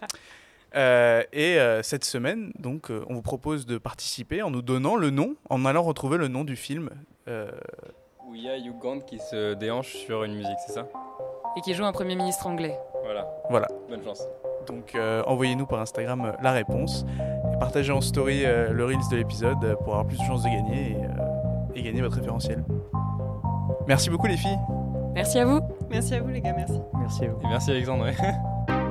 Euh, 0.76 1.22
et 1.32 1.56
euh, 1.60 1.84
cette 1.84 2.04
semaine, 2.04 2.50
donc, 2.58 2.90
euh, 2.90 3.04
on 3.08 3.14
vous 3.14 3.22
propose 3.22 3.64
de 3.64 3.78
participer 3.78 4.42
en 4.42 4.50
nous 4.50 4.60
donnant 4.60 4.96
le 4.96 5.10
nom, 5.10 5.36
en 5.48 5.64
allant 5.66 5.84
retrouver 5.84 6.18
le 6.18 6.26
nom 6.26 6.42
du 6.42 6.56
film. 6.56 6.90
Euh, 7.28 7.48
Où 8.26 8.34
il 8.34 8.42
y 8.42 8.50
a 8.50 8.56
Grant 8.80 8.98
qui 8.98 9.20
se 9.20 9.54
déhanche 9.54 9.92
sur 9.94 10.24
une 10.24 10.34
musique, 10.34 10.58
c'est 10.66 10.72
ça? 10.72 10.88
Et 11.56 11.60
qui 11.60 11.74
joue 11.74 11.84
un 11.84 11.92
premier 11.92 12.16
ministre 12.16 12.48
anglais. 12.48 12.76
Voilà. 13.04 13.24
Voilà. 13.50 13.68
Bonne 13.88 14.02
chance. 14.02 14.26
donc, 14.66 14.96
euh, 14.96 15.22
envoyez-nous 15.28 15.66
par 15.66 15.78
Instagram 15.80 16.24
euh, 16.24 16.32
la 16.42 16.50
réponse 16.50 17.06
et 17.54 17.56
partagez 17.60 17.92
en 17.92 18.00
story 18.00 18.44
euh, 18.44 18.72
le 18.72 18.84
reels 18.84 18.98
de 19.12 19.16
l'épisode 19.16 19.62
euh, 19.62 19.76
pour 19.76 19.90
avoir 19.92 20.08
plus 20.08 20.18
de 20.18 20.24
chances 20.24 20.42
de 20.42 20.48
gagner 20.48 20.90
et, 20.90 21.04
euh, 21.04 21.08
et 21.76 21.82
gagner 21.84 22.00
votre 22.02 22.16
référentiel. 22.16 22.64
Merci 23.86 24.10
beaucoup 24.10 24.26
les 24.26 24.36
filles. 24.36 24.58
Merci 25.14 25.38
à 25.38 25.44
vous. 25.44 25.60
Merci 25.90 26.14
à 26.14 26.20
vous, 26.22 26.28
les 26.28 26.40
gars, 26.40 26.54
merci. 26.54 26.80
Merci 26.98 27.24
à 27.24 27.28
vous. 27.28 27.40
Et 27.40 27.48
merci 27.48 27.70
Alexandre. 27.70 28.04
ouais. 28.04 28.14